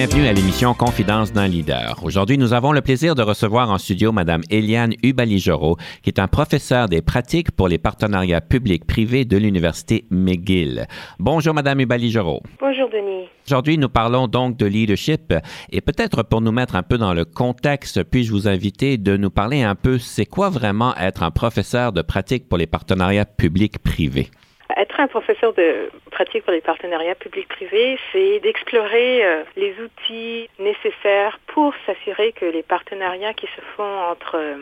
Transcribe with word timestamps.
Bienvenue 0.00 0.28
à 0.28 0.32
l'émission 0.32 0.72
Confidence 0.72 1.30
d'un 1.30 1.46
leader. 1.46 2.00
Aujourd'hui, 2.02 2.38
nous 2.38 2.54
avons 2.54 2.72
le 2.72 2.80
plaisir 2.80 3.14
de 3.14 3.20
recevoir 3.20 3.70
en 3.70 3.76
studio 3.76 4.12
Madame 4.12 4.40
Eliane 4.48 4.94
Ubaligero, 5.02 5.76
qui 6.02 6.08
est 6.08 6.18
un 6.18 6.26
professeur 6.26 6.88
des 6.88 7.02
pratiques 7.02 7.50
pour 7.50 7.68
les 7.68 7.76
partenariats 7.76 8.40
publics-privés 8.40 9.26
de 9.26 9.36
l'Université 9.36 10.06
McGill. 10.08 10.86
Bonjour 11.18 11.52
Madame 11.52 11.80
Ubaligero. 11.80 12.40
Bonjour 12.58 12.88
Denis. 12.88 13.28
Aujourd'hui, 13.46 13.76
nous 13.76 13.90
parlons 13.90 14.26
donc 14.26 14.56
de 14.56 14.64
leadership 14.64 15.34
et 15.70 15.82
peut-être 15.82 16.22
pour 16.22 16.40
nous 16.40 16.52
mettre 16.52 16.76
un 16.76 16.82
peu 16.82 16.96
dans 16.96 17.12
le 17.12 17.26
contexte, 17.26 18.02
puis-je 18.02 18.32
vous 18.32 18.48
inviter 18.48 18.96
de 18.96 19.18
nous 19.18 19.28
parler 19.28 19.60
un 19.60 19.74
peu, 19.74 19.98
c'est 19.98 20.24
quoi 20.24 20.48
vraiment 20.48 20.96
être 20.96 21.22
un 21.22 21.30
professeur 21.30 21.92
de 21.92 22.00
pratiques 22.00 22.48
pour 22.48 22.56
les 22.56 22.66
partenariats 22.66 23.26
publics-privés? 23.26 24.30
Être 24.76 25.00
un 25.00 25.06
professeur 25.06 25.52
de 25.54 25.90
pratique 26.10 26.44
pour 26.44 26.52
les 26.52 26.60
partenariats 26.60 27.14
publics-privés, 27.14 27.98
c'est 28.12 28.40
d'explorer 28.40 29.24
euh, 29.24 29.42
les 29.56 29.74
outils 29.82 30.48
nécessaires 30.58 31.38
pour 31.46 31.72
s'assurer 31.86 32.32
que 32.32 32.44
les 32.44 32.62
partenariats 32.62 33.34
qui 33.34 33.46
se 33.46 33.60
font 33.76 34.00
entre 34.10 34.36
euh, 34.36 34.56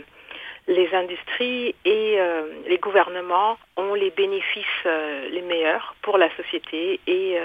les 0.67 0.89
industries 0.95 1.75
et 1.85 2.17
euh, 2.19 2.43
les 2.69 2.79
gouvernements 2.79 3.57
ont 3.77 3.95
les 3.95 4.11
bénéfices 4.11 4.65
les 5.33 5.43
meilleurs 5.43 5.95
pour 6.03 6.19
la 6.19 6.29
société 6.37 7.01
et 7.07 7.39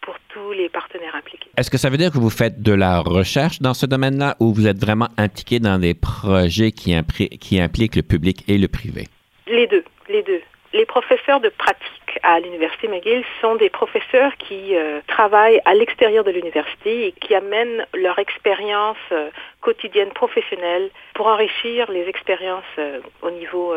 pour 0.00 0.14
tous 0.28 0.52
les 0.52 0.68
partenaires 0.68 1.16
impliqués. 1.16 1.50
Est-ce 1.56 1.70
que 1.70 1.78
ça 1.78 1.90
veut 1.90 1.96
dire 1.96 2.12
que 2.12 2.18
vous 2.18 2.30
faites 2.30 2.62
de 2.62 2.72
la 2.72 3.00
recherche 3.00 3.60
dans 3.60 3.74
ce 3.74 3.86
domaine-là 3.86 4.36
ou 4.38 4.52
vous 4.54 4.68
êtes 4.68 4.78
vraiment 4.78 5.08
impliqué 5.18 5.58
dans 5.58 5.78
des 5.78 5.94
projets 5.94 6.70
qui, 6.70 6.94
qui 7.40 7.60
impliquent 7.60 7.96
le 7.96 8.02
public 8.02 8.44
et 8.46 8.58
le 8.58 8.68
privé? 8.68 9.08
Les 9.48 9.66
deux, 9.66 9.84
les 10.08 10.22
deux 10.22 10.40
les 10.72 10.86
professeurs 10.86 11.40
de 11.40 11.48
pratique 11.48 12.18
à 12.22 12.40
l'Université 12.40 12.88
McGill 12.88 13.24
sont 13.40 13.56
des 13.56 13.70
professeurs 13.70 14.36
qui 14.36 14.76
euh, 14.76 15.00
travaillent 15.06 15.60
à 15.64 15.74
l'extérieur 15.74 16.24
de 16.24 16.30
l'université 16.30 17.06
et 17.06 17.12
qui 17.12 17.34
amènent 17.34 17.86
leur 17.94 18.18
expérience 18.18 18.96
euh, 19.12 19.30
quotidienne 19.60 20.10
professionnelle 20.10 20.90
pour 21.14 21.26
enrichir 21.26 21.90
les 21.90 22.08
expériences 22.08 22.64
euh, 22.78 23.00
au 23.22 23.30
niveau 23.30 23.74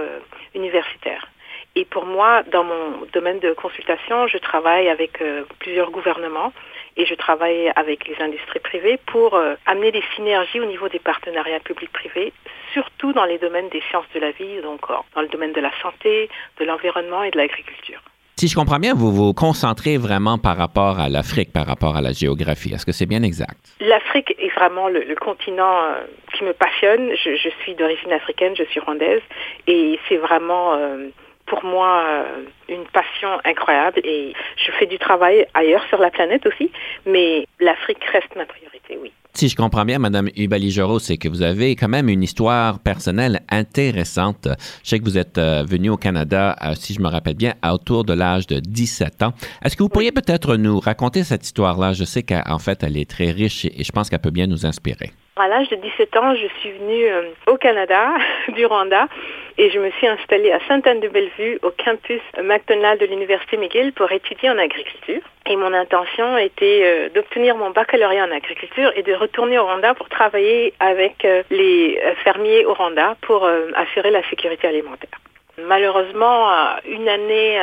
universitaire. 0.53 1.27
Et 1.75 1.85
pour 1.85 2.05
moi, 2.05 2.43
dans 2.43 2.63
mon 2.63 3.05
domaine 3.13 3.39
de 3.39 3.53
consultation, 3.53 4.27
je 4.27 4.37
travaille 4.37 4.87
avec 4.87 5.21
plusieurs 5.59 5.91
gouvernements 5.91 6.53
et 6.97 7.05
je 7.05 7.13
travaille 7.15 7.71
avec 7.75 8.07
les 8.07 8.15
industries 8.23 8.59
privées 8.59 8.99
pour 9.05 9.39
amener 9.65 9.91
des 9.91 10.03
synergies 10.15 10.59
au 10.59 10.65
niveau 10.65 10.87
des 10.89 10.99
partenariats 10.99 11.59
publics-privés 11.59 12.33
surtout 12.75 13.13
dans 13.13 13.23
les 13.23 13.37
domaines 13.37 13.69
des 13.69 13.81
sciences 13.89 14.09
de 14.13 14.19
la 14.19 14.31
vie, 14.31 14.61
donc 14.61 14.81
euh, 14.89 14.95
dans 15.15 15.21
le 15.21 15.29
domaine 15.29 15.53
de 15.53 15.61
la 15.61 15.71
santé, 15.81 16.29
de 16.59 16.65
l'environnement 16.65 17.23
et 17.23 17.31
de 17.31 17.37
l'agriculture. 17.37 18.01
Si 18.37 18.49
je 18.49 18.55
comprends 18.55 18.79
bien, 18.79 18.93
vous 18.93 19.13
vous 19.13 19.33
concentrez 19.33 19.97
vraiment 19.97 20.37
par 20.37 20.57
rapport 20.57 20.99
à 20.99 21.07
l'Afrique, 21.07 21.53
par 21.53 21.65
rapport 21.65 21.95
à 21.95 22.01
la 22.01 22.11
géographie. 22.11 22.73
Est-ce 22.73 22.85
que 22.85 22.91
c'est 22.91 23.05
bien 23.05 23.23
exact? 23.23 23.61
L'Afrique 23.79 24.35
est 24.37 24.53
vraiment 24.53 24.89
le, 24.89 25.15
continent 25.15 25.77
euh, 25.83 26.03
qui 26.33 26.43
me 26.43 26.51
passionne. 26.51 27.11
Je, 27.15 27.49
suis 27.61 27.75
d'origine 27.75 28.11
africaine, 28.11 28.53
je 28.57 28.65
suis 28.65 28.81
rwandaise, 28.81 29.21
et 29.67 29.97
c'est 30.09 30.17
vraiment 30.17 30.73
euh, 30.75 31.07
pour 31.45 31.63
moi 31.63 32.25
une 32.69 32.85
passion 32.85 33.29
incroyable. 33.43 33.99
Et 34.03 34.33
je 34.57 34.71
fais 34.73 34.85
du 34.85 34.97
travail 34.97 35.45
ailleurs 35.53 35.85
sur 35.89 35.99
la 35.99 36.09
planète 36.09 36.45
aussi, 36.45 36.71
mais 37.05 37.45
l'Afrique 37.59 38.03
reste 38.11 38.35
ma 38.35 38.45
priorité, 38.45 38.97
oui. 39.01 39.11
Si 39.35 39.49
je 39.49 39.57
comprends 39.57 39.83
bien, 39.83 39.99
Madame 39.99 40.29
Ubaligero, 40.37 40.97
c'est 40.97 41.17
que 41.17 41.27
vous 41.27 41.41
avez 41.41 41.75
quand 41.75 41.89
même 41.89 42.07
une 42.07 42.23
histoire 42.23 42.79
personnelle 42.79 43.41
intéressante. 43.49 44.47
Je 44.81 44.89
sais 44.89 44.99
que 44.99 45.03
vous 45.03 45.17
êtes 45.17 45.37
euh, 45.37 45.65
venue 45.67 45.89
au 45.89 45.97
Canada, 45.97 46.55
euh, 46.63 46.73
si 46.75 46.93
je 46.93 47.01
me 47.01 47.09
rappelle 47.09 47.35
bien, 47.35 47.53
autour 47.69 48.05
de 48.05 48.13
l'âge 48.13 48.47
de 48.47 48.61
17 48.61 49.23
ans. 49.23 49.33
Est-ce 49.61 49.75
que 49.75 49.83
vous 49.83 49.89
pourriez 49.89 50.13
peut-être 50.13 50.55
nous 50.55 50.79
raconter 50.79 51.25
cette 51.25 51.43
histoire-là? 51.43 51.91
Je 51.91 52.05
sais 52.05 52.23
qu'en 52.23 52.59
fait, 52.59 52.81
elle 52.83 52.95
est 52.95 53.09
très 53.09 53.31
riche 53.31 53.65
et 53.65 53.83
je 53.83 53.91
pense 53.91 54.09
qu'elle 54.09 54.19
peut 54.19 54.31
bien 54.31 54.47
nous 54.47 54.65
inspirer. 54.65 55.11
À 55.37 55.49
l'âge 55.49 55.67
de 55.67 55.75
17 55.75 56.15
ans, 56.15 56.33
je 56.33 56.47
suis 56.61 56.71
venue 56.71 57.07
euh, 57.07 57.23
au 57.47 57.57
Canada, 57.57 58.13
du 58.55 58.65
Rwanda, 58.65 59.09
et 59.57 59.69
je 59.69 59.79
me 59.79 59.91
suis 59.91 60.07
installée 60.07 60.49
à 60.53 60.61
Sainte-Anne-de-Bellevue, 60.65 61.59
au 61.61 61.71
campus 61.71 62.21
McDonald 62.41 63.01
de 63.01 63.05
l'Université 63.05 63.57
McGill, 63.57 63.91
pour 63.91 64.09
étudier 64.13 64.49
en 64.49 64.57
agriculture. 64.57 65.19
Et 65.45 65.57
mon 65.57 65.73
intention 65.73 66.37
était 66.37 66.83
euh, 66.85 67.09
d'obtenir 67.09 67.57
mon 67.57 67.71
baccalauréat 67.71 68.23
en 68.23 68.31
agriculture 68.31 68.93
et 68.95 69.03
de 69.03 69.13
retourner 69.13 69.59
au 69.59 69.65
Rwanda 69.65 69.93
pour 69.95 70.07
travailler 70.07 70.73
avec 70.79 71.25
euh, 71.25 71.43
les 71.51 71.99
fermiers 72.23 72.65
au 72.65 72.73
Rwanda 72.73 73.17
pour 73.23 73.45
assurer 73.75 74.11
la 74.11 74.23
sécurité 74.29 74.69
alimentaire. 74.69 75.19
Malheureusement, 75.57 76.49
une 76.87 77.09
année 77.09 77.59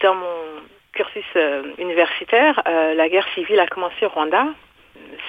dans 0.00 0.14
mon 0.14 0.44
cursus 0.92 1.24
universitaire, 1.78 2.62
la 2.66 3.08
guerre 3.10 3.28
civile 3.34 3.60
a 3.60 3.66
commencé 3.66 4.06
au 4.06 4.08
Rwanda 4.08 4.46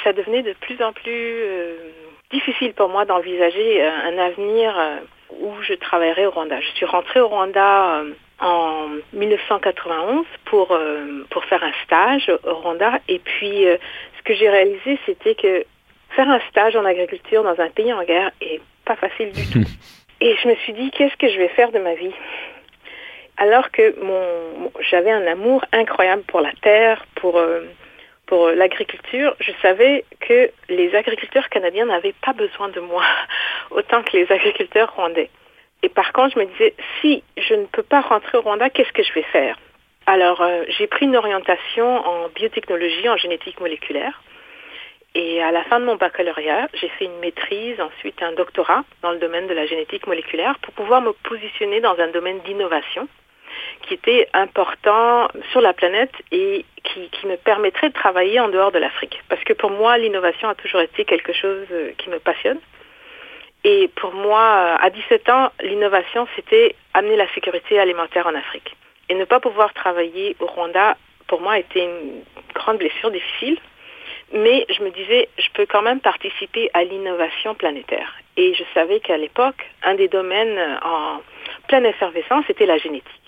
ça 0.03 0.14
devenait 0.14 0.44
de 0.44 0.53
plus 0.53 0.81
en 0.81 0.94
plus 0.94 1.12
euh, 1.12 1.76
difficile 2.31 2.74
pour 2.74 2.90
moi 2.90 3.06
d'envisager 3.06 3.84
euh, 3.84 3.90
un 3.90 4.18
avenir 4.18 4.78
euh, 4.78 4.98
où 5.40 5.52
je 5.62 5.74
travaillerais 5.74 6.28
au 6.28 6.31
Rwanda. 6.31 6.59
Je 6.62 6.70
suis 6.76 6.86
rentrée 6.86 7.20
au 7.20 7.28
Rwanda 7.28 8.03
en 8.40 8.88
1991 9.14 10.26
pour, 10.46 10.78
pour 11.31 11.46
faire 11.46 11.64
un 11.64 11.72
stage 11.84 12.31
au 12.44 12.53
Rwanda. 12.53 13.00
Et 13.08 13.20
puis, 13.20 13.66
ce 13.66 14.24
que 14.24 14.36
j'ai 14.36 14.50
réalisé, 14.50 15.00
c'était 15.06 15.34
que 15.34 15.66
faire 16.12 16.30
un 16.30 16.40
stage 16.52 16.76
en 16.76 16.86
agriculture 16.86 17.44
dans 17.44 17.59
un 17.59 17.70
pays 17.70 17.92
en 17.92 18.03
guerre 18.03 18.32
est 18.40 18.62
pas 18.86 18.96
facile 18.96 19.32
du 19.32 19.50
tout. 19.50 19.68
Et 20.22 20.36
je 20.42 20.47
me 20.47 20.56
suis 20.56 20.74
dit, 20.74 20.92
qu'est-ce 20.92 21.18
que 21.18 21.28
je 21.28 21.38
vais 21.38 21.50
faire 21.50 21.72
de 21.72 21.80
ma 21.80 21.96
vie? 21.96 22.14
Alors 23.38 23.72
que 23.72 24.00
mon, 24.00 24.72
j'avais 24.80 25.12
un 25.12 25.26
amour 25.26 25.66
incroyable 25.74 26.24
pour 26.28 26.40
la 26.40 26.53
terre, 26.62 27.06
pour 27.16 27.42
pour 28.25 28.50
l'agriculture, 28.50 29.36
je 29.40 29.52
savais 29.62 30.06
que 30.19 30.50
les 30.69 30.96
agriculteurs 30.96 31.50
canadiens 31.50 31.86
n'avaient 31.86 32.16
pas 32.25 32.34
besoin 32.34 32.69
de 32.69 32.80
moi 32.80 33.03
autant 33.72 34.03
que 34.03 34.18
les 34.18 34.31
agriculteurs 34.31 34.94
rwandais. 34.96 35.30
Et 35.84 35.90
par 35.90 36.13
contre, 36.13 36.34
je 36.35 36.40
me 36.40 36.46
disais, 36.46 36.74
si 37.00 37.24
je 37.38 37.53
ne 37.53 37.66
peux 37.66 37.84
pas 37.84 38.02
rentrer 38.02 38.38
au 38.38 38.41
Rwanda, 38.41 38.69
qu'est-ce 38.69 38.91
que 38.91 39.03
je 39.03 39.14
vais 39.14 39.24
faire? 39.24 39.58
Alors, 40.08 40.41
euh, 40.41 40.64
j'ai 40.69 40.88
pris 40.88 41.06
une 41.06 41.16
orientation 41.16 41.85
en 41.85 42.30
biotechnologie, 42.30 43.08
en 43.09 43.18
génétique 43.18 43.59
moléculaire. 43.59 44.22
Et 45.14 45.41
à 45.41 45.52
la 45.52 45.64
fin 45.64 45.80
de 45.80 45.85
mon 45.85 45.96
baccalauréat, 45.96 46.68
j'ai 46.74 46.90
fait 46.90 47.06
une 47.06 47.19
maîtrise, 47.19 47.80
ensuite 47.80 48.22
un 48.22 48.34
doctorat 48.34 48.84
dans 49.02 49.12
le 49.12 49.19
domaine 49.19 49.47
de 49.47 49.53
la 49.53 49.66
génétique 49.66 50.08
moléculaire 50.08 50.58
pour 50.59 50.74
pouvoir 50.74 51.02
me 51.02 51.14
positionner 51.14 51.80
dans 51.81 51.97
un 52.00 52.08
domaine 52.08 52.40
d'innovation 52.40 53.08
qui 53.84 53.94
était 53.94 54.28
important 54.34 55.28
sur 55.52 55.62
la 55.62 55.74
planète 55.74 56.12
et 56.31 56.66
qui, 56.84 57.28
me 57.28 57.36
permettrait 57.38 57.90
de 57.90 57.94
travailler 57.94 58.40
en 58.40 58.49
dehors 58.49 58.72
de 58.72 58.78
l'Afrique. 58.78 59.22
Parce 59.29 59.44
que 59.44 59.53
pour 59.53 59.72
moi, 59.72 59.97
l'innovation 59.97 60.47
a 60.47 60.55
toujours 60.55 60.82
été 60.82 61.03
quelque 61.05 61.34
chose 61.34 61.66
euh, 61.72 61.91
qui 61.97 62.09
me 62.09 62.20
passionne. 62.20 62.59
Et 63.64 63.90
pour 63.96 64.14
moi, 64.14 64.40
euh, 64.40 64.78
à 64.79 64.90
17 64.91 65.29
ans, 65.29 65.49
l'innovation, 65.61 66.28
c'était 66.35 66.76
amener 66.94 67.16
la 67.16 67.28
sécurité 67.34 67.79
alimentaire 67.79 68.28
en 68.28 68.35
Afrique. 68.35 68.76
Et 69.09 69.16
ne 69.16 69.26
pas 69.26 69.40
pouvoir 69.40 69.73
travailler 69.73 70.35
au 70.40 70.46
Rwanda, 70.46 70.97
pour 71.28 71.41
moi, 71.41 71.58
était 71.58 71.84
une 71.84 72.23
grande 72.53 72.78
blessure 72.78 73.11
difficile. 73.11 73.58
Mais 74.34 74.66
je 74.70 74.84
me 74.84 74.91
disais, 74.91 75.29
je 75.38 75.49
peux 75.53 75.66
quand 75.66 75.82
même 75.82 75.99
participer 75.99 76.70
à 76.73 76.84
l'innovation 76.84 77.55
planétaire. 77.55 78.16
Et 78.38 78.53
je 78.53 78.64
savais 78.73 78.99
qu'à 78.99 79.17
l'époque, 79.17 79.66
un 79.84 79.96
des 79.96 80.08
domaines 80.08 80.59
en 80.84 81.22
pleine 81.67 81.85
effervescence, 81.85 82.44
c'était 82.47 82.66
la 82.66 82.78
génétique. 82.78 83.24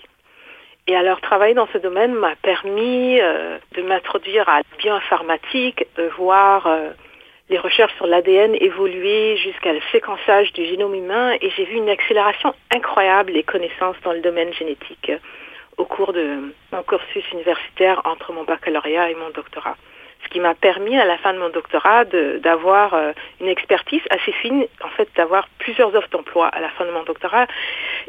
Et 0.90 0.96
alors, 0.96 1.20
travailler 1.20 1.52
dans 1.52 1.68
ce 1.70 1.76
domaine 1.76 2.14
m'a 2.14 2.34
permis 2.36 3.20
euh, 3.20 3.58
de 3.76 3.82
m'introduire 3.82 4.48
à 4.48 4.58
la 4.58 4.62
bioinformatique, 4.78 5.86
de 5.98 6.04
voir 6.16 6.66
euh, 6.66 6.88
les 7.50 7.58
recherches 7.58 7.94
sur 7.96 8.06
l'ADN 8.06 8.54
évoluer 8.54 9.36
jusqu'à 9.36 9.74
le 9.74 9.80
séquençage 9.92 10.50
du 10.54 10.64
génome 10.64 10.94
humain 10.94 11.36
et 11.42 11.50
j'ai 11.50 11.66
vu 11.66 11.76
une 11.76 11.90
accélération 11.90 12.54
incroyable 12.74 13.34
des 13.34 13.42
connaissances 13.42 13.96
dans 14.02 14.12
le 14.12 14.20
domaine 14.20 14.50
génétique 14.54 15.12
au 15.76 15.84
cours 15.84 16.14
de 16.14 16.54
mon 16.72 16.82
cursus 16.82 17.24
universitaire 17.32 18.00
entre 18.04 18.32
mon 18.32 18.44
baccalauréat 18.44 19.10
et 19.10 19.14
mon 19.14 19.28
doctorat. 19.28 19.76
Ce 20.24 20.28
qui 20.30 20.40
m'a 20.40 20.54
permis 20.54 20.98
à 20.98 21.04
la 21.04 21.18
fin 21.18 21.34
de 21.34 21.38
mon 21.38 21.50
doctorat 21.50 22.06
d'avoir 22.06 22.94
euh, 22.94 23.12
une 23.42 23.48
expertise 23.48 24.02
assez 24.08 24.32
fine, 24.32 24.66
en 24.82 24.88
fait 24.88 25.08
d'avoir 25.16 25.48
plusieurs 25.58 25.94
offres 25.94 26.08
d'emploi 26.10 26.48
à 26.48 26.60
la 26.60 26.70
fin 26.70 26.86
de 26.86 26.92
mon 26.92 27.04
doctorat, 27.04 27.46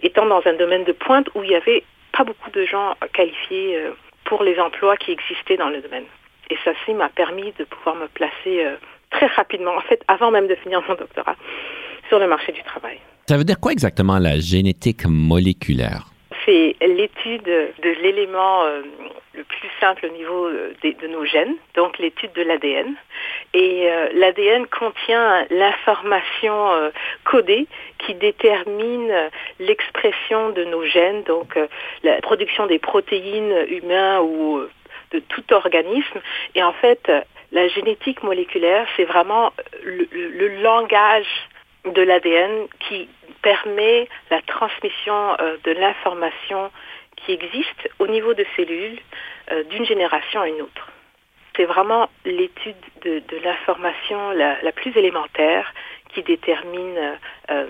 étant 0.01 0.25
dans 0.25 0.41
un 0.45 0.53
domaine 0.53 0.85
de 0.85 0.93
pointe 0.93 1.27
où 1.35 1.43
il 1.43 1.49
n'y 1.49 1.55
avait 1.55 1.83
pas 2.11 2.23
beaucoup 2.23 2.49
de 2.51 2.65
gens 2.65 2.95
qualifiés 3.13 3.77
euh, 3.77 3.91
pour 4.25 4.43
les 4.43 4.59
emplois 4.59 4.97
qui 4.97 5.11
existaient 5.11 5.57
dans 5.57 5.69
le 5.69 5.81
domaine. 5.81 6.05
Et 6.49 6.57
ça, 6.63 6.71
m'a 6.93 7.09
permis 7.09 7.53
de 7.57 7.63
pouvoir 7.63 7.95
me 7.95 8.07
placer 8.07 8.65
euh, 8.65 8.75
très 9.11 9.27
rapidement, 9.27 9.75
en 9.75 9.81
fait, 9.81 10.03
avant 10.07 10.31
même 10.31 10.47
de 10.47 10.55
finir 10.55 10.81
mon 10.87 10.95
doctorat, 10.95 11.35
sur 12.07 12.19
le 12.19 12.27
marché 12.27 12.51
du 12.51 12.63
travail. 12.63 12.97
Ça 13.27 13.37
veut 13.37 13.43
dire 13.43 13.59
quoi 13.59 13.71
exactement 13.71 14.17
la 14.17 14.39
génétique 14.39 15.05
moléculaire? 15.05 16.05
C'est 16.49 16.77
l'étude 16.81 17.43
de 17.43 17.89
l'élément 18.01 18.63
euh, 18.63 18.81
le 19.35 19.43
plus 19.43 19.69
simple 19.79 20.07
au 20.07 20.09
niveau 20.09 20.47
euh, 20.47 20.73
de, 20.81 21.07
nos 21.07 21.23
gènes, 21.23 21.55
donc 21.75 21.99
l'étude 21.99 22.33
de 22.33 22.41
l'ADN. 22.41 22.95
Et 23.53 23.87
euh, 23.87 24.09
l'ADN 24.13 24.65
contient 24.65 25.45
l'information 25.51 26.91
codée 27.23 27.67
qui 27.99 28.15
détermine 28.15 29.13
l'expression 29.59 30.49
de 30.49 30.63
nos 30.63 30.83
gènes, 30.85 31.21
donc 31.23 31.55
la 32.01 32.19
production 32.21 32.65
des 32.65 32.79
protéines 32.79 33.67
humaines 33.67 34.21
ou 34.21 34.61
de 35.11 35.19
tout 35.19 35.53
organisme. 35.53 36.19
Et 36.55 36.63
en 36.63 36.73
fait, 36.73 37.11
la 37.51 37.67
génétique 37.67 38.23
moléculaire, 38.23 38.87
c'est 38.97 39.05
vraiment 39.05 39.53
le 39.83 40.61
langage 40.63 41.27
de 41.85 42.01
l'ADN 42.01 42.67
qui 42.79 43.09
permet 43.41 44.07
la 44.29 44.41
transmission 44.41 45.35
euh, 45.39 45.57
de 45.63 45.71
l'information 45.71 46.71
qui 47.15 47.33
existe 47.33 47.89
au 47.99 48.07
niveau 48.07 48.33
de 48.33 48.45
cellules 48.55 48.99
euh, 49.51 49.63
d'une 49.65 49.85
génération 49.85 50.41
à 50.41 50.47
une 50.47 50.61
autre. 50.61 50.91
C'est 51.55 51.65
vraiment 51.65 52.09
l'étude 52.25 52.75
de, 53.03 53.21
l'information 53.43 54.31
la, 54.31 54.71
plus 54.71 54.95
élémentaire 54.95 55.73
qui 56.13 56.23
détermine 56.23 57.17
euh, 57.51 57.65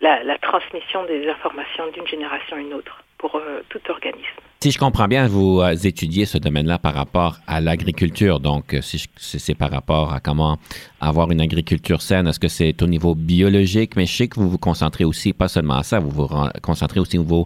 la 0.00 0.38
transmission 0.38 1.04
des 1.04 1.28
informations 1.28 1.86
d'une 1.88 2.06
génération 2.06 2.56
à 2.56 2.60
une 2.60 2.74
autre 2.74 3.04
pour 3.18 3.40
tout 3.68 3.80
organisme. 3.88 4.42
Si 4.62 4.70
je 4.70 4.78
comprends 4.78 5.08
bien, 5.08 5.26
vous 5.26 5.60
euh, 5.60 5.74
étudiez 5.74 6.24
ce 6.24 6.38
domaine-là 6.38 6.78
par 6.78 6.94
rapport 6.94 7.38
à 7.48 7.60
l'agriculture. 7.60 8.38
Donc, 8.38 8.74
euh, 8.74 8.80
si 8.80 9.08
c'est 9.16 9.58
par 9.58 9.72
rapport 9.72 10.14
à 10.14 10.20
comment 10.20 10.56
avoir 11.00 11.32
une 11.32 11.40
agriculture 11.40 12.00
saine, 12.00 12.28
est-ce 12.28 12.38
que 12.38 12.46
c'est 12.46 12.80
au 12.80 12.86
niveau 12.86 13.16
biologique? 13.16 13.96
Mais 13.96 14.06
je 14.06 14.16
sais 14.16 14.28
que 14.28 14.36
vous 14.38 14.48
vous 14.48 14.58
concentrez 14.58 15.02
aussi, 15.02 15.32
pas 15.32 15.48
seulement 15.48 15.78
à 15.78 15.82
ça, 15.82 15.98
vous 15.98 16.10
vous 16.10 16.28
concentrez 16.62 17.00
aussi 17.00 17.18
au 17.18 17.22
niveau 17.22 17.44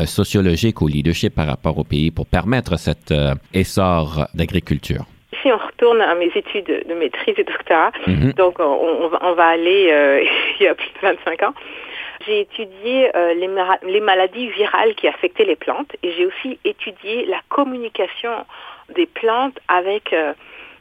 euh, 0.00 0.06
sociologique, 0.06 0.80
au 0.80 0.88
leadership 0.88 1.34
par 1.34 1.48
rapport 1.48 1.76
au 1.76 1.84
pays 1.84 2.10
pour 2.10 2.24
permettre 2.24 2.78
cet 2.78 3.12
essor 3.52 4.26
d'agriculture. 4.32 5.04
Si 5.42 5.52
on 5.52 5.58
retourne 5.58 6.00
à 6.00 6.14
mes 6.14 6.32
études 6.34 6.64
de 6.88 6.94
maîtrise 6.94 7.34
et 7.36 7.44
doctorat, 7.44 7.92
mm-hmm. 8.06 8.36
donc 8.36 8.54
on, 8.58 9.08
va, 9.08 9.18
on, 9.22 9.34
va, 9.34 9.48
aller 9.48 9.92
il 10.60 10.64
y 10.64 10.66
a 10.66 10.74
plus 10.74 10.88
de 10.88 11.00
25 11.02 11.42
ans, 11.42 11.52
j'ai 12.26 12.40
étudié 12.40 13.14
euh, 13.16 13.34
les, 13.34 14.00
maladies 14.00 14.48
virales 14.48 14.94
qui 14.94 15.08
affectaient 15.08 15.44
les 15.44 15.56
plantes 15.56 15.94
et 16.02 16.12
j'ai 16.12 16.26
aussi 16.26 16.58
étudié 16.64 17.26
la 17.26 17.40
communication 17.48 18.46
des 18.90 19.06
plantes 19.06 19.58
avec 19.68 20.12
euh, 20.12 20.32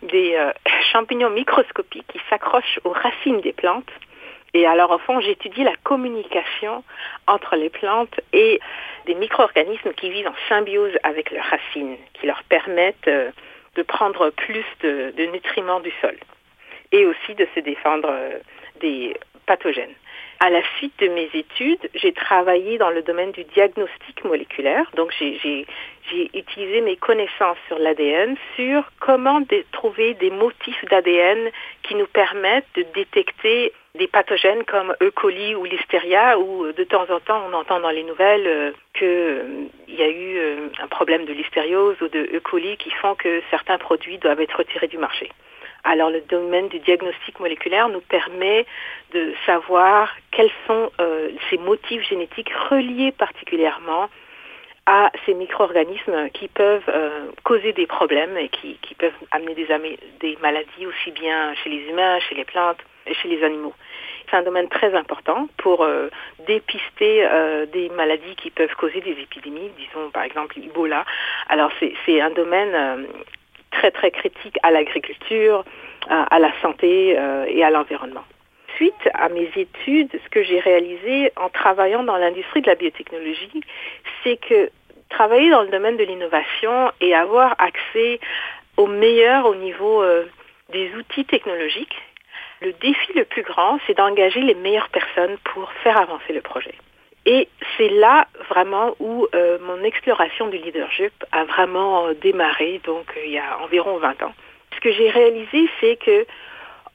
des 0.02 0.36
euh, 0.36 0.52
champignons 0.92 1.30
microscopiques 1.30 2.08
qui 2.08 2.20
s'accrochent 2.30 2.80
aux 2.84 2.92
racines 2.92 3.42
des 3.42 3.54
plantes. 3.54 3.90
Et 4.54 4.68
alors, 4.68 4.92
au 4.92 5.00
fond, 5.00 5.20
j'ai 5.20 5.32
étudié 5.32 5.64
la 5.64 5.76
communication 5.84 6.84
entre 7.26 7.56
les 7.56 7.70
plantes 7.70 8.20
et 8.34 8.60
des 9.08 9.16
micro-organismes 9.16 9.94
qui 9.94 10.12
vivent 10.12 10.28
en 10.28 10.36
symbiose 10.48 10.94
avec 11.02 11.32
leurs 11.32 11.46
racines, 11.46 11.98
qui 12.14 12.28
leur 12.28 12.44
permettent 12.44 13.10
de 13.10 13.82
prendre 13.82 14.30
plus 14.30 14.66
de 14.82 15.26
nutriments 15.32 15.80
du 15.80 15.92
sol 16.02 16.16
et 16.92 17.04
aussi 17.08 17.34
de 17.34 17.48
se 17.56 17.62
défendre 17.62 18.14
des 18.80 19.18
pathogènes. 19.48 19.96
À 20.40 20.50
la 20.50 20.62
suite 20.78 20.94
de 21.00 21.08
mes 21.08 21.30
études, 21.34 21.90
j'ai 21.96 22.12
travaillé 22.12 22.78
dans 22.78 22.90
le 22.90 23.02
domaine 23.02 23.32
du 23.32 23.44
diagnostic 23.46 24.24
moléculaire. 24.26 24.90
Donc, 24.96 25.14
j'ai 25.18 25.66
utilisé 26.34 26.82
mes 26.82 26.98
connaissances 26.98 27.58
sur 27.68 27.80
l'ADN, 27.80 28.36
sur 28.56 28.84
comment 29.00 29.42
trouver 29.72 30.14
des 30.16 30.32
motifs 30.32 30.84
d'ADN 30.86 31.50
qui 31.84 31.96
nous 31.96 32.08
permettent 32.08 32.68
de 32.76 32.86
détecter 32.94 33.72
des 33.96 34.08
pathogènes 34.08 34.64
comme 34.64 34.96
E. 35.02 35.12
coli 35.12 35.54
ou 35.54 35.66
Listeria, 35.66 36.40
où 36.40 36.66
euh, 36.66 36.74
de 36.74 36.84
temps 36.84 37.06
en 37.10 37.20
temps 37.20 37.44
on 37.48 37.54
entend 37.54 37.80
dans 37.80 37.92
les 37.92 38.04
nouvelles 38.04 38.48
euh, 38.48 38.72
qu'il 38.96 39.08
euh, 39.08 39.68
y 39.88 40.02
a 40.02 40.10
eu 40.10 40.40
un 40.82 40.88
problème 40.88 41.26
de 41.26 41.34
listériose 41.34 42.02
ou 42.02 42.08
de 42.08 42.28
E. 42.34 42.40
coli 42.40 42.76
qui 42.78 42.90
font 42.90 43.14
que 43.14 43.42
certains 43.52 43.78
produits 43.78 44.18
doivent 44.18 44.42
être 44.42 44.58
retirés 44.58 44.88
du 44.88 44.98
marché. 44.98 45.30
Alors 45.84 46.10
le 46.10 46.22
domaine 46.22 46.70
du 46.70 46.80
diagnostic 46.80 47.40
moléculaire 47.40 47.90
nous 47.90 48.00
permet 48.02 48.66
de 49.14 49.34
savoir 49.46 50.16
quels 50.32 50.52
sont 50.66 50.90
euh, 51.02 51.30
ces 51.50 51.58
motifs 51.58 52.08
génétiques 52.08 52.52
reliés 52.70 53.12
particulièrement 53.12 54.10
à 54.86 55.12
ces 55.26 55.34
micro-organismes 55.34 56.30
qui 56.34 56.48
peuvent 56.48 56.90
euh, 56.90 57.28
causer 57.44 57.74
des 57.74 57.86
problèmes 57.86 58.38
et 58.38 58.50
qui, 58.50 58.78
peuvent 58.98 59.12
amener 59.32 59.56
des, 59.56 60.38
maladies 60.42 60.86
aussi 60.86 61.12
bien 61.12 61.54
chez 61.56 61.70
les 61.70 61.90
humains, 61.90 62.20
chez 62.20 62.36
les 62.36 62.46
plantes 62.46 62.80
et 63.06 63.14
chez 63.14 63.28
les 63.28 63.44
animaux. 63.44 63.74
C'est 64.30 64.38
un 64.38 64.44
domaine 64.44 64.70
très 64.70 64.96
important 64.96 65.50
pour 65.58 65.84
euh, 65.84 66.10
dépister 66.48 67.28
des 67.74 67.90
maladies 67.90 68.36
qui 68.38 68.50
peuvent 68.52 68.74
causer 68.76 69.02
des 69.02 69.12
épidémies, 69.12 69.70
disons 69.78 70.10
par 70.12 70.24
exemple 70.24 70.58
Ebola. 70.60 71.06
Alors 71.50 71.72
c'est 71.80 72.22
un 72.22 72.32
domaine 72.32 73.06
très 73.74 73.92
très 73.92 74.12
critique 74.12 74.58
à 74.64 74.72
l'agriculture, 74.72 75.64
à, 76.10 76.40
la 76.40 76.52
santé 76.62 77.16
euh, 77.18 77.46
et 77.48 77.64
à 77.64 77.70
l'environnement. 77.70 78.24
Suite 78.76 79.10
à 79.14 79.30
mes 79.30 79.50
études, 79.56 80.10
ce 80.12 80.30
que 80.30 80.44
j'ai 80.44 80.60
réalisé 80.60 81.32
en 81.36 81.50
travaillant 81.50 82.04
dans 82.04 82.18
l'industrie 82.18 82.62
de 82.62 82.68
la 82.68 82.76
biotechnologie, 82.76 83.62
c'est 84.24 84.38
que 84.38 84.70
travailler 85.10 85.50
dans 85.50 85.62
le 85.62 85.70
domaine 85.70 85.98
de 85.98 86.04
l'innovation 86.04 86.92
et 87.00 87.14
avoir 87.14 87.56
accès 87.60 88.20
au 88.78 88.88
meilleur 88.88 89.46
au 89.46 89.56
niveau 89.56 90.02
euh, 90.02 90.26
des 90.72 90.92
outils 90.96 91.26
technologiques, 91.26 91.96
le 92.62 92.74
défi 92.74 93.14
le 93.14 93.26
plus 93.26 93.44
grand, 93.44 93.78
c'est 93.86 93.98
d'engager 93.98 94.42
les 94.42 94.56
meilleures 94.56 94.90
personnes 94.90 95.38
pour 95.44 95.72
faire 95.84 95.98
avancer 95.98 96.34
le 96.34 96.42
projet. 96.42 96.74
Et 97.26 97.48
c'est 97.78 97.90
là 97.90 98.28
vraiment 98.50 98.96
où 99.00 99.28
euh, 99.34 99.58
mon 99.62 99.82
exploration 99.84 100.48
du 100.48 100.58
leadership 100.58 101.14
a 101.32 101.46
vraiment 101.46 102.08
euh, 102.08 102.14
démarré, 102.16 102.82
donc 102.84 103.06
euh, 103.16 103.22
il 103.26 103.32
y 103.32 103.40
a 103.40 103.60
environ 103.64 103.98
20 103.98 104.24
ans. 104.24 104.34
Ce 104.76 104.80
que 104.82 104.92
j'ai 104.92 105.10
réalisé, 105.10 105.70
c'est 105.80 105.96
que 105.96 106.26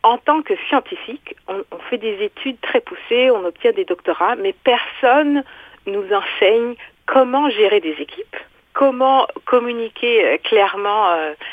en 0.03 0.19
tant 0.19 0.43
que 0.43 0.55
scientifique, 0.69 1.35
on, 1.49 1.63
on, 1.73 1.79
fait 1.91 1.99
des 1.99 2.23
études 2.23 2.61
très 2.61 2.81
poussées, 2.81 3.31
on 3.31 3.45
obtient 3.45 3.73
des 3.73 3.87
doctorats, 3.87 4.37
mais 4.37 4.55
personne 4.65 5.45
nous 5.87 6.05
enseigne 6.13 6.75
comment 7.07 7.49
gérer 7.49 7.81
des 7.81 7.97
équipes, 7.99 8.37
comment 8.75 9.27
communiquer 9.47 10.39
clairement 10.45 11.09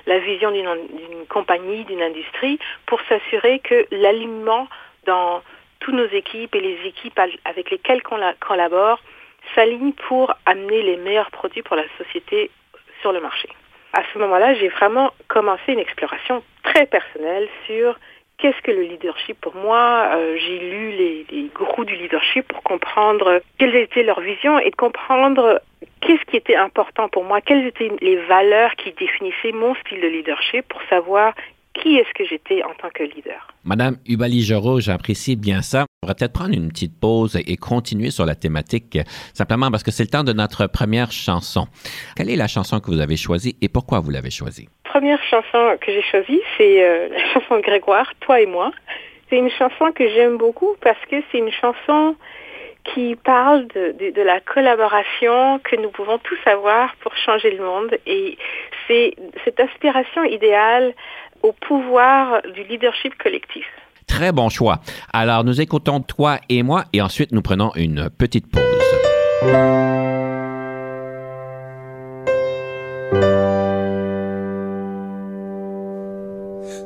la 0.05 0.20
vision 0.20 0.51
d'une 0.51 1.25
compagnie, 1.27 1.86
d'une 1.86 2.03
industrie, 2.03 2.60
pour 2.86 3.00
s'assurer 3.08 3.60
que 3.60 3.88
l'alignement 3.91 4.67
dans 5.05 5.41
toutes 5.79 5.96
nos 5.96 6.08
équipes 6.08 6.55
et 6.55 6.62
les 6.62 6.79
équipes 6.88 7.20
avec 7.46 7.72
lesquelles 7.72 8.01
on 8.12 8.20
collabore 8.39 9.00
s'alignent 9.53 9.94
pour 10.08 10.34
amener 10.46 10.82
les 10.82 10.98
meilleurs 10.98 11.32
produits 11.32 11.62
pour 11.62 11.75
la 11.75 11.86
société 11.98 12.50
sur 13.01 13.12
le 13.12 13.20
marché. 13.20 13.50
À 13.94 14.01
ce 14.12 14.20
moment-là, 14.20 14.55
j'ai 14.55 14.67
vraiment 14.70 15.12
commencé 15.27 15.72
une 15.72 15.79
exploration 15.79 16.44
très 16.63 16.86
personnelle 16.86 17.48
sur 17.65 17.98
qu'est-ce 18.38 18.62
que 18.62 18.72
le 18.72 18.82
leadership 18.82 19.39
pour 19.39 19.55
moi. 19.55 20.10
Euh, 20.15 20.38
j'ai 20.38 20.60
lu 20.60 20.91
les, 20.91 21.25
les, 21.29 21.50
gourous 21.53 21.86
du 21.86 21.96
leadership 21.96 22.48
pour 22.48 22.63
comprendre 22.63 23.41
quelles 23.58 23.75
étaient 23.75 24.03
leurs 24.03 24.20
visions 24.20 24.60
et 24.60 24.72
de 24.72 24.75
comprendre 24.75 25.62
qu'est-ce 26.01 26.24
qui 26.25 26.36
était 26.36 26.55
important 26.55 27.08
pour 27.10 27.24
moi, 27.24 27.41
quelles 27.41 27.65
étaient 27.65 27.91
les 28.01 28.17
valeurs 28.17 28.75
qui 28.75 28.91
définissaient 28.91 29.53
mon 29.53 29.75
style 29.75 30.01
de 30.01 30.08
leadership 30.08 30.67
pour 30.67 30.82
savoir 30.89 31.34
qui 31.82 31.98
est-ce 31.98 32.13
que 32.13 32.25
j'étais 32.25 32.63
en 32.63 32.74
tant 32.74 32.89
que 32.89 33.03
leader? 33.03 33.48
Madame 33.63 33.98
Ubali-Joro, 34.08 34.79
j'apprécie 34.79 35.36
bien 35.36 35.62
ça. 35.62 35.86
On 36.03 36.08
va 36.08 36.15
peut-être 36.15 36.34
prendre 36.34 36.53
une 36.53 36.70
petite 36.70 37.00
pause 37.00 37.36
et 37.36 37.58
continuer 37.58 38.12
sur 38.12 38.25
la 38.25 38.36
thématique, 38.36 38.98
simplement 39.34 39.72
parce 39.72 39.84
que 39.84 39.91
c'est 39.91 40.03
le 40.03 40.10
temps 40.10 40.24
de 40.24 40.34
notre 40.34 40.67
première 40.67 41.12
chanson. 41.12 41.67
Quelle 42.15 42.29
est 42.29 42.36
la 42.36 42.48
chanson 42.48 42.79
que 42.79 42.88
vous 42.91 43.01
avez 43.01 43.17
choisie 43.17 43.55
et 43.62 43.70
pourquoi 43.70 44.00
vous 44.00 44.12
l'avez 44.12 44.32
choisie? 44.32 44.70
Première 44.84 45.22
chanson 45.24 45.77
que 45.82 45.91
j'ai 45.91 46.03
choisie, 46.03 46.41
c'est 46.58 46.84
euh, 46.84 47.10
la 47.12 47.34
chanson 47.34 47.60
Grégoire, 47.60 48.13
Toi 48.22 48.41
et 48.41 48.46
moi. 48.46 48.72
C'est 49.29 49.38
une 49.38 49.50
chanson 49.50 49.91
que 49.91 50.08
j'aime 50.10 50.38
beaucoup 50.38 50.75
parce 50.82 51.03
que 51.10 51.15
c'est 51.32 51.39
une 51.39 51.51
chanson 51.51 52.15
qui 52.94 53.15
parle 53.15 53.67
de, 53.70 54.12
de, 54.12 54.22
la 54.22 54.39
collaboration 54.39 55.60
que 55.63 55.75
nous 55.75 55.89
pouvons 55.89 56.20
tous 56.20 56.38
avoir 56.46 56.96
pour 56.98 57.15
changer 57.17 57.50
le 57.51 57.63
monde. 57.63 57.98
Et 58.05 58.38
c'est 58.88 59.15
cette 59.44 59.60
aspiration 59.60 60.24
idéale 60.24 60.94
au 61.46 61.54
pouvoir 61.54 62.42
du 62.56 62.64
leadership 62.64 63.14
collectif. 63.22 63.66
Très 64.08 64.32
bon 64.32 64.50
choix. 64.50 64.80
Alors 65.14 65.44
nous 65.44 65.62
écoutons 65.62 66.00
toi 66.02 66.40
et 66.50 66.64
moi 66.64 66.86
et 66.92 67.02
ensuite 67.02 67.32
nous 67.32 67.42
prenons 67.42 67.72
une 67.75 68.10
petite 68.10 68.48
pause. 68.52 68.62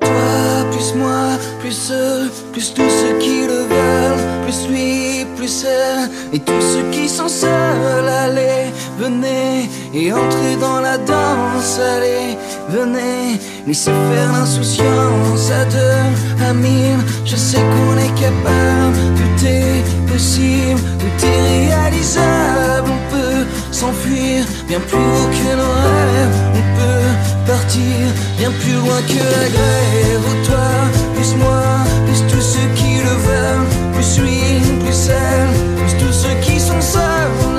Toi 0.02 0.66
plus 0.72 0.96
moi 0.96 1.38
plus 1.60 1.72
seul 1.72 2.30
plus 2.52 2.74
tous 2.74 2.90
ceux 2.90 3.18
qui 3.20 3.42
le 3.48 3.62
veulent 3.74 4.44
plus 4.44 4.68
lui 4.70 5.26
plus 5.38 5.66
elle 5.66 6.10
et 6.34 6.40
tous 6.40 6.62
ceux 6.62 6.90
qui 6.92 7.08
sont 7.08 7.28
seuls 7.28 8.10
allez 8.10 8.72
venez 8.98 9.70
et 9.94 10.12
entrez 10.12 10.56
dans 10.60 10.82
la 10.82 10.98
danse 10.98 11.80
allez 11.80 12.38
venez, 12.70 13.40
laissez 13.68 13.92
faire 13.92 14.32
l'insouciance 14.32 15.52
à 15.52 15.66
deux, 15.66 16.46
à. 16.46 17.00
Je 17.26 17.36
sais 17.36 17.58
qu'on 17.58 17.98
est 17.98 18.14
capable, 18.20 18.98
tout 19.18 19.46
est 19.46 19.84
possible, 20.12 20.80
tout 21.00 21.26
est 21.26 21.68
réalisable. 21.68 22.90
On 22.90 23.12
peut 23.12 23.46
s'enfuir 23.72 24.46
bien 24.68 24.80
plus 24.80 24.98
haut 24.98 25.30
que 25.38 25.52
nos 25.62 25.76
rêves. 25.86 26.36
On 26.54 26.64
peut 26.78 27.52
partir 27.52 28.06
bien 28.38 28.52
plus 28.52 28.74
loin 28.74 29.02
que 29.08 29.24
la 29.36 29.50
grève. 29.50 30.24
Oh, 30.30 30.46
toi, 30.46 30.70
plus 31.16 31.36
moi, 31.36 31.64
plus 32.06 32.22
tous 32.32 32.42
ceux 32.42 32.70
qui 32.76 32.98
le 32.98 33.16
veulent, 33.28 33.68
plus 33.94 34.20
lui, 34.22 34.42
plus 34.84 35.10
elle, 35.10 35.50
plus 35.78 36.06
tous 36.06 36.14
ceux 36.14 36.36
qui 36.42 36.60
sont 36.60 36.82
seuls. 36.82 37.00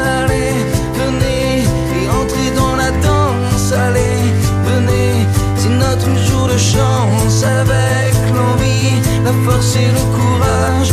Allez, 0.00 0.30
venez 0.32 0.59
de 6.46 6.56
chance 6.56 7.44
avec 7.44 8.14
l'envie, 8.34 9.00
la 9.24 9.32
force 9.44 9.76
et 9.76 9.90
le 9.90 10.04
courage, 10.16 10.92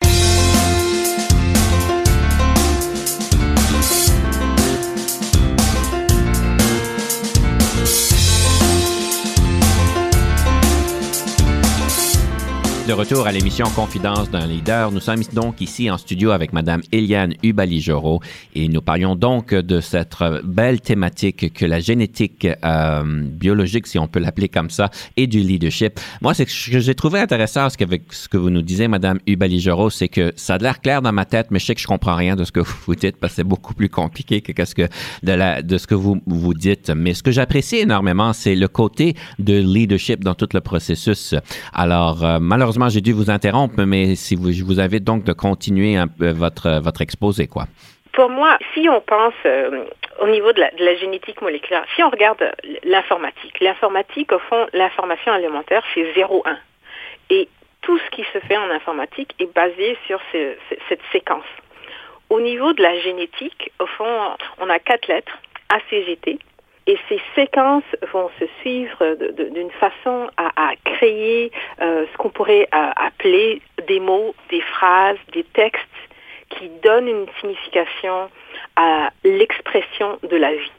De 12.91 12.95
retour 12.95 13.25
à 13.25 13.31
l'émission 13.31 13.67
Confidence 13.73 14.29
d'un 14.29 14.45
leader, 14.45 14.91
nous 14.91 14.99
sommes 14.99 15.23
donc 15.31 15.61
ici 15.61 15.89
en 15.89 15.97
studio 15.97 16.31
avec 16.31 16.51
Madame 16.51 16.81
Eliane 16.91 17.35
Ubali-Joro 17.41 18.19
et 18.53 18.67
nous 18.67 18.81
parlions 18.81 19.15
donc 19.15 19.53
de 19.53 19.79
cette 19.79 20.17
belle 20.43 20.81
thématique 20.81 21.53
que 21.53 21.65
la 21.65 21.79
génétique 21.79 22.45
euh, 22.45 23.03
biologique, 23.05 23.87
si 23.87 23.97
on 23.97 24.09
peut 24.09 24.19
l'appeler 24.19 24.49
comme 24.49 24.69
ça, 24.69 24.89
et 25.15 25.25
du 25.25 25.39
leadership. 25.39 26.01
Moi, 26.19 26.33
ce 26.33 26.43
que 26.43 26.79
j'ai 26.81 26.93
trouvé 26.93 27.21
intéressant 27.21 27.69
ce 27.69 27.77
qu'avec 27.77 28.11
ce 28.11 28.27
que 28.27 28.35
vous 28.35 28.49
nous 28.49 28.61
disiez, 28.61 28.89
Madame 28.89 29.19
Ubali-Joro, 29.25 29.89
c'est 29.89 30.09
que 30.09 30.33
ça 30.35 30.55
a 30.55 30.57
l'air 30.57 30.81
clair 30.81 31.01
dans 31.01 31.13
ma 31.13 31.23
tête, 31.23 31.47
mais 31.49 31.59
je 31.59 31.67
sais 31.67 31.75
que 31.75 31.81
je 31.81 31.87
comprends 31.87 32.17
rien 32.17 32.35
de 32.35 32.43
ce 32.43 32.51
que 32.51 32.59
vous 32.59 32.95
dites 32.95 33.15
parce 33.15 33.31
que 33.31 33.35
c'est 33.37 33.45
beaucoup 33.45 33.73
plus 33.73 33.87
compliqué 33.87 34.41
que, 34.41 34.65
ce 34.65 34.75
que 34.75 34.89
de 35.23 35.77
ce 35.77 35.87
que 35.87 35.95
vous 35.95 36.21
vous 36.27 36.53
dites. 36.53 36.89
Mais 36.89 37.13
ce 37.13 37.23
que 37.23 37.31
j'apprécie 37.31 37.77
énormément, 37.77 38.33
c'est 38.33 38.55
le 38.55 38.67
côté 38.67 39.15
de 39.39 39.57
leadership 39.57 40.25
dans 40.25 40.35
tout 40.35 40.49
le 40.53 40.59
processus. 40.59 41.35
Alors, 41.71 42.25
euh, 42.25 42.39
malheureusement, 42.41 42.80
j'ai 42.89 43.01
dû 43.01 43.13
vous 43.13 43.29
interrompre, 43.29 43.83
mais 43.85 44.15
si 44.15 44.35
vous, 44.35 44.51
je 44.51 44.63
vous 44.63 44.79
invite 44.79 45.03
donc 45.03 45.23
de 45.23 45.33
continuer 45.33 45.95
un 45.95 46.07
peu 46.07 46.31
votre, 46.31 46.79
votre 46.81 47.01
exposé, 47.01 47.47
quoi. 47.47 47.65
Pour 48.13 48.29
moi, 48.29 48.57
si 48.73 48.89
on 48.89 48.99
pense 48.99 49.33
euh, 49.45 49.85
au 50.19 50.27
niveau 50.27 50.51
de 50.51 50.59
la, 50.59 50.95
génétique 50.95 51.41
moléculaire, 51.41 51.85
si 51.95 52.03
on 52.03 52.09
regarde 52.09 52.43
l'informatique, 52.83 53.59
l'informatique, 53.61 54.31
au 54.33 54.39
fond, 54.39 54.67
l'information 54.73 55.31
alimentaire, 55.31 55.83
c'est 55.93 56.03
0-1. 56.13 56.57
Et 57.29 57.47
tout 57.81 57.97
ce 57.97 58.09
qui 58.15 58.23
se 58.33 58.39
fait 58.39 58.57
en 58.57 58.69
informatique 58.69 59.33
est 59.39 59.53
basé 59.55 59.97
sur 60.07 60.19
ce, 60.31 60.55
cette 60.89 61.01
séquence. 61.11 61.45
Au 62.29 62.41
niveau 62.41 62.73
de 62.73 62.83
la 62.83 62.99
génétique, 62.99 63.71
au 63.79 63.85
fond, 63.85 64.35
on 64.59 64.69
a 64.69 64.79
quatre 64.79 65.07
lettres, 65.07 65.37
ACGT, 65.69 66.39
et 66.87 66.97
ces 67.09 67.21
séquences 67.35 67.83
vont 68.11 68.29
se 68.39 68.45
suivre 68.61 69.15
d'une 69.51 69.71
façon 69.71 70.29
à, 70.37 70.73
créer 70.83 71.51
euh, 71.81 72.05
ce 72.11 72.17
qu'on 72.17 72.29
pourrait 72.29 72.67
euh, 72.73 72.89
appeler 72.95 73.61
des 73.87 73.99
mots, 73.99 74.33
des 74.49 74.61
phrases, 74.61 75.17
des 75.33 75.43
textes 75.43 75.87
qui 76.49 76.69
donnent 76.83 77.07
une 77.07 77.27
signification 77.39 78.29
à 78.75 79.09
l'expression 79.23 80.17
de 80.23 80.35
la 80.35 80.53
vie. 80.53 80.71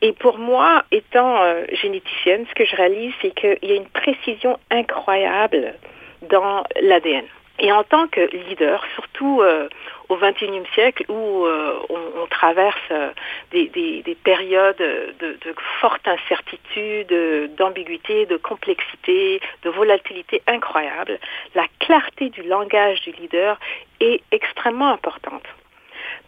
Et 0.00 0.12
pour 0.12 0.38
moi, 0.38 0.84
étant 0.90 1.42
euh, 1.42 1.64
généticienne, 1.72 2.46
ce 2.48 2.54
que 2.54 2.64
je 2.64 2.76
réalise, 2.76 3.12
c'est 3.22 3.34
qu'il 3.34 3.58
y 3.62 3.72
a 3.72 3.76
une 3.76 3.88
précision 3.88 4.58
incroyable 4.70 5.74
dans 6.22 6.64
l'ADN. 6.80 7.24
Et 7.58 7.70
en 7.70 7.84
tant 7.84 8.08
que 8.08 8.20
leader, 8.48 8.84
surtout 8.94 9.42
euh, 9.42 9.68
au 10.08 10.16
XXIe 10.16 10.64
siècle 10.72 11.04
où 11.08 11.44
euh, 11.44 11.78
on, 11.90 12.22
on, 12.22 12.26
traverse 12.26 12.76
euh, 12.90 13.10
des, 13.50 13.68
des, 13.68 14.02
des, 14.02 14.14
périodes 14.14 14.78
de, 14.78 15.14
de 15.20 15.54
forte 15.80 16.06
incertitude, 16.08 17.54
d'ambiguïté, 17.56 18.26
de 18.26 18.36
complexité, 18.36 19.40
de 19.62 19.70
volatilité 19.70 20.42
incroyable, 20.46 21.18
la 21.54 21.66
clarté 21.78 22.30
du 22.30 22.42
langage 22.42 23.02
du 23.02 23.12
leader 23.12 23.58
est 24.00 24.22
extrêmement 24.32 24.88
importante. 24.88 25.46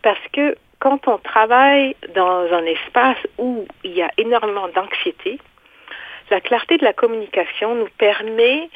Parce 0.03 0.25
que 0.33 0.57
quand 0.79 1.09
on 1.09 1.17
travaille 1.19 1.97
dans 2.15 2.53
un 2.53 2.65
espace 2.67 3.19
où 3.39 3.67
il 3.83 3.93
y 3.93 4.03
a 4.03 4.11
énormément 4.19 4.69
d'anxiété, 4.69 5.39
la 6.31 6.41
clarté 6.41 6.77
de 6.79 6.85
la 6.85 6.93
communication 6.93 7.75
nous 7.75 7.89
permet 7.99 8.69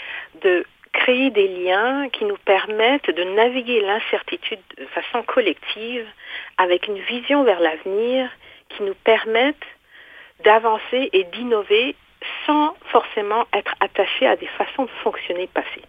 de 0.43 0.64
créer 0.99 1.31
des 1.31 1.49
liens 1.49 2.09
qui 2.09 2.25
nous 2.25 2.37
permettent 2.45 3.11
de 3.11 3.23
naviguer 3.23 3.81
l'incertitude 3.81 4.61
de 4.76 4.85
façon 4.87 5.23
collective 5.23 6.07
avec 6.57 6.88
une 6.88 6.99
vision 6.99 7.45
vers 7.45 7.61
l'avenir 7.61 8.28
qui 8.69 8.83
nous 8.83 8.97
permettent 9.05 9.71
d'avancer 10.45 11.09
et 11.12 11.25
d'innover 11.25 11.95
sans 12.47 12.75
forcément 12.87 13.47
être 13.55 13.75
attaché 13.81 14.26
à 14.26 14.37
des 14.37 14.49
façons 14.59 14.85
de 14.85 14.90
fonctionner 15.05 15.47
passées. 15.47 15.87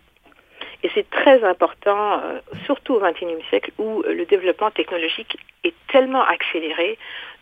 Et 0.83 0.91
c'est 0.93 1.09
très 1.09 1.43
important, 1.43 2.21
euh, 2.23 2.39
surtout 2.65 2.93
au 2.93 2.99
XXIe 2.99 3.43
siècle, 3.49 3.71
où 3.79 4.03
le 4.03 4.25
développement 4.25 4.71
technologique 4.71 5.37
est 5.63 5.73
tellement 5.87 6.23
accéléré, 6.23 6.97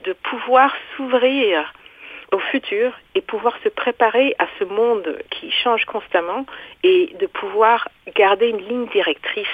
de 0.05 0.13
pouvoir 0.13 0.73
s'ouvrir 0.95 1.73
au 2.31 2.39
futur 2.39 2.93
et 3.15 3.21
pouvoir 3.21 3.57
se 3.63 3.69
préparer 3.69 4.35
à 4.39 4.47
ce 4.59 4.65
monde 4.65 5.17
qui 5.29 5.51
change 5.51 5.85
constamment 5.85 6.45
et 6.83 7.15
de 7.19 7.25
pouvoir 7.27 7.87
garder 8.15 8.49
une 8.49 8.67
ligne 8.67 8.87
directrice 8.87 9.47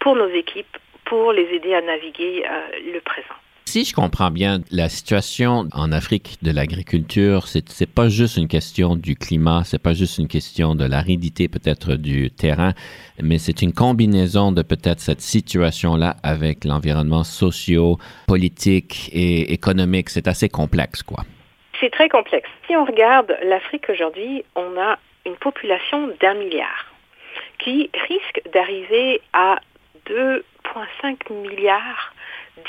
pour 0.00 0.16
nos 0.16 0.28
équipes, 0.28 0.76
pour 1.04 1.32
les 1.32 1.48
aider 1.54 1.74
à 1.74 1.80
naviguer 1.80 2.44
euh, 2.48 2.92
le 2.92 3.00
présent. 3.00 3.34
Si 3.68 3.84
je 3.84 3.94
comprends 3.94 4.30
bien, 4.30 4.62
la 4.70 4.88
situation 4.88 5.68
en 5.72 5.92
Afrique 5.92 6.38
de 6.40 6.50
l'agriculture, 6.50 7.48
c'est 7.48 7.86
pas 7.86 8.08
juste 8.08 8.38
une 8.38 8.48
question 8.48 8.96
du 8.96 9.14
climat, 9.14 9.62
c'est 9.66 9.78
pas 9.78 9.92
juste 9.92 10.16
une 10.16 10.26
question 10.26 10.74
de 10.74 10.86
l'aridité 10.86 11.48
peut-être 11.48 11.96
du 11.96 12.30
terrain, 12.30 12.72
mais 13.22 13.36
c'est 13.36 13.60
une 13.60 13.74
combinaison 13.74 14.52
de 14.52 14.62
peut-être 14.62 15.00
cette 15.00 15.20
situation-là 15.20 16.16
avec 16.22 16.64
l'environnement 16.64 17.24
socio, 17.24 17.98
politique 18.26 19.10
et 19.12 19.52
économique. 19.52 20.08
C'est 20.08 20.28
assez 20.28 20.48
complexe, 20.48 21.02
quoi. 21.02 21.24
C'est 21.80 21.90
très 21.90 22.08
complexe. 22.08 22.48
Si 22.66 22.76
on 22.76 22.84
regarde 22.84 23.36
l'Afrique 23.42 23.88
aujourd'hui, 23.88 24.44
on 24.56 24.80
a 24.80 24.98
une 25.26 25.36
population 25.36 26.08
d'un 26.20 26.34
milliard 26.34 26.86
qui 27.58 27.90
risque 28.08 28.42
d'arriver 28.52 29.20
à 29.32 29.58
2,5 30.06 31.32
milliards 31.32 32.14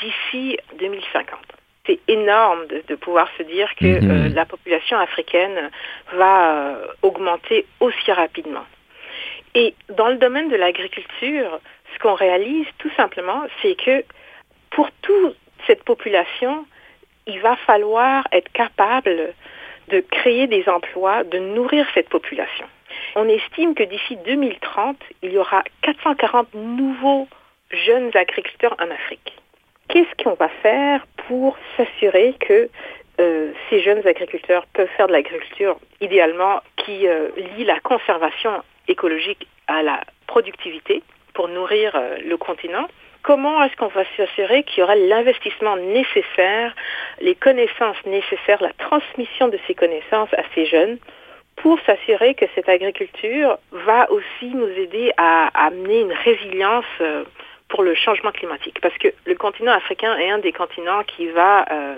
d'ici 0.00 0.58
2050. 0.78 1.38
C'est 1.86 1.98
énorme 2.08 2.66
de, 2.66 2.94
pouvoir 2.94 3.28
se 3.38 3.42
dire 3.42 3.68
que 3.76 4.00
mhm. 4.00 4.10
euh, 4.10 4.28
la 4.28 4.44
population 4.44 4.98
africaine 4.98 5.70
va 6.12 6.52
euh, 6.52 6.86
augmenter 7.02 7.66
aussi 7.80 8.12
rapidement. 8.12 8.64
Et 9.54 9.74
dans 9.88 10.08
le 10.08 10.16
domaine 10.16 10.48
de 10.48 10.56
l'agriculture, 10.56 11.60
ce 11.92 11.98
qu'on 11.98 12.14
réalise 12.14 12.66
tout 12.78 12.90
simplement, 12.96 13.42
c'est 13.62 13.74
que 13.74 14.04
pour 14.70 14.88
toute 15.02 15.36
cette 15.66 15.82
population, 15.82 16.64
il 17.26 17.40
va 17.40 17.56
falloir 17.56 18.26
être 18.32 18.50
capable 18.52 19.34
de 19.88 20.00
créer 20.00 20.46
des 20.46 20.68
emplois, 20.68 21.24
de 21.24 21.38
nourrir 21.38 21.86
cette 21.94 22.08
population. 22.08 22.66
On 23.16 23.28
estime 23.28 23.74
que 23.74 23.82
d'ici 23.82 24.16
2030, 24.24 24.96
il 25.22 25.32
y 25.32 25.38
aura 25.38 25.62
440 25.82 26.54
nouveaux 26.54 27.28
jeunes 27.70 28.10
agriculteurs 28.14 28.76
en 28.80 28.90
Afrique 28.90 29.40
qu'est-ce 29.90 30.22
qu'on 30.22 30.34
va 30.34 30.48
faire 30.62 31.06
pour 31.28 31.56
s'assurer 31.76 32.34
que 32.40 32.68
euh, 33.20 33.52
ces 33.68 33.82
jeunes 33.82 34.06
agriculteurs 34.06 34.66
peuvent 34.72 34.88
faire 34.96 35.08
de 35.08 35.12
l'agriculture 35.12 35.78
idéalement 36.00 36.60
qui 36.76 37.06
euh, 37.06 37.28
lie 37.56 37.64
la 37.64 37.80
conservation 37.80 38.62
écologique 38.88 39.46
à 39.66 39.82
la 39.82 40.00
productivité 40.26 41.02
pour 41.34 41.48
nourrir 41.48 41.94
euh, 41.94 42.16
le 42.24 42.36
continent? 42.36 42.86
Comment 43.22 43.62
est-ce 43.62 43.76
qu'on 43.76 43.88
va 43.88 44.04
s'assurer 44.16 44.62
qu'il 44.62 44.80
y 44.80 44.82
aura 44.82 44.94
l'investissement 44.96 45.76
nécessaire, 45.76 46.74
les 47.20 47.34
connaissances 47.34 48.04
nécessaires, 48.06 48.62
la 48.62 48.72
transmission 48.74 49.48
de 49.48 49.58
ces 49.66 49.74
connaissances 49.74 50.32
à 50.34 50.42
ces 50.54 50.66
jeunes 50.66 50.98
pour 51.56 51.78
s'assurer 51.80 52.34
que 52.34 52.46
cette 52.54 52.68
agriculture 52.68 53.58
va 53.72 54.10
aussi 54.10 54.46
nous 54.46 54.68
aider 54.68 55.12
à, 55.18 55.48
à 55.48 55.66
amener 55.66 56.00
une 56.00 56.12
résilience 56.12 56.86
pour 57.68 57.82
le 57.82 57.94
changement 57.94 58.32
climatique? 58.32 58.80
Parce 58.80 58.96
que 58.98 59.08
le 59.26 59.34
continent 59.34 59.72
africain 59.72 60.16
est 60.18 60.30
un 60.30 60.38
des 60.38 60.52
continents 60.52 61.02
qui 61.04 61.28
va 61.28 61.64
euh, 61.70 61.96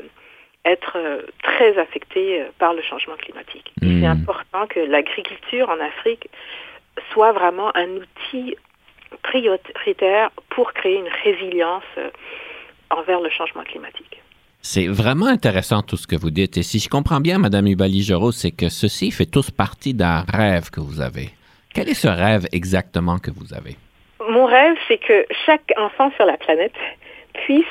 être 0.64 0.96
euh, 0.96 1.22
très 1.42 1.76
affecté 1.78 2.40
euh, 2.40 2.44
par 2.58 2.74
le 2.74 2.82
changement 2.82 3.16
climatique. 3.16 3.72
C'est 3.80 3.86
hmm. 3.86 4.04
important 4.04 4.66
que 4.68 4.80
l'agriculture 4.80 5.68
en 5.68 5.80
Afrique 5.80 6.28
soit 7.12 7.32
vraiment 7.32 7.74
un 7.74 7.88
outil 7.88 8.56
prioritaire 9.22 10.30
pour 10.50 10.72
créer 10.72 10.96
une 10.96 11.08
résilience 11.24 11.84
envers 12.90 13.20
le 13.20 13.30
changement 13.30 13.62
climatique. 13.64 14.22
C'est 14.60 14.86
vraiment 14.86 15.26
intéressant 15.26 15.82
tout 15.82 15.96
ce 15.96 16.06
que 16.06 16.14
vous 16.14 16.30
dites. 16.30 16.56
Et 16.56 16.62
si 16.62 16.78
je 16.78 16.88
comprends 16.88 17.20
bien, 17.20 17.38
Madame 17.38 17.66
ubali 17.66 18.08
c'est 18.32 18.52
que 18.52 18.68
ceci 18.68 19.10
fait 19.10 19.26
tous 19.26 19.50
partie 19.50 19.92
d'un 19.92 20.24
rêve 20.32 20.70
que 20.70 20.80
vous 20.80 21.00
avez. 21.00 21.30
Quel 21.74 21.88
est 21.88 21.94
ce 21.94 22.08
rêve 22.08 22.46
exactement 22.52 23.18
que 23.18 23.30
vous 23.30 23.52
avez? 23.54 23.76
Mon 24.28 24.46
rêve, 24.46 24.76
c'est 24.86 24.98
que 24.98 25.26
chaque 25.46 25.72
enfant 25.76 26.12
sur 26.14 26.26
la 26.26 26.36
planète 26.36 26.76
puisse 27.44 27.64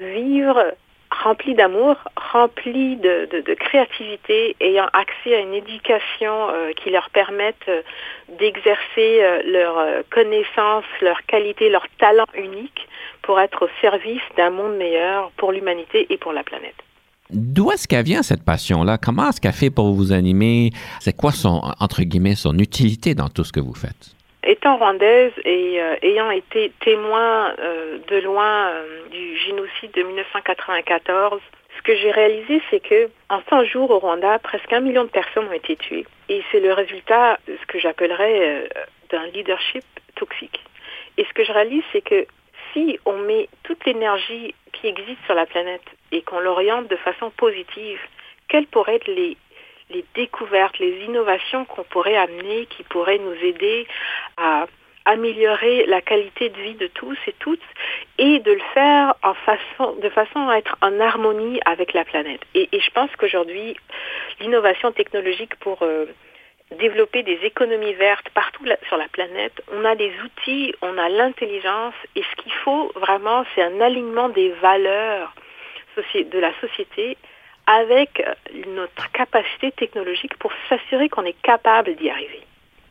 vivre 0.00 0.74
rempli 1.22 1.54
d'amour, 1.54 1.96
rempli 2.32 2.96
de, 2.96 3.54
créativité, 3.54 4.56
ayant 4.60 4.88
accès 4.92 5.34
à 5.34 5.40
une 5.40 5.54
éducation 5.54 6.48
euh, 6.50 6.72
qui 6.72 6.90
leur 6.90 7.10
permette 7.10 7.56
euh, 7.68 7.82
d'exercer 8.38 9.20
euh, 9.20 9.42
leurs 9.44 10.04
connaissances, 10.10 10.84
leurs 11.02 11.24
qualités, 11.26 11.70
leurs 11.70 11.86
talents 11.98 12.32
uniques 12.34 12.88
pour 13.22 13.40
être 13.40 13.66
au 13.66 13.68
service 13.80 14.22
d'un 14.36 14.50
monde 14.50 14.76
meilleur 14.76 15.30
pour 15.36 15.52
l'humanité 15.52 16.06
et 16.10 16.16
pour 16.16 16.32
la 16.32 16.42
planète. 16.42 16.76
D'où 17.30 17.70
est-ce 17.70 17.86
qu'elle 17.86 18.04
vient 18.04 18.22
cette 18.22 18.44
passion-là? 18.44 18.96
Comment 18.96 19.28
est-ce 19.28 19.40
qu'elle 19.40 19.52
fait 19.52 19.70
pour 19.70 19.92
vous 19.92 20.12
animer? 20.12 20.70
C'est 21.00 21.14
quoi 21.14 21.32
son, 21.32 21.60
entre 21.78 22.02
guillemets, 22.02 22.36
son 22.36 22.58
utilité 22.58 23.14
dans 23.14 23.28
tout 23.28 23.44
ce 23.44 23.52
que 23.52 23.60
vous 23.60 23.74
faites? 23.74 24.17
Étant 24.48 24.78
rwandaise 24.78 25.32
et 25.44 25.80
euh, 25.80 25.96
ayant 26.00 26.30
été 26.30 26.72
témoin 26.80 27.54
euh, 27.58 27.98
de 28.08 28.16
loin 28.16 28.70
euh, 28.70 29.06
du 29.10 29.36
génocide 29.36 29.92
de 29.92 30.02
1994, 30.02 31.40
ce 31.76 31.82
que 31.82 31.94
j'ai 31.94 32.10
réalisé, 32.10 32.62
c'est 32.70 32.80
que 32.80 33.10
en 33.28 33.40
100 33.50 33.64
jours 33.64 33.90
au 33.90 33.98
Rwanda, 33.98 34.38
presque 34.38 34.72
un 34.72 34.80
million 34.80 35.04
de 35.04 35.10
personnes 35.10 35.46
ont 35.48 35.52
été 35.52 35.76
tuées. 35.76 36.06
Et 36.30 36.42
c'est 36.50 36.60
le 36.60 36.72
résultat 36.72 37.38
ce 37.46 37.66
que 37.66 37.78
j'appellerais 37.78 38.68
d'un 39.10 39.26
leadership 39.28 39.84
toxique. 40.16 40.64
Et 41.18 41.24
ce 41.24 41.32
que 41.34 41.44
je 41.44 41.52
réalise, 41.52 41.84
c'est 41.92 42.00
que 42.00 42.26
si 42.72 42.98
on 43.04 43.18
met 43.18 43.48
toute 43.62 43.84
l'énergie 43.84 44.54
qui 44.72 44.88
existe 44.88 45.22
sur 45.26 45.34
la 45.34 45.46
planète 45.46 45.84
et 46.10 46.22
qu'on 46.22 46.40
l'oriente 46.40 46.88
de 46.88 46.96
façon 46.96 47.30
positive, 47.30 48.00
quelles 48.48 48.66
pourraient 48.66 48.96
être 48.96 49.08
les 49.08 49.36
les 49.90 50.04
découvertes, 50.14 50.78
les 50.78 51.04
innovations 51.04 51.64
qu'on 51.64 51.84
pourrait 51.84 52.16
amener, 52.16 52.66
qui 52.66 52.82
pourraient 52.84 53.18
nous 53.18 53.34
aider 53.34 53.86
à 54.36 54.66
améliorer 55.08 55.86
la 55.86 56.02
qualité 56.02 56.50
de 56.50 56.60
vie 56.60 56.74
de 56.74 56.86
tous 56.88 57.16
et 57.26 57.34
toutes 57.38 57.62
et 58.18 58.40
de 58.40 58.52
le 58.52 58.62
faire 58.74 59.14
de 60.02 60.08
façon 60.10 60.48
à 60.48 60.58
être 60.58 60.76
en 60.82 61.00
harmonie 61.00 61.60
avec 61.64 61.94
la 61.94 62.04
planète. 62.04 62.42
Et, 62.54 62.68
je 62.72 62.90
pense 62.90 63.10
qu'aujourd'hui, 63.16 63.74
l'innovation 64.40 64.92
technologique 64.92 65.56
pour 65.56 65.82
euh, 65.82 66.04
développer 66.78 67.22
des 67.22 67.38
économies 67.42 67.94
vertes 67.94 68.28
partout 68.34 68.64
sur 68.86 68.98
la 68.98 69.08
planète, 69.08 69.54
on 69.72 69.84
a 69.86 69.96
des 69.96 70.12
outils, 70.22 70.74
on 70.82 70.98
a 70.98 71.08
l'intelligence 71.08 71.94
et 72.14 72.22
ce 72.22 72.42
qu'il 72.42 72.52
faut 72.52 72.92
vraiment, 72.94 73.44
c'est 73.54 73.62
un 73.62 73.80
alignement 73.80 74.28
des 74.28 74.50
valeurs 74.60 75.34
de 76.14 76.38
la 76.38 76.52
société 76.60 77.16
avec 77.68 78.22
notre 78.74 79.12
capacité 79.12 79.72
technologique 79.72 80.36
pour 80.38 80.50
s'assurer 80.68 81.08
qu'on 81.08 81.24
est 81.24 81.36
capable 81.42 81.94
d'y 81.96 82.08
arriver. 82.08 82.40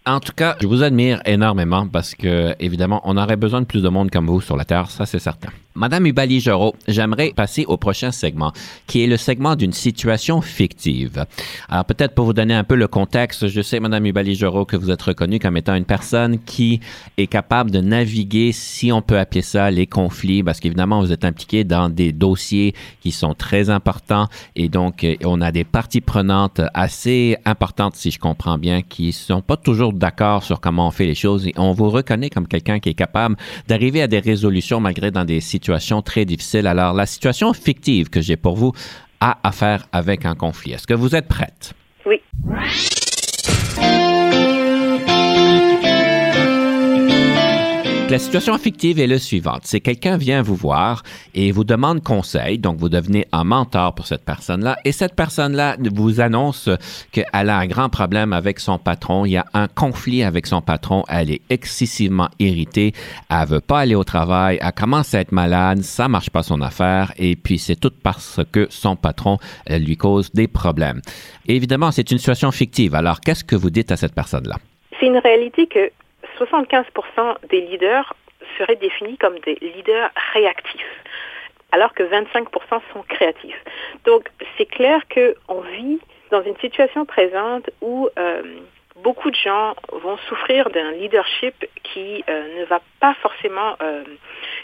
En 0.05 0.21
tout 0.21 0.31
cas, 0.31 0.55
je 0.61 0.67
vous 0.67 0.83
admire 0.83 1.19
énormément 1.25 1.85
parce 1.87 2.15
que, 2.15 2.55
évidemment, 2.59 3.01
on 3.03 3.17
aurait 3.17 3.35
besoin 3.35 3.59
de 3.59 3.65
plus 3.65 3.83
de 3.83 3.89
monde 3.89 4.09
comme 4.09 4.27
vous 4.27 4.39
sur 4.39 4.55
la 4.55 4.63
Terre, 4.63 4.89
ça 4.89 5.05
c'est 5.05 5.19
certain. 5.19 5.49
Madame 5.77 6.07
Ubali 6.07 6.39
Joro, 6.39 6.73
j'aimerais 6.87 7.33
passer 7.35 7.63
au 7.67 7.77
prochain 7.77 8.11
segment, 8.11 8.51
qui 8.87 9.03
est 9.03 9.07
le 9.07 9.15
segment 9.15 9.55
d'une 9.55 9.73
situation 9.73 10.41
fictive. 10.41 11.23
Alors 11.69 11.85
peut-être 11.85 12.15
pour 12.15 12.25
vous 12.25 12.33
donner 12.33 12.55
un 12.55 12.63
peu 12.63 12.73
le 12.73 12.87
contexte, 12.87 13.47
je 13.47 13.61
sais, 13.61 13.79
Madame 13.79 14.07
Ubali 14.07 14.33
Joro, 14.33 14.65
que 14.65 14.75
vous 14.75 14.89
êtes 14.89 15.03
reconnue 15.03 15.37
comme 15.37 15.55
étant 15.55 15.75
une 15.75 15.85
personne 15.85 16.39
qui 16.39 16.79
est 17.17 17.27
capable 17.27 17.69
de 17.69 17.79
naviguer, 17.79 18.53
si 18.53 18.91
on 18.91 19.03
peut 19.03 19.19
appeler 19.19 19.43
ça, 19.43 19.69
les 19.69 19.85
conflits, 19.85 20.41
parce 20.41 20.59
qu'évidemment, 20.59 20.99
vous 20.99 21.11
êtes 21.11 21.23
impliqué 21.23 21.63
dans 21.63 21.89
des 21.89 22.11
dossiers 22.11 22.73
qui 23.01 23.11
sont 23.11 23.35
très 23.35 23.69
importants 23.69 24.29
et 24.55 24.69
donc 24.69 25.05
on 25.23 25.41
a 25.41 25.51
des 25.51 25.63
parties 25.63 26.01
prenantes 26.01 26.59
assez 26.73 27.37
importantes, 27.45 27.95
si 27.95 28.09
je 28.09 28.17
comprends 28.17 28.57
bien, 28.57 28.81
qui 28.81 29.11
sont 29.11 29.43
pas 29.43 29.57
toujours 29.57 29.93
d'accord 29.93 30.41
sur 30.41 30.59
comment 30.59 30.87
on 30.87 30.91
fait 30.91 31.05
les 31.05 31.13
choses 31.13 31.45
et 31.45 31.53
on 31.55 31.73
vous 31.73 31.91
reconnaît 31.91 32.31
comme 32.31 32.47
quelqu'un 32.47 32.79
qui 32.79 32.89
est 32.89 32.95
capable 32.95 33.35
d'arriver 33.67 34.01
à 34.01 34.07
des 34.07 34.19
résolutions 34.19 34.79
malgré 34.79 35.11
dans 35.11 35.23
des 35.23 35.39
situations 35.39 35.66
très 36.01 36.25
difficiles. 36.25 36.67
Alors, 36.67 36.93
la 36.93 37.05
situation 37.05 37.53
fictive 37.53 38.09
que 38.09 38.21
j'ai 38.21 38.37
pour 38.37 38.55
vous 38.55 38.73
a 39.19 39.37
à 39.43 39.51
avec 39.91 40.25
un 40.25 40.35
conflit. 40.35 40.73
Est-ce 40.73 40.87
que 40.87 40.93
vous 40.93 41.15
êtes 41.15 41.27
prête? 41.27 41.73
Oui. 42.05 42.21
La 48.09 48.19
situation 48.19 48.57
fictive 48.57 49.01
est 49.01 49.07
le 49.07 49.17
suivante. 49.17 49.63
C'est 49.65 49.81
quelqu'un 49.81 50.15
vient 50.15 50.41
vous 50.41 50.55
voir 50.55 51.03
et 51.35 51.51
vous 51.51 51.65
demande 51.65 52.01
conseil. 52.01 52.57
Donc, 52.57 52.77
vous 52.77 52.87
devenez 52.87 53.27
un 53.33 53.43
mentor 53.43 53.95
pour 53.95 54.07
cette 54.07 54.23
personne-là. 54.23 54.77
Et 54.85 54.93
cette 54.93 55.13
personne-là 55.13 55.75
vous 55.93 56.21
annonce 56.21 56.69
qu'elle 57.11 57.25
a 57.33 57.57
un 57.57 57.67
grand 57.67 57.89
problème 57.89 58.31
avec 58.31 58.61
son 58.61 58.77
patron. 58.77 59.25
Il 59.25 59.31
y 59.31 59.37
a 59.37 59.45
un 59.53 59.67
conflit 59.67 60.23
avec 60.23 60.47
son 60.47 60.61
patron. 60.61 61.03
Elle 61.09 61.31
est 61.31 61.41
excessivement 61.49 62.29
irritée. 62.39 62.93
Elle 63.29 63.45
veut 63.45 63.59
pas 63.59 63.81
aller 63.81 63.95
au 63.95 64.05
travail. 64.05 64.57
Elle 64.61 64.71
commence 64.71 65.13
à 65.13 65.19
être 65.19 65.33
malade. 65.33 65.81
Ça 65.81 66.07
marche 66.07 66.29
pas 66.29 66.43
son 66.43 66.61
affaire. 66.61 67.11
Et 67.17 67.35
puis, 67.35 67.59
c'est 67.59 67.75
tout 67.75 67.91
parce 68.03 68.39
que 68.53 68.67
son 68.69 68.95
patron 68.95 69.37
euh, 69.69 69.79
lui 69.79 69.97
cause 69.97 70.31
des 70.31 70.47
problèmes. 70.47 71.01
évidemment, 71.45 71.91
c'est 71.91 72.09
une 72.09 72.19
situation 72.19 72.51
fictive. 72.51 72.95
Alors, 72.95 73.19
qu'est-ce 73.19 73.43
que 73.43 73.57
vous 73.57 73.69
dites 73.69 73.91
à 73.91 73.97
cette 73.97 74.15
personne-là? 74.15 74.55
C'est 74.97 75.07
une 75.07 75.17
réalité 75.17 75.67
que 75.67 75.91
75% 76.39 77.37
des 77.49 77.61
leaders 77.61 78.13
seraient 78.57 78.75
définis 78.75 79.17
comme 79.17 79.39
des 79.39 79.55
leaders 79.55 80.09
réactifs, 80.33 81.03
alors 81.71 81.93
que 81.93 82.03
25% 82.03 82.45
sont 82.93 83.03
créatifs. 83.07 83.61
Donc, 84.05 84.29
c'est 84.57 84.65
clair 84.65 85.01
qu'on 85.13 85.61
vit 85.61 85.99
dans 86.31 86.41
une 86.43 86.57
situation 86.57 87.05
présente 87.05 87.69
où 87.81 88.09
euh, 88.17 88.41
beaucoup 89.03 89.29
de 89.29 89.35
gens 89.35 89.75
vont 89.91 90.17
souffrir 90.29 90.69
d'un 90.69 90.91
leadership 90.91 91.65
qui 91.83 92.23
euh, 92.29 92.59
ne 92.59 92.65
va 92.65 92.81
pas 92.99 93.13
forcément 93.21 93.75
euh, 93.81 94.03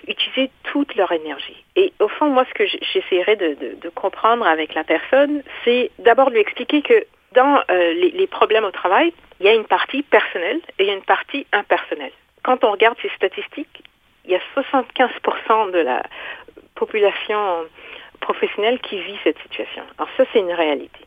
utiliser 0.07 0.49
toute 0.63 0.95
leur 0.95 1.11
énergie. 1.11 1.63
Et 1.75 1.93
au 1.99 2.07
fond, 2.07 2.27
moi, 2.27 2.45
ce 2.49 2.53
que 2.53 2.65
j'essaierai 2.65 3.35
de, 3.35 3.77
de, 3.81 3.89
comprendre 3.89 4.45
avec 4.45 4.73
la 4.73 4.83
personne, 4.83 5.43
c'est 5.63 5.91
d'abord 5.99 6.29
lui 6.29 6.39
expliquer 6.39 6.81
que 6.81 7.05
dans 7.33 7.61
les, 7.69 8.11
les 8.11 8.27
problèmes 8.27 8.65
au 8.65 8.71
travail, 8.71 9.13
il 9.39 9.45
y 9.45 9.49
a 9.49 9.53
une 9.53 9.65
partie 9.65 10.03
personnelle 10.03 10.61
et 10.79 10.91
une 10.91 11.01
partie 11.01 11.45
impersonnelle. 11.51 12.11
Quand 12.43 12.63
on 12.63 12.71
regarde 12.71 12.97
ces 13.01 13.09
statistiques, 13.09 13.83
il 14.25 14.31
y 14.31 14.35
a 14.35 14.39
75% 14.55 15.71
de 15.71 15.79
la 15.79 16.03
population 16.75 17.65
professionnelle 18.19 18.79
qui 18.79 18.99
vit 18.99 19.17
cette 19.23 19.39
situation. 19.39 19.83
Alors 19.97 20.09
ça, 20.17 20.23
c'est 20.31 20.39
une 20.39 20.53
réalité. 20.53 20.99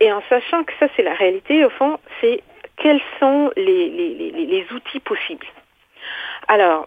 Et 0.00 0.12
en 0.12 0.22
sachant 0.28 0.64
que 0.64 0.72
ça, 0.78 0.88
c'est 0.96 1.02
la 1.02 1.14
réalité, 1.14 1.64
au 1.64 1.70
fond, 1.70 1.98
c'est 2.20 2.42
quels 2.76 3.00
sont 3.20 3.52
les, 3.56 3.88
les, 3.88 4.30
les, 4.32 4.66
outils 4.72 5.00
possibles. 5.00 5.46
Alors, 6.48 6.86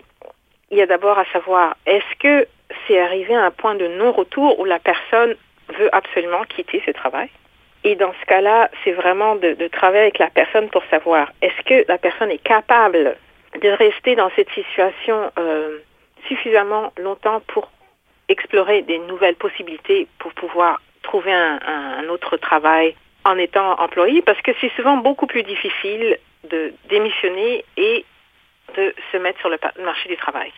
il 0.72 0.78
y 0.78 0.82
a 0.82 0.86
d'abord 0.86 1.18
à 1.18 1.26
savoir, 1.32 1.78
est-ce 1.86 2.16
que 2.20 2.48
c'est 2.86 3.00
arrivé 3.00 3.36
à 3.36 3.46
un 3.46 3.52
point 3.52 3.76
de 3.76 3.88
non-retour 3.88 4.60
où 4.60 4.66
la 4.66 4.80
personne 4.80 5.36
veut 5.80 5.90
absolument 5.96 6.44
quitter 6.44 6.84
ce 6.86 6.92
travail? 6.92 7.30
Et 7.86 7.96
dans 7.96 8.14
ce 8.20 8.26
cas-là, 8.26 8.72
c'est 8.84 8.94
vraiment 8.94 9.36
de, 9.36 9.68
travailler 9.68 10.02
avec 10.02 10.18
la 10.18 10.32
personne 10.32 10.70
pour 10.70 10.84
savoir 10.86 11.32
est-ce 11.44 11.62
que 11.66 11.86
la 11.88 12.00
personne 12.00 12.32
est 12.32 12.44
capable 12.44 13.16
de 13.62 13.70
rester 13.70 14.16
dans 14.16 14.32
cette 14.36 14.50
situation 14.50 15.32
euh, 15.38 15.78
suffisamment 16.28 16.92
longtemps 16.98 17.42
pour 17.48 17.72
explorer 18.28 18.82
des 18.82 18.98
nouvelles 18.98 19.36
possibilités 19.36 20.08
pour 20.18 20.34
pouvoir 20.34 20.82
trouver 21.04 21.32
un, 21.32 22.10
autre 22.10 22.38
travail 22.38 22.96
en 23.24 23.38
étant 23.38 23.80
employé? 23.80 24.24
Parce 24.24 24.42
que 24.42 24.52
c'est 24.60 24.72
souvent 24.76 24.98
beaucoup 24.98 25.28
plus 25.28 25.44
difficile 25.44 26.18
de 26.50 26.74
démissionner 26.90 27.64
et 27.78 28.04
de 28.76 28.96
se 29.12 29.18
mettre 29.18 29.40
sur 29.42 29.50
le 29.50 29.60
marché 29.84 30.10
du 30.10 30.18
travail. 30.18 30.52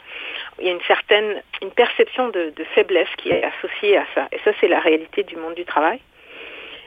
Il 0.59 0.65
y 0.65 0.69
a 0.69 0.71
une 0.71 0.87
certaine 0.87 1.43
une 1.61 1.71
perception 1.71 2.29
de 2.29 2.53
faiblesse 2.73 3.09
qui 3.17 3.31
est 3.31 3.43
associée 3.43 3.97
à 3.97 4.05
ça. 4.15 4.29
Et 4.31 4.39
ça, 4.45 4.51
c'est 4.61 4.69
la 4.69 4.79
réalité 4.79 5.23
du 5.23 5.35
monde 5.35 5.55
du 5.55 5.65
travail. 5.65 5.99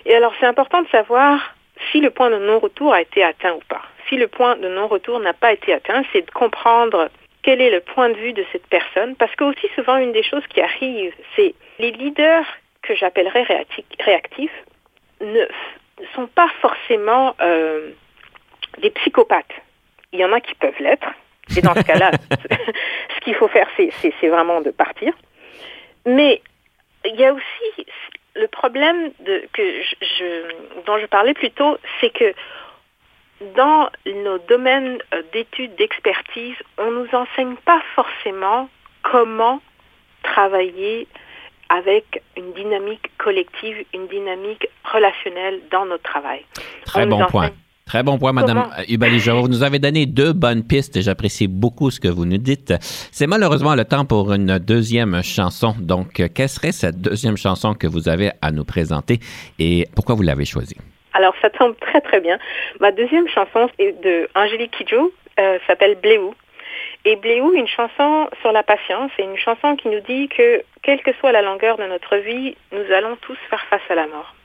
Et 0.06 0.14
alors, 0.14 0.32
c'est 0.40 0.46
important 0.46 0.82
de 0.82 0.88
savoir 0.88 1.54
si 1.90 2.00
le 2.00 2.10
point 2.10 2.30
de 2.30 2.38
non-retour 2.38 2.92
a 2.92 3.00
été 3.00 3.22
atteint 3.22 3.54
ou 3.54 3.60
pas. 3.68 3.82
Si 4.08 4.16
le 4.16 4.28
point 4.28 4.56
de 4.56 4.68
non-retour 4.68 5.20
n'a 5.20 5.32
pas 5.32 5.52
été 5.52 5.72
atteint, 5.72 6.02
c'est 6.12 6.22
de 6.22 6.30
comprendre 6.30 7.10
quel 7.42 7.60
est 7.60 7.70
le 7.70 7.80
point 7.80 8.10
de 8.10 8.14
vue 8.14 8.32
de 8.32 8.44
cette 8.52 8.66
personne, 8.66 9.16
parce 9.16 9.34
que 9.34 9.44
aussi 9.44 9.66
souvent 9.74 9.96
une 9.96 10.12
des 10.12 10.22
choses 10.22 10.46
qui 10.48 10.60
arrive, 10.60 11.12
c'est 11.36 11.54
les 11.78 11.90
leaders 11.92 12.44
que 12.82 12.94
j'appellerais 12.94 13.46
réactifs 13.98 14.64
ne 15.20 15.44
sont 16.14 16.26
pas 16.26 16.48
forcément 16.60 17.34
euh, 17.40 17.90
des 18.78 18.90
psychopathes. 18.90 19.54
Il 20.12 20.20
y 20.20 20.24
en 20.24 20.32
a 20.32 20.40
qui 20.40 20.54
peuvent 20.54 20.80
l'être, 20.80 21.08
et 21.56 21.62
dans 21.62 21.74
ce 21.74 21.82
cas-là, 21.82 22.10
ce 23.14 23.20
qu'il 23.20 23.34
faut 23.34 23.48
faire, 23.48 23.68
c'est 23.76 24.28
vraiment 24.28 24.60
de 24.60 24.70
partir. 24.70 25.12
Mais 26.06 26.42
il 27.04 27.16
y 27.16 27.24
a 27.24 27.32
aussi 27.32 27.86
le 28.34 28.46
problème 28.48 29.10
de, 29.20 29.42
que 29.52 29.82
je, 29.82 30.82
dont 30.86 30.98
je 30.98 31.06
parlais 31.06 31.34
plus 31.34 31.50
tôt, 31.50 31.78
c'est 32.00 32.10
que 32.10 32.34
dans 33.54 33.88
nos 34.06 34.38
domaines 34.38 34.98
euh, 35.14 35.22
d'études, 35.32 35.74
d'expertise, 35.76 36.56
on 36.78 36.90
ne 36.90 37.04
nous 37.04 37.14
enseigne 37.14 37.56
pas 37.64 37.80
forcément 37.94 38.68
comment 39.02 39.60
travailler 40.22 41.08
avec 41.70 42.22
une 42.36 42.52
dynamique 42.52 43.10
collective, 43.16 43.84
une 43.94 44.08
dynamique 44.08 44.68
relationnelle 44.84 45.60
dans 45.70 45.86
notre 45.86 46.02
travail. 46.02 46.44
Très 46.84 47.06
bon 47.06 47.24
point. 47.26 47.50
Très 47.90 48.04
bon 48.04 48.18
point, 48.18 48.32
Madame 48.32 48.70
Ubali-Jaro. 48.88 49.40
Vous 49.40 49.48
nous 49.48 49.64
avez 49.64 49.80
donné 49.80 50.06
deux 50.06 50.32
bonnes 50.32 50.62
pistes 50.62 50.96
et 50.96 51.02
j'apprécie 51.02 51.48
beaucoup 51.48 51.90
ce 51.90 51.98
que 51.98 52.06
vous 52.06 52.24
nous 52.24 52.38
dites. 52.38 52.72
C'est 53.10 53.26
malheureusement 53.26 53.74
le 53.74 53.84
temps 53.84 54.04
pour 54.04 54.32
une 54.32 54.60
deuxième 54.60 55.24
chanson. 55.24 55.74
Donc, 55.76 56.22
quelle 56.32 56.48
serait 56.48 56.70
cette 56.70 57.00
deuxième 57.00 57.36
chanson 57.36 57.74
que 57.74 57.88
vous 57.88 58.08
avez 58.08 58.30
à 58.42 58.52
nous 58.52 58.64
présenter 58.64 59.18
et 59.58 59.88
pourquoi 59.96 60.14
vous 60.14 60.22
l'avez 60.22 60.44
choisie? 60.44 60.76
Alors, 61.14 61.34
ça 61.42 61.50
tombe 61.50 61.74
très, 61.80 62.00
très 62.00 62.20
bien. 62.20 62.38
Ma 62.78 62.92
deuxième 62.92 63.26
chanson 63.26 63.68
est 63.80 64.00
de 64.04 64.28
Angélique 64.36 64.70
Kidjo, 64.78 65.12
euh, 65.40 65.58
s'appelle 65.66 65.96
Bléou. 66.00 66.32
Et 67.04 67.16
Bléou, 67.16 67.54
une 67.54 67.66
chanson 67.66 68.28
sur 68.40 68.52
la 68.52 68.62
patience, 68.62 69.10
c'est 69.16 69.24
une 69.24 69.36
chanson 69.36 69.74
qui 69.74 69.88
nous 69.88 70.00
dit 70.06 70.28
que, 70.28 70.62
quelle 70.82 71.02
que 71.02 71.12
soit 71.14 71.32
la 71.32 71.42
longueur 71.42 71.76
de 71.76 71.86
notre 71.86 72.18
vie, 72.18 72.56
nous 72.70 72.94
allons 72.94 73.16
tous 73.22 73.36
faire 73.48 73.64
face 73.68 73.82
à 73.88 73.96
la 73.96 74.06
mort. 74.06 74.36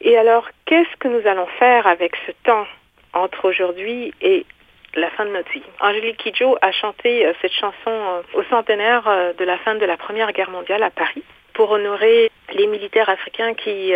Et 0.00 0.16
alors, 0.16 0.48
qu'est-ce 0.64 0.96
que 0.98 1.08
nous 1.08 1.26
allons 1.26 1.46
faire 1.58 1.86
avec 1.86 2.14
ce 2.26 2.32
temps 2.44 2.66
entre 3.14 3.48
aujourd'hui 3.48 4.12
et 4.20 4.46
la 4.94 5.10
fin 5.10 5.24
de 5.24 5.30
notre 5.30 5.50
vie? 5.50 5.62
Angélique 5.80 6.18
Kidjo 6.18 6.56
a 6.62 6.72
chanté 6.72 7.26
euh, 7.26 7.32
cette 7.42 7.52
chanson 7.52 7.90
euh, 7.90 8.22
au 8.34 8.42
centenaire 8.44 9.06
euh, 9.08 9.32
de 9.32 9.44
la 9.44 9.58
fin 9.58 9.74
de 9.74 9.84
la 9.84 9.96
Première 9.96 10.32
Guerre 10.32 10.50
mondiale 10.50 10.82
à 10.82 10.90
Paris 10.90 11.24
pour 11.52 11.70
honorer 11.72 12.30
les 12.52 12.66
militaires 12.68 13.08
africains 13.08 13.52
qui 13.54 13.92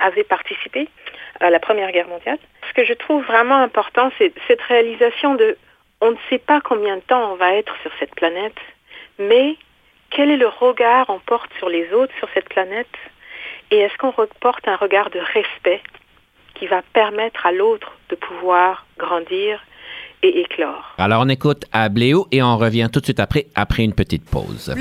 avaient 0.00 0.24
participé 0.24 0.88
à 1.38 1.48
la 1.48 1.60
Première 1.60 1.92
Guerre 1.92 2.08
mondiale. 2.08 2.38
Ce 2.68 2.74
que 2.74 2.84
je 2.84 2.92
trouve 2.92 3.24
vraiment 3.24 3.58
important, 3.58 4.10
c'est 4.18 4.32
cette 4.48 4.60
réalisation 4.62 5.36
de 5.36 5.56
on 6.00 6.10
ne 6.10 6.16
sait 6.28 6.38
pas 6.38 6.60
combien 6.60 6.96
de 6.96 7.02
temps 7.02 7.32
on 7.32 7.36
va 7.36 7.54
être 7.54 7.72
sur 7.82 7.92
cette 8.00 8.16
planète, 8.16 8.58
mais 9.20 9.56
quel 10.10 10.32
est 10.32 10.36
le 10.36 10.48
regard 10.48 11.08
on 11.08 11.20
porte 11.20 11.52
sur 11.58 11.68
les 11.68 11.92
autres 11.92 12.12
sur 12.18 12.28
cette 12.34 12.48
planète? 12.48 12.88
Et 13.70 13.78
est-ce 13.78 13.96
qu'on 13.98 14.10
reporte 14.10 14.66
un 14.66 14.76
regard 14.76 15.10
de 15.10 15.18
respect 15.18 15.82
qui 16.54 16.66
va 16.66 16.82
permettre 16.92 17.46
à 17.46 17.52
l'autre 17.52 17.92
de 18.10 18.16
pouvoir 18.16 18.86
grandir 18.98 19.60
et 20.22 20.40
éclore? 20.40 20.94
Alors 20.98 21.22
on 21.24 21.28
écoute 21.28 21.64
à 21.72 21.88
Bléou 21.88 22.26
et 22.32 22.42
on 22.42 22.56
revient 22.56 22.88
tout 22.92 23.00
de 23.00 23.04
suite 23.04 23.20
après, 23.20 23.46
après 23.54 23.84
une 23.84 23.94
petite 23.94 24.28
pause. 24.28 24.74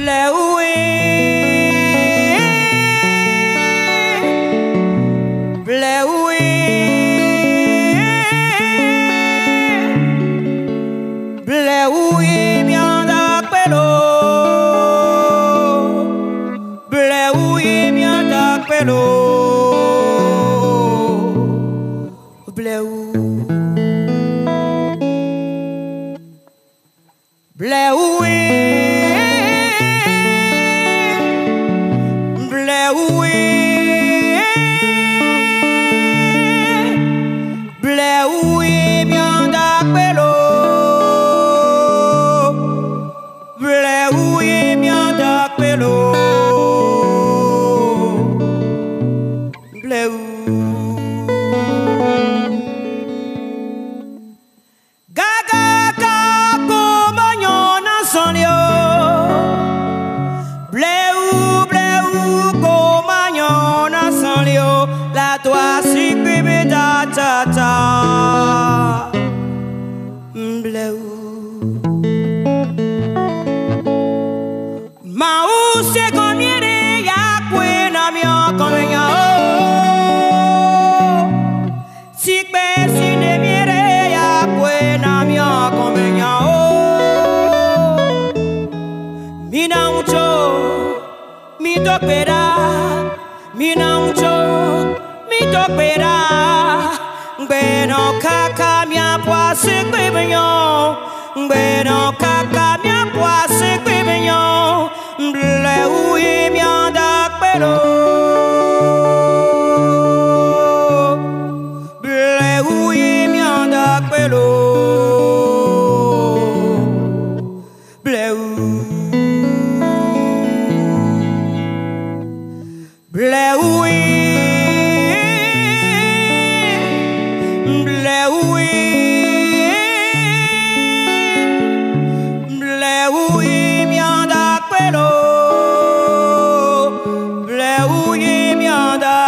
Moreno. 18.78 18.94
Bleu. 22.54 23.08
Bleu. 27.56 28.17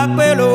Retour 0.07 0.48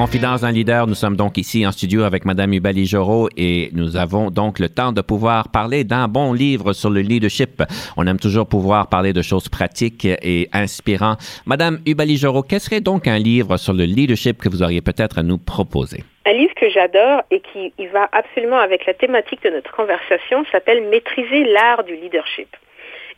Confidence 0.00 0.40
d'un 0.40 0.50
leader. 0.50 0.86
Nous 0.86 0.94
sommes 0.94 1.14
donc 1.14 1.36
ici 1.36 1.66
en 1.66 1.72
studio 1.72 2.04
avec 2.04 2.24
Madame 2.24 2.54
Ubali 2.54 2.86
Joro 2.86 3.28
et 3.36 3.68
nous 3.74 3.98
avons 3.98 4.30
donc 4.30 4.58
le 4.58 4.70
temps 4.70 4.92
de 4.92 5.02
pouvoir 5.02 5.50
parler 5.50 5.84
d'un 5.84 6.08
bon 6.08 6.32
livre 6.32 6.72
sur 6.72 6.88
le 6.88 7.02
leadership. 7.02 7.62
On 7.98 8.06
aime 8.06 8.18
toujours 8.18 8.48
pouvoir 8.48 8.88
parler 8.88 9.12
de 9.12 9.20
choses 9.20 9.50
pratiques 9.50 10.06
et 10.06 10.48
inspirantes. 10.54 11.18
Madame 11.44 11.80
Ubali 11.84 12.16
Joro, 12.16 12.42
quel 12.42 12.60
serait 12.60 12.80
donc 12.80 13.06
un 13.06 13.18
livre 13.18 13.58
sur 13.58 13.74
le 13.74 13.84
leadership 13.84 14.38
que 14.38 14.48
vous 14.48 14.62
auriez 14.62 14.80
peut-être 14.80 15.18
à 15.18 15.22
nous 15.22 15.36
proposer? 15.36 16.02
Un 16.24 16.32
livre 16.32 16.54
que 16.54 16.70
j'adore 16.70 17.20
et 17.30 17.42
qui 17.52 17.70
va 17.88 18.08
absolument 18.12 18.58
avec 18.58 18.86
la 18.86 18.94
thématique 18.94 19.42
de 19.42 19.50
notre 19.50 19.70
conversation 19.70 20.46
s'appelle 20.50 20.88
Maîtriser 20.88 21.44
l'art 21.44 21.84
du 21.84 21.94
leadership 21.96 22.48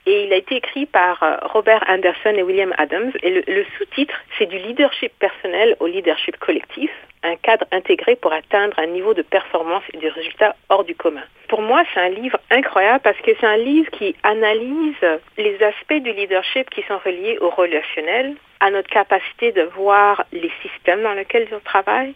et 0.07 0.25
il 0.25 0.33
a 0.33 0.37
été 0.37 0.57
écrit 0.57 0.87
par 0.87 1.23
euh, 1.23 1.37
Robert 1.43 1.85
Anderson 1.89 2.35
et 2.37 2.43
William 2.43 2.75
Adams. 2.79 3.13
Et 3.23 3.31
le, 3.31 3.65
sous-titre, 3.79 4.15
c'est 4.37 4.47
du 4.47 4.59
leadership 4.59 5.13
personnel 5.19 5.77
au 5.81 5.87
leadership 5.87 6.37
collectif, 6.39 6.91
un 7.23 7.37
cadre 7.37 7.67
intégré 7.71 8.17
pour 8.17 8.33
atteindre 8.33 8.77
un 8.79 8.87
niveau 8.87 9.15
de 9.15 9.23
performance 9.23 9.85
et 9.93 9.99
de 9.99 10.09
résultats 10.09 10.57
hors 10.69 10.85
du 10.85 10.95
commun. 10.95 11.23
Pour 11.49 11.63
moi, 11.63 11.85
c'est 11.95 12.01
un 12.01 12.09
livre 12.09 12.39
incroyable 12.51 13.01
parce 13.05 13.19
que 13.19 13.31
c'est 13.39 13.47
un 13.47 13.59
livre 13.59 13.91
qui 13.93 14.17
analyse 14.25 14.97
les 15.39 15.63
aspects 15.63 16.03
du 16.03 16.13
leadership 16.13 16.69
qui 16.71 16.83
sont 16.83 16.99
reliés 17.05 17.39
au 17.41 17.51
relationnel, 17.51 18.35
à 18.59 18.71
notre 18.71 18.89
capacité 18.89 19.53
de 19.53 19.63
voir 19.63 20.25
les 20.33 20.51
systèmes 20.63 21.03
dans 21.03 21.15
lesquels 21.15 21.49
on 21.53 21.61
travaille, 21.61 22.15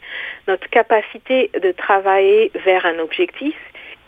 notre 0.49 0.69
capacité 0.71 1.51
de 1.61 1.73
travailler 1.73 2.51
vers 2.65 2.87
un 2.87 2.99
objectif 2.99 3.55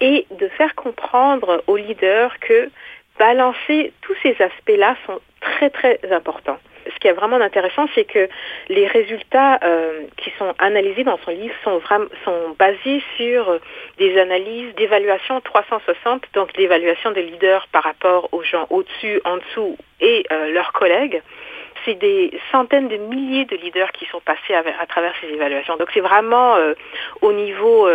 et 0.01 0.27
de 0.31 0.49
faire 0.49 0.75
comprendre 0.75 1.63
aux 1.67 1.77
leaders 1.77 2.39
que 2.41 2.71
balancer 3.19 3.93
tous 4.03 4.15
ces 4.23 4.37
aspects-là 4.41 4.97
sont 5.07 5.21
très, 5.41 5.71
très 5.71 6.01
importants. 6.13 6.59
Ce 6.93 6.99
qui 7.01 7.09
est 7.09 7.13
vraiment 7.13 7.37
intéressant, 7.37 7.87
c'est 7.95 8.05
que 8.05 8.29
les 8.69 8.87
résultats 8.87 9.59
euh, 9.63 10.05
qui 10.17 10.33
sont 10.39 10.55
analysés 10.59 11.05
dans 11.05 11.19
son 11.25 11.33
livre 11.33 11.55
sont, 11.63 11.81
sont 12.25 12.57
basés 12.59 13.03
sur 13.17 13.61
des 13.99 14.19
analyses 14.19 14.75
d'évaluation 14.77 15.41
360, 15.43 16.25
donc 16.33 16.53
d'évaluation 16.55 17.11
des 17.11 17.23
leaders 17.23 17.69
par 17.73 17.83
rapport 17.83 18.29
aux 18.33 18.43
gens 18.43 18.67
au-dessus, 18.71 19.21
en 19.25 19.37
dessous 19.37 19.77
et 20.01 20.25
euh, 20.33 20.53
leurs 20.53 20.73
collègues 20.73 21.23
c'est 21.85 21.95
des 21.95 22.39
centaines 22.51 22.89
de 22.89 22.97
milliers 22.97 23.45
de 23.45 23.57
leaders 23.57 23.93
qui 23.93 24.05
sont 24.07 24.21
passés 24.21 24.53
à, 24.53 24.87
travers 24.87 25.15
ces 25.21 25.29
évaluations. 25.29 25.77
Donc 25.77 25.89
c'est 25.95 26.01
vraiment 26.01 26.57
euh, 26.57 26.75
au 27.23 27.33
niveau 27.33 27.89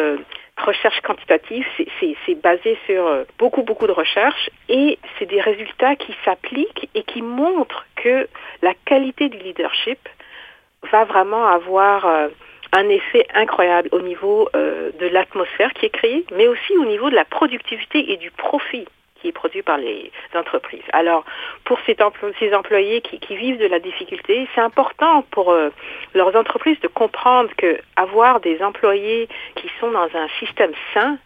recherche 0.57 1.01
quantitative, 1.01 1.65
c'est 1.99 2.41
basé 2.41 2.77
sur 2.85 3.05
euh, 3.05 3.23
beaucoup, 3.37 3.63
beaucoup 3.63 3.87
de 3.87 3.91
recherches 3.91 4.49
et 4.69 4.99
c'est 5.17 5.25
des 5.25 5.41
résultats 5.41 5.95
qui 5.95 6.15
s'appliquent 6.23 6.89
et 6.93 7.03
qui 7.03 7.21
montrent 7.21 7.85
que 7.95 8.27
la 8.61 8.73
qualité 8.85 9.29
du 9.29 9.37
leadership 9.37 9.99
va 10.91 11.05
vraiment 11.05 11.47
avoir 11.47 12.05
euh, 12.05 12.27
un 12.71 12.89
effet 12.89 13.25
incroyable 13.33 13.89
au 13.91 14.01
niveau 14.01 14.49
euh, 14.55 14.91
de 14.99 15.07
l'atmosphère 15.07 15.73
qui 15.73 15.85
est 15.85 15.89
créée, 15.89 16.25
mais 16.35 16.47
aussi 16.47 16.77
au 16.77 16.85
niveau 16.85 17.09
de 17.09 17.15
la 17.15 17.25
productivité 17.25 18.11
et 18.11 18.17
du 18.17 18.31
profit 18.31 18.87
qui 19.23 19.29
est 19.29 19.31
produit 19.31 19.61
par 19.61 19.77
les 19.77 20.11
entreprises. 20.35 20.83
Alors, 20.91 21.23
pour 21.63 21.79
ces, 21.85 21.95
employés 22.53 23.01
qui, 23.01 23.35
vivent 23.35 23.57
de 23.57 23.67
la 23.67 23.79
difficulté, 23.79 24.47
c'est 24.53 24.61
important 24.61 25.23
pour 25.31 25.51
euh, 25.51 25.69
leurs 26.13 26.35
entreprises 26.35 26.79
de 26.81 26.89
comprendre 26.89 27.49
que 27.57 27.79
avoir 27.95 28.41
des 28.41 28.61
employés 28.61 29.29
qui 29.55 29.69
sont 29.79 29.91
dans 29.91 30.09
un 30.13 30.27
système 30.39 30.73
sain 30.93 31.17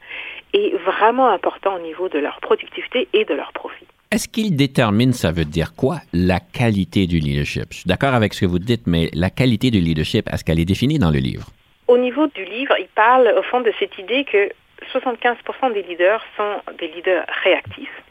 est 0.53 0.75
vraiment 0.77 1.29
important 1.29 1.75
au 1.75 1.79
niveau 1.79 2.07
de 2.07 2.19
leur 2.19 2.39
productivité 2.39 3.07
et 3.13 3.25
de 3.25 3.33
leur 3.33 3.51
profit. 3.51 3.87
Est-ce 4.11 4.29
qu'il 4.29 4.55
détermine, 4.55 5.11
ça 5.11 5.31
veut 5.31 5.43
dire 5.43 5.73
quoi, 5.75 5.97
la 6.13 6.39
qualité 6.39 7.07
du 7.07 7.19
leadership? 7.19 7.65
Je 7.71 7.77
suis 7.79 7.87
d'accord 7.87 8.13
avec 8.13 8.33
ce 8.33 8.41
que 8.41 8.45
vous 8.45 8.59
dites, 8.59 8.87
mais 8.87 9.09
la 9.13 9.29
qualité 9.29 9.69
du 9.69 9.79
leadership, 9.79 10.29
est-ce 10.31 10.45
qu'elle 10.45 10.59
est 10.59 10.65
définie 10.65 10.99
dans 10.99 11.11
le 11.11 11.19
livre? 11.19 11.47
Au 11.87 11.97
niveau 11.97 12.27
du 12.27 12.45
livre, 12.45 12.73
il 12.79 12.87
parle 12.95 13.33
au 13.37 13.43
fond 13.43 13.61
de 13.61 13.73
cette 13.79 13.97
idée 13.97 14.23
que 14.23 14.49
75% 14.93 15.73
des 15.73 15.83
leaders 15.83 16.23
sont 16.35 16.61
des 16.77 16.87
leaders 16.87 17.25
réactifs 17.43 18.03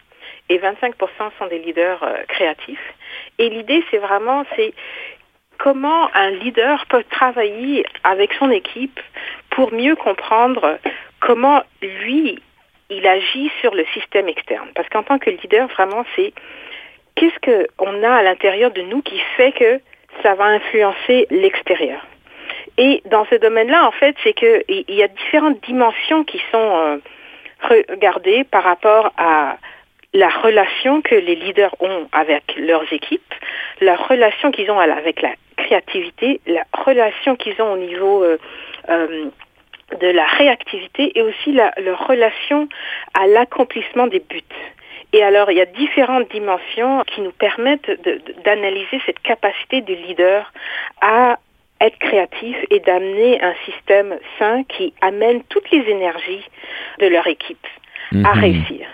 et 0.49 0.59
25% 0.59 0.93
sont 1.39 1.47
des 1.47 1.59
leaders 1.59 2.03
euh, 2.03 2.23
créatifs. 2.29 2.95
Et 3.39 3.49
l'idée, 3.49 3.85
c'est 3.91 3.99
vraiment, 3.99 4.45
comment 5.59 6.09
un 6.15 6.31
leader 6.31 6.87
peut 6.87 7.05
travailler 7.11 7.85
avec 8.05 8.33
son 8.35 8.51
équipe 8.51 9.01
pour 9.51 9.73
mieux 9.73 9.97
comprendre 9.97 10.79
comment 11.21 11.63
lui, 11.83 12.41
il 12.91 13.07
agit 13.07 13.51
sur 13.61 13.75
le 13.75 13.85
système 13.87 14.29
externe. 14.29 14.69
Parce 14.75 14.89
qu'en 14.89 15.03
tant 15.03 15.19
que 15.19 15.31
leader, 15.31 15.67
vraiment, 15.69 16.05
c'est 16.15 16.33
qu'est-ce 17.17 17.67
qu'on 17.77 18.03
a 18.03 18.15
à 18.15 18.23
l'intérieur 18.23 18.71
de 18.71 18.83
nous 18.83 19.03
qui 19.03 19.19
fait 19.37 19.53
que 19.53 19.81
ça 20.23 20.35
va 20.35 20.45
influencer 20.45 21.27
l'extérieur. 21.31 22.07
Et 22.79 23.03
dans 23.07 23.25
ce 23.27 23.37
domaine-là, 23.37 23.87
en 23.87 23.93
fait, 23.93 24.17
c'est 24.23 24.35
qu'il 24.35 24.85
y 24.89 25.03
a 25.03 25.09
différentes 25.09 25.63
dimensions 25.65 26.25
qui 26.25 26.41
sont 26.53 26.59
euh, 26.59 26.99
regardées 27.63 28.45
par 28.45 28.65
rapport 28.65 29.13
à 29.17 29.57
la 30.13 30.29
relation 30.29 31.03
que 31.03 31.15
les 31.15 31.35
leaders 31.35 31.75
ont 31.81 32.09
avec 32.13 32.55
leurs 32.57 32.91
équipes, 32.93 33.35
la 33.81 33.97
relation 33.97 34.51
qu'ils 34.51 34.71
ont 34.71 34.79
avec 34.79 35.23
la 35.23 35.33
créativité, 35.57 36.41
la 36.47 36.65
relation 36.73 37.37
qu'ils 37.37 37.61
ont 37.61 37.73
au 37.73 37.77
niveau 37.77 38.23
euh, 38.23 38.39
euh, 38.89 39.27
de 40.01 40.09
la 40.09 40.25
réactivité 40.25 41.19
et 41.19 41.23
aussi 41.23 41.53
leur 41.53 42.07
relation 42.07 42.69
à 43.15 43.27
l'accomplissement 43.27 44.07
des 44.07 44.21
buts. 44.21 44.43
Et 45.13 45.23
alors, 45.23 45.51
il 45.51 45.57
y 45.57 45.61
a 45.61 45.67
différentes 45.67 46.31
dimensions 46.31 47.03
qui 47.07 47.21
nous 47.21 47.33
permettent 47.33 47.91
d'analyser 48.45 49.01
cette 49.07 49.21
capacité 49.21 49.81
du 49.81 49.95
leader 49.95 50.53
à 51.01 51.39
être 51.81 51.99
créatif 51.99 52.57
et 52.71 52.81
d'amener 52.81 53.41
un 53.43 53.55
système 53.65 54.19
sain 54.39 54.65
qui 54.65 54.95
amène 55.01 55.43
toutes 55.45 55.71
les 55.71 55.89
énergies 55.91 56.45
de 57.01 57.07
leur 57.07 57.27
équipe 57.27 57.67
à 58.13 58.35
mhm. 58.35 58.41
réussir. 58.41 58.87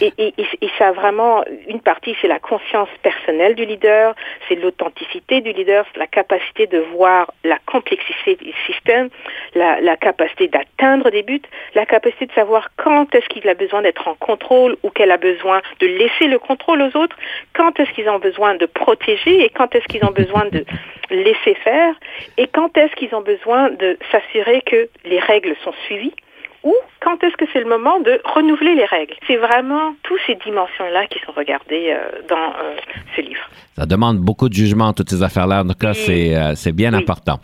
Et, 0.00 0.12
et, 0.18 0.34
et, 0.38 0.70
ça 0.78 0.92
vraiment, 0.92 1.44
une 1.68 1.80
partie, 1.80 2.14
c'est 2.20 2.28
la 2.28 2.38
conscience 2.38 2.88
personnelle 3.02 3.54
du 3.54 3.64
leader, 3.64 4.14
c'est 4.48 4.54
l'authenticité 4.54 5.40
du 5.40 5.52
leader, 5.52 5.84
c'est 5.92 5.98
la 5.98 6.06
capacité 6.06 6.66
de 6.66 6.78
voir 6.78 7.32
la 7.44 7.58
complexité 7.66 8.36
du 8.36 8.52
système, 8.66 9.08
la, 9.54 9.80
la 9.80 9.96
capacité 9.96 10.48
d'atteindre 10.48 11.10
des 11.10 11.22
buts, 11.22 11.42
la 11.74 11.86
capacité 11.86 12.26
de 12.26 12.32
savoir 12.32 12.68
quand 12.76 13.14
est-ce 13.14 13.26
qu'il 13.28 13.48
a 13.48 13.54
besoin 13.54 13.82
d'être 13.82 14.08
en 14.08 14.14
contrôle 14.14 14.76
ou 14.82 14.90
qu'elle 14.90 15.10
a 15.10 15.18
besoin 15.18 15.62
de 15.80 15.86
laisser 15.86 16.26
le 16.26 16.38
contrôle 16.38 16.82
aux 16.82 16.96
autres, 16.96 17.16
quand 17.54 17.78
est-ce 17.80 17.90
qu'ils 17.92 18.08
ont 18.08 18.18
besoin 18.18 18.54
de 18.54 18.66
protéger 18.66 19.44
et 19.44 19.50
quand 19.50 19.74
est-ce 19.74 19.86
qu'ils 19.86 20.04
ont 20.04 20.12
besoin 20.12 20.46
de 20.46 20.64
laisser 21.10 21.54
faire 21.54 21.94
et 22.36 22.46
quand 22.46 22.76
est-ce 22.76 22.94
qu'ils 22.96 23.14
ont 23.14 23.22
besoin 23.22 23.70
de 23.70 23.98
s'assurer 24.12 24.62
que 24.62 24.88
les 25.04 25.18
règles 25.18 25.54
sont 25.64 25.74
suivies 25.86 26.14
ou 26.62 26.74
quand 27.00 27.22
est-ce 27.24 27.36
que 27.36 27.46
c'est 27.52 27.60
le 27.60 27.68
moment 27.68 28.00
de 28.00 28.20
renouveler 28.34 28.74
les 28.74 28.84
règles? 28.84 29.14
C'est 29.26 29.36
vraiment 29.36 29.94
toutes 30.02 30.20
ces 30.26 30.34
dimensions-là 30.34 31.06
qui 31.06 31.18
sont 31.24 31.32
regardées 31.32 31.90
euh, 31.90 32.20
dans 32.28 32.36
euh, 32.36 32.76
ce 33.16 33.22
livre. 33.22 33.40
Ça 33.76 33.86
demande 33.86 34.18
beaucoup 34.18 34.48
de 34.48 34.54
jugement, 34.54 34.92
toutes 34.92 35.08
ces 35.08 35.22
affaires-là. 35.22 35.64
Donc 35.64 35.82
là, 35.82 35.94
c'est, 35.94 36.36
euh, 36.36 36.54
c'est 36.54 36.72
bien 36.72 36.92
important. 36.92 37.40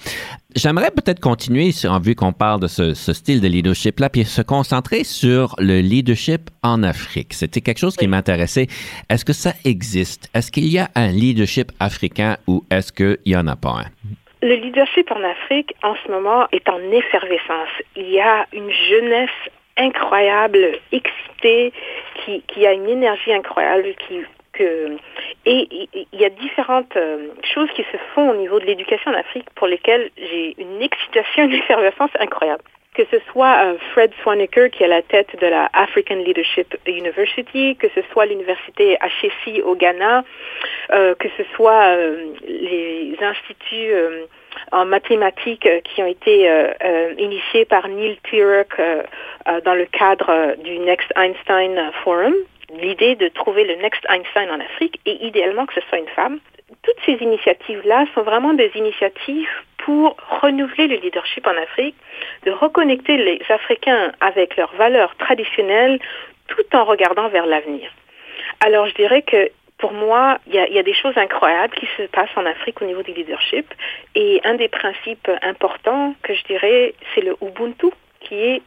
J'aimerais 0.55 0.90
peut-être 0.90 1.20
continuer, 1.20 1.70
en 1.88 1.98
vue 1.98 2.14
qu'on 2.14 2.33
parle 2.33 2.61
de 2.61 2.66
ce, 2.66 2.94
ce, 2.94 3.12
style 3.12 3.40
de 3.40 3.48
leadership-là, 3.48 4.11
puis 4.11 4.24
se 4.24 4.42
concentrer 4.42 5.05
sur 5.05 5.55
le 5.59 5.81
leadership 5.81 6.50
en 6.62 6.83
Afrique. 6.83 7.33
C'était 7.33 7.61
quelque 7.61 7.79
chose 7.79 7.96
qui 7.96 8.09
m'intéressait. 8.09 8.66
Est-ce 9.09 9.24
que 9.24 9.33
ça 9.33 9.52
existe? 9.64 10.31
Est-ce 10.35 10.50
qu'il 10.50 10.66
y 10.66 10.79
a 10.79 10.90
un 10.94 11.09
leadership 11.09 11.72
africain 11.81 12.37
ou 12.46 12.64
est-ce 12.70 12.92
qu'il 12.92 13.18
n'y 13.26 13.37
en 13.37 13.46
a 13.46 13.57
pas 13.57 13.81
un? 13.81 14.16
Le 14.42 14.55
leadership 14.55 15.11
en 15.11 15.22
Afrique, 15.22 15.75
en 15.83 15.94
ce 16.05 16.11
moment, 16.11 16.46
est 16.53 16.68
en 16.68 16.79
effervescence. 16.90 17.70
Il 17.96 18.11
y 18.11 18.20
a 18.20 18.46
une 18.53 18.70
jeunesse 18.70 19.31
incroyable, 19.77 20.79
excitée, 20.92 21.72
qui, 22.49 22.66
a 22.66 22.72
une 22.72 22.88
énergie 22.88 23.33
incroyable, 23.33 23.94
et 24.59 25.68
il 26.12 26.20
y 26.20 26.25
a 26.25 26.31
différentes 26.31 26.96
euh, 26.96 27.29
choses 27.55 27.68
qui 27.77 27.83
se 27.83 27.96
font 28.14 28.31
au 28.31 28.37
niveau 28.37 28.59
de 28.59 28.64
l'éducation 28.64 29.11
en 29.11 29.14
Afrique 29.14 29.49
pour 29.55 29.66
lesquelles 29.66 30.11
j'ai 30.16 30.55
une 30.59 30.83
excitation, 30.83 31.44
une 31.44 31.53
effervescence 31.53 32.11
incroyable 32.18 32.64
que 32.96 33.02
ce 33.11 33.18
soit 33.30 33.56
euh, 33.62 33.76
Fred 33.92 34.11
Swaniker 34.22 34.70
qui 34.70 34.82
est 34.82 34.87
à 34.87 34.88
la 34.88 35.02
tête 35.02 35.38
de 35.38 35.46
la 35.46 35.68
African 35.74 36.16
Leadership 36.16 36.74
University, 36.87 37.76
que 37.76 37.88
ce 37.94 38.00
soit 38.11 38.24
l'université 38.24 38.96
HSI 39.20 39.61
au 39.61 39.74
Ghana, 39.74 40.24
euh, 40.92 41.14
que 41.14 41.28
ce 41.37 41.42
soit 41.54 41.94
euh, 41.94 42.32
les 42.48 43.16
instituts 43.20 43.92
en 44.72 44.87
mathématiques 44.87 45.68
qui 45.85 46.02
ont 46.02 46.06
été 46.06 46.50
initiés 47.18 47.66
par 47.66 47.88
Neil 47.88 48.18
Turok 48.22 48.80
dans 49.64 49.74
le 49.74 49.85
cadre 49.85 50.56
du 50.62 50.78
Next 50.78 51.12
Einstein 51.14 51.92
Forum. 52.02 52.35
L'idée 52.80 53.14
de 53.16 53.28
trouver 53.28 53.64
le 53.64 53.74
Next 53.74 54.04
Einstein 54.09 54.50
en 54.50 54.61
Afrique 54.61 54.98
et 55.04 55.26
idéalement 55.26 55.66
que 55.66 55.74
ce 55.74 55.82
soit 55.88 55.98
une 55.98 56.09
femme. 56.09 56.38
Toutes 56.82 56.96
ces 57.04 57.22
initiatives-là 57.22 58.06
sont 58.14 58.22
vraiment 58.22 58.54
des 58.54 58.70
initiatives 58.74 59.48
pour 59.87 60.16
renouveler 60.42 60.88
le 60.88 60.96
leadership 60.96 61.46
en 61.46 61.57
Afrique, 61.57 61.94
de 62.44 62.51
reconnecter 62.51 63.16
les 63.16 63.40
Africains 63.49 64.11
avec 64.20 64.57
leurs 64.57 64.75
valeurs 64.75 65.14
traditionnelles 65.14 66.01
tout 66.49 66.77
en 66.77 66.85
regardant 66.85 67.29
vers 67.29 67.46
l'avenir. 67.46 67.88
Alors 68.66 68.88
je 68.88 68.94
dirais 68.94 69.22
que 69.22 69.49
pour 69.79 69.92
moi, 69.92 70.38
il 70.49 70.55
y, 70.55 70.79
a, 70.79 70.83
des 70.83 70.94
choses 70.94 71.16
incroyables 71.16 71.75
qui 71.75 71.87
se 71.96 72.03
passent 72.05 72.35
en 72.35 72.46
Afrique 72.46 72.81
au 72.83 72.87
niveau 72.87 73.03
du 73.03 73.12
leadership. 73.12 73.66
Et 74.14 74.40
un 74.42 74.55
des 74.55 74.68
principes 74.68 75.31
importants 75.42 76.14
que 76.22 76.35
je 76.35 76.42
dirais, 76.44 76.94
c'est 77.14 77.20
le 77.20 77.37
Ubuntu, 77.42 77.88
qui 78.20 78.35
est 78.35 78.62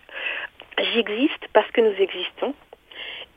j'existe 0.93 1.47
parce 1.51 1.69
que 1.71 1.81
nous 1.81 1.95
existons. 1.99 2.53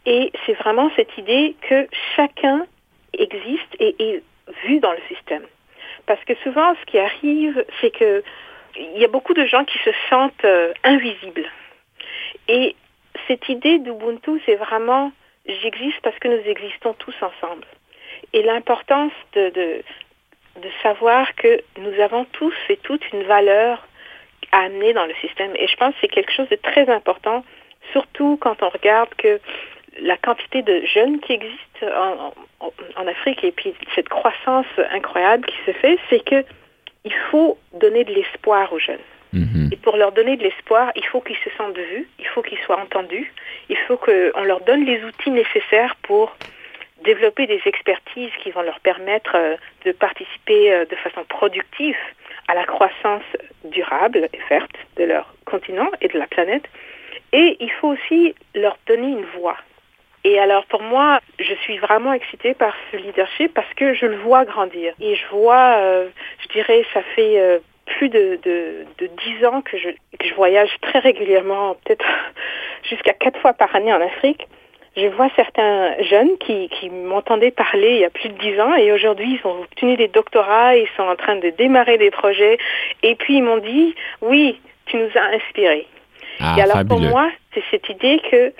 Et 0.05 0.31
c'est 0.45 0.53
vraiment 0.53 0.90
cette 0.97 1.16
idée 1.16 1.57
que 1.68 1.88
chacun 2.14 2.66
existe 3.14 3.75
et 3.81 3.97
est 3.99 4.23
vu 4.66 4.79
dans 4.81 4.92
le 4.92 5.01
système. 5.09 5.47
Parce 6.07 6.23
que 6.25 6.35
souvent, 6.43 6.75
ce 6.81 6.85
qui 6.87 6.99
arrive, 6.99 7.65
c'est 7.81 7.91
que 7.91 8.23
il 8.77 8.99
y 8.99 9.05
a 9.05 9.09
beaucoup 9.09 9.35
de 9.35 9.45
gens 9.45 9.65
qui 9.65 9.79
se 9.79 9.91
sentent 10.09 10.45
euh, 10.45 10.73
invisibles. 10.83 11.45
Et 12.49 12.75
cette 13.29 13.49
idée 13.49 13.79
d'Ubuntu, 13.79 14.41
c'est 14.47 14.57
vraiment 14.57 15.12
j'existe 15.47 16.01
parce 16.03 16.19
que 16.19 16.29
nous 16.29 16.43
existons 16.47 16.95
tous 16.95 17.15
ensemble. 17.21 17.67
Et 18.33 18.43
l'importance 18.43 19.12
de, 19.35 19.51
de, 19.51 19.83
de, 20.62 20.69
savoir 20.83 21.35
que 21.35 21.61
nous 21.79 22.01
avons 22.01 22.25
tous 22.27 22.55
et 22.69 22.77
toutes 22.79 23.12
une 23.12 23.25
valeur 23.25 23.87
à 24.53 24.61
amener 24.61 24.93
dans 24.93 25.07
le 25.07 25.15
système. 25.15 25.53
Et 25.57 25.67
je 25.67 25.77
pense 25.77 25.95
que 25.95 26.01
c'est 26.03 26.09
quelque 26.09 26.33
chose 26.33 26.49
de 26.49 26.57
très 26.57 26.88
important, 26.88 27.45
surtout 27.93 28.38
quand 28.41 28.62
on 28.62 28.69
regarde 28.69 29.12
que 29.17 29.41
la 30.00 30.16
quantité 30.16 30.62
de 30.62 30.83
jeunes 30.87 31.20
qui 31.20 31.33
existent 31.33 31.87
en, 31.87 32.33
en, 32.61 32.72
en 32.96 33.07
Afrique 33.07 33.44
et 33.44 33.52
puis 33.52 33.74
cette 33.94 34.09
croissance 34.09 34.66
incroyable 34.90 35.46
qui 35.46 35.57
se 35.66 35.72
fait, 35.72 35.98
c'est 36.09 36.24
que 36.24 36.44
il 37.05 37.12
faut 37.31 37.59
donner 37.74 38.05
de 38.05 38.12
l'espoir 38.12 38.72
aux 38.72 38.78
jeunes. 38.78 38.98
Mm-hmm. 39.35 39.72
Et 39.72 39.76
pour 39.76 39.96
leur 39.96 40.12
donner 40.12 40.37
de 40.37 40.42
l'espoir, 40.42 40.92
il 40.94 41.05
faut 41.07 41.20
qu'ils 41.20 41.38
se 41.38 41.50
sentent 41.57 41.76
vus, 41.76 42.09
il 42.18 42.26
faut 42.26 42.42
qu'ils 42.42 42.59
soient 42.59 42.81
entendus, 42.81 43.33
il 43.68 43.76
faut 43.88 43.96
qu'on 43.96 44.44
leur 44.44 44.61
donne 44.61 44.85
les 44.85 45.02
outils 45.05 45.31
nécessaires 45.31 45.96
pour 46.02 46.37
développer 47.05 47.46
des 47.46 47.61
expertises 47.64 48.31
qui 48.42 48.50
vont 48.50 48.62
leur 48.62 48.78
permettre 48.81 49.33
euh, 49.35 49.57
de 49.85 49.92
participer 49.92 50.72
euh, 50.72 50.85
de 50.85 50.94
façon 50.96 51.24
productive 51.24 51.96
à 52.46 52.55
la 52.55 52.64
croissance 52.64 53.24
durable 53.64 54.28
et 54.33 54.40
verte 54.48 54.76
de 54.96 55.05
leur 55.05 55.35
continent 55.44 55.90
et 56.00 56.09
de 56.09 56.18
la 56.18 56.26
planète. 56.26 56.64
Et 57.33 57.57
il 57.61 57.70
faut 57.72 57.88
aussi 57.88 58.35
leur 58.55 58.76
donner 58.87 59.09
une 59.09 59.24
voix. 59.37 59.57
Et 60.24 60.38
alors 60.38 60.64
pour 60.66 60.82
moi, 60.82 61.20
je 61.38 61.54
suis 61.62 61.78
vraiment 61.78 62.12
excitée 62.12 62.54
par 62.54 62.74
ce 62.90 62.96
leadership 62.96 63.52
parce 63.54 63.72
que 63.74 63.94
je 63.94 64.06
le 64.06 64.16
vois 64.18 64.44
grandir. 64.44 64.94
Et 65.00 65.16
je 65.16 65.26
vois, 65.30 65.76
euh, 65.78 66.08
je 66.40 66.48
dirais, 66.52 66.85
ça 66.94 67.02
fait 67.16 67.40
euh, 67.40 67.58
plus 67.87 68.08
de, 68.08 68.38
de, 68.42 68.87
de 68.98 69.11
10 69.40 69.46
ans 69.46 69.62
que 69.62 69.76
je, 69.78 69.88
que 70.18 70.26
je 70.26 70.35
voyage 70.35 70.70
très 70.80 71.00
régulièrement, 71.00 71.76
peut-être 71.85 72.04
jusqu'à 72.88 73.14
quatre 73.14 73.40
fois 73.40 73.52
par 73.52 73.74
année 73.74 73.92
en 73.92 74.00
Afrique. 74.00 74.46
Je 74.96 75.06
vois 75.06 75.28
certains 75.35 75.94
jeunes 76.02 76.37
qui, 76.38 76.68
qui 76.68 76.90
m'entendaient 76.90 77.50
parler 77.50 77.94
il 77.94 78.00
y 78.00 78.04
a 78.04 78.11
plus 78.11 78.28
de 78.28 78.38
10 78.38 78.61
ans 78.61 78.74
et 78.74 78.92
aujourd'hui 78.92 79.40
ils 79.42 79.48
ont 79.48 79.62
obtenu 79.62 79.96
des 79.96 80.08
doctorats, 80.08 80.76
ils 80.76 80.88
sont 80.98 81.02
en 81.02 81.16
train 81.16 81.37
de 81.37 81.48
démarrer 81.48 81.96
des 81.96 82.11
projets 82.11 82.58
et 83.02 83.14
puis 83.14 83.38
ils 83.38 83.42
m'ont 83.42 83.56
dit, 83.56 83.94
oui, 84.20 84.61
tu 84.87 84.98
nous 84.98 85.08
as 85.14 85.35
inspirés. 85.35 85.87
Ah, 86.40 86.56
et 86.58 86.62
alors 86.62 86.76
fabuleux. 86.76 86.88
pour 86.88 87.08
moi, 87.08 87.30
c'est 87.54 87.64
cette 87.70 87.88
idée 87.88 88.20
que 88.30 88.52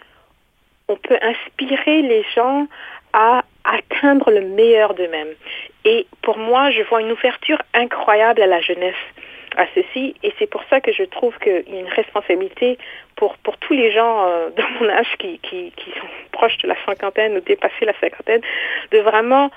on 0.93 0.97
peut 0.97 1.19
inspirer 1.23 2.03
les 2.03 2.25
gens 2.35 2.67
à 3.13 3.45
atteindre 3.65 4.31
le 4.31 4.43
meilleur 4.43 4.95
d'eux-mêmes. 4.95 5.35
Et 5.85 6.07
pour 6.23 6.39
moi, 6.39 6.71
je 6.71 6.83
vois 6.83 7.01
une 7.01 7.13
ouverture 7.13 7.59
incroyable 7.75 8.43
à 8.43 8.47
la 8.47 8.61
jeunesse 8.61 8.95
à 9.57 9.67
ceci, 9.75 10.15
et 10.23 10.33
c'est 10.39 10.47
pour 10.47 10.63
ça 10.71 10.81
que 10.81 10.93
je 10.93 11.03
trouve 11.03 11.37
qu'il 11.39 11.65
y 11.69 11.77
a 11.77 11.81
une 11.81 11.89
responsabilité 11.89 12.79
pour, 13.17 13.37
pour 13.39 13.59
tous 13.59 13.75
les 13.75 13.93
gens 13.93 14.27
euh, 14.27 14.49
de 14.57 14.63
mon 14.81 14.89
âge 14.89 15.15
qui, 15.19 15.39
qui, 15.41 15.73
qui 15.77 15.91
sont 15.91 16.07
proches 16.33 16.57
de 16.59 16.69
la 16.69 16.77
cinquantaine 16.87 17.37
ou 17.37 17.41
dépassés 17.41 17.85
la 17.85 17.93
cinquantaine, 18.01 18.41
de 18.93 18.99
vraiment 18.99 19.51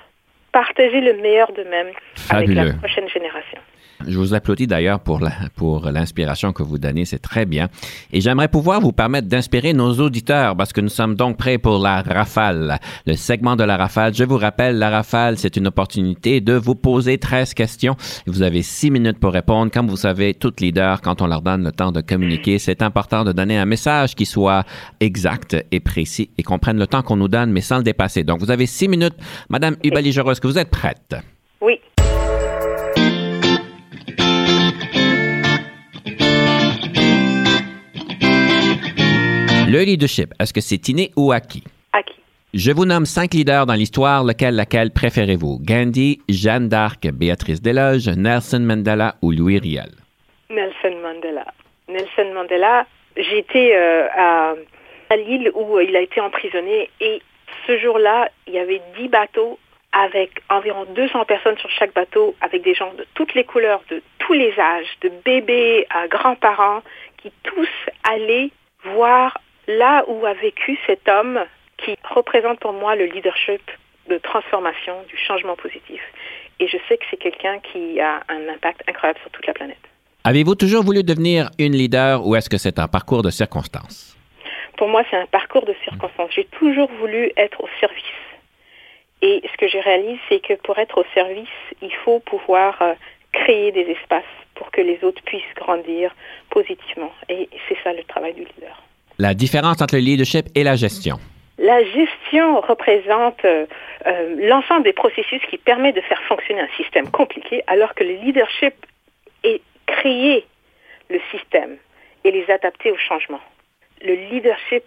partager 0.51 0.99
le 0.99 1.13
meilleur 1.13 1.51
d'eux-mêmes 1.53 1.91
avec 2.29 2.49
la 2.49 2.73
prochaine 2.73 3.07
génération. 3.09 3.59
Je 4.07 4.17
vous 4.17 4.33
applaudis 4.33 4.67
d'ailleurs 4.67 4.99
pour 4.99 5.19
la, 5.19 5.31
pour 5.55 5.89
l'inspiration 5.89 6.53
que 6.53 6.63
vous 6.63 6.77
donnez, 6.77 7.05
c'est 7.05 7.19
très 7.19 7.45
bien. 7.45 7.69
Et 8.11 8.21
j'aimerais 8.21 8.47
pouvoir 8.47 8.81
vous 8.81 8.91
permettre 8.91 9.27
d'inspirer 9.27 9.73
nos 9.73 9.93
auditeurs 9.99 10.55
parce 10.55 10.73
que 10.73 10.81
nous 10.81 10.89
sommes 10.89 11.15
donc 11.15 11.37
prêts 11.37 11.57
pour 11.57 11.79
la 11.79 12.01
rafale, 12.01 12.79
le 13.05 13.15
segment 13.15 13.55
de 13.55 13.63
la 13.63 13.77
rafale. 13.77 14.13
Je 14.13 14.23
vous 14.23 14.37
rappelle, 14.37 14.77
la 14.77 14.89
rafale, 14.89 15.37
c'est 15.37 15.55
une 15.57 15.67
opportunité 15.67 16.41
de 16.41 16.53
vous 16.53 16.75
poser 16.75 17.17
13 17.17 17.53
questions. 17.53 17.95
Vous 18.27 18.41
avez 18.41 18.61
6 18.61 18.91
minutes 18.91 19.19
pour 19.19 19.33
répondre. 19.33 19.71
Comme 19.71 19.87
vous 19.87 19.97
savez, 19.97 20.33
toutes 20.33 20.61
leaders, 20.61 21.01
quand 21.01 21.21
on 21.21 21.27
leur 21.27 21.41
donne 21.41 21.63
le 21.63 21.71
temps 21.71 21.91
de 21.91 22.01
communiquer, 22.01 22.59
c'est 22.59 22.81
important 22.81 23.23
de 23.23 23.31
donner 23.31 23.57
un 23.57 23.65
message 23.65 24.15
qui 24.15 24.25
soit 24.25 24.65
exact 24.99 25.55
et 25.71 25.79
précis 25.79 26.29
et 26.37 26.43
qu'on 26.43 26.59
prenne 26.59 26.77
le 26.77 26.87
temps 26.87 27.01
qu'on 27.01 27.17
nous 27.17 27.27
donne, 27.27 27.51
mais 27.51 27.61
sans 27.61 27.77
le 27.77 27.83
dépasser. 27.83 28.23
Donc, 28.23 28.39
vous 28.39 28.51
avez 28.51 28.65
6 28.65 28.87
minutes. 28.87 29.15
Madame 29.49 29.75
Ubali-Gero, 29.83 30.31
est-ce 30.31 30.41
que 30.41 30.47
vous 30.47 30.59
êtes 30.59 30.69
prête? 30.69 31.15
Oui. 31.61 31.79
Le 39.75 39.81
leadership, 39.81 40.29
est-ce 40.39 40.53
que 40.53 40.61
c'est 40.61 40.87
inné 40.87 41.11
ou 41.17 41.33
acquis? 41.33 41.65
Acquis. 41.91 42.21
Je 42.53 42.71
vous 42.71 42.85
nomme 42.85 43.03
cinq 43.03 43.33
leaders 43.33 43.65
dans 43.65 43.73
l'histoire, 43.73 44.23
lequel, 44.23 44.55
laquelle 44.55 44.89
préférez-vous? 44.89 45.59
Gandhi, 45.59 46.21
Jeanne 46.29 46.69
d'Arc, 46.69 47.05
Béatrice 47.11 47.61
Desloges, 47.61 48.07
Nelson 48.07 48.61
Mandela 48.61 49.15
ou 49.21 49.33
Louis 49.33 49.59
Riel? 49.59 49.91
Nelson 50.49 50.95
Mandela. 51.03 51.45
Nelson 51.89 52.33
Mandela, 52.33 52.85
j'étais 53.17 53.75
euh, 53.75 54.07
à, 54.15 54.53
à 55.09 55.17
l'île 55.17 55.51
où 55.53 55.77
il 55.81 55.93
a 55.93 55.99
été 55.99 56.21
emprisonné 56.21 56.89
et 57.01 57.21
ce 57.67 57.77
jour-là, 57.77 58.29
il 58.47 58.53
y 58.53 58.59
avait 58.59 58.81
dix 58.97 59.09
bateaux 59.09 59.59
avec 59.91 60.41
environ 60.49 60.85
200 60.95 61.25
personnes 61.25 61.57
sur 61.57 61.69
chaque 61.71 61.93
bateau, 61.93 62.33
avec 62.39 62.63
des 62.63 62.75
gens 62.75 62.93
de 62.93 63.05
toutes 63.13 63.33
les 63.33 63.43
couleurs, 63.43 63.83
de 63.89 64.01
tous 64.19 64.31
les 64.31 64.57
âges, 64.57 64.95
de 65.01 65.11
bébés 65.25 65.85
à 65.89 66.07
grands-parents, 66.07 66.81
qui 67.17 67.29
tous 67.43 67.67
allaient 68.05 68.51
voir 68.85 69.37
là 69.67 70.03
où 70.07 70.25
a 70.25 70.33
vécu 70.33 70.77
cet 70.85 71.07
homme 71.07 71.39
qui 71.77 71.95
représente 72.03 72.59
pour 72.59 72.73
moi 72.73 72.95
le 72.95 73.05
leadership 73.05 73.61
de 74.09 74.17
transformation, 74.17 74.93
du 75.07 75.17
changement 75.17 75.55
positif. 75.55 76.01
Et 76.59 76.67
je 76.67 76.77
sais 76.87 76.97
que 76.97 77.05
c'est 77.09 77.17
quelqu'un 77.17 77.59
qui 77.59 77.99
a 77.99 78.21
un 78.29 78.47
impact 78.49 78.83
incroyable 78.87 79.19
sur 79.21 79.31
toute 79.31 79.45
la 79.45 79.53
planète. 79.53 79.77
Avez-vous 80.23 80.55
toujours 80.55 80.83
voulu 80.83 81.03
devenir 81.03 81.49
une 81.59 81.73
leader 81.73 82.25
ou 82.25 82.35
est-ce 82.35 82.49
que 82.49 82.57
c'est 82.57 82.79
un 82.79 82.87
parcours 82.87 83.21
de 83.21 83.29
circonstances? 83.29 84.17
Pour 84.77 84.89
moi, 84.89 85.03
c'est 85.09 85.17
un 85.17 85.25
parcours 85.27 85.65
de 85.65 85.75
circonstances. 85.83 86.31
J'ai 86.33 86.45
toujours 86.45 86.89
voulu 86.99 87.31
être 87.37 87.63
au 87.63 87.69
service. 87.79 88.03
Et 89.21 89.41
ce 89.51 89.57
que 89.57 89.67
je 89.67 89.77
réalise, 89.77 90.19
c'est 90.29 90.39
que 90.39 90.53
pour 90.53 90.77
être 90.77 90.99
au 90.99 91.05
service, 91.13 91.47
il 91.81 91.93
faut 92.03 92.19
pouvoir 92.19 92.81
euh, 92.81 92.93
créer 93.31 93.71
des 93.71 93.81
espaces 93.91 94.23
pour 94.55 94.71
que 94.71 94.81
les 94.81 95.03
autres 95.03 95.21
puissent 95.23 95.43
grandir 95.55 96.13
positivement. 96.49 97.11
Et 97.29 97.49
c'est 97.67 97.77
ça 97.83 97.93
le 97.93 98.03
travail 98.03 98.33
du 98.33 98.41
leader. 98.41 98.81
La 99.17 99.33
différence 99.33 99.81
entre 99.81 99.95
le 99.95 100.01
leadership 100.01 100.47
et 100.55 100.63
la 100.63 100.75
gestion. 100.75 101.17
La 101.57 101.83
gestion 101.83 102.59
représente 102.59 103.43
euh, 103.45 103.65
euh, 104.05 104.47
l'ensemble 104.49 104.83
des 104.83 104.93
processus 104.93 105.41
qui 105.49 105.57
permet 105.57 105.93
de 105.93 106.01
faire 106.01 106.21
fonctionner 106.23 106.59
un 106.59 106.75
système 106.75 107.09
compliqué, 107.09 107.63
alors 107.67 107.93
que 107.95 108.03
le 108.03 108.13
leadership 108.15 108.73
est 109.43 109.61
créer 109.85 110.45
le 111.09 111.19
système 111.31 111.77
et 112.25 112.31
les 112.31 112.49
adapter 112.51 112.91
au 112.91 112.97
changement. 112.97 113.39
Le 114.01 114.15
leadership 114.29 114.83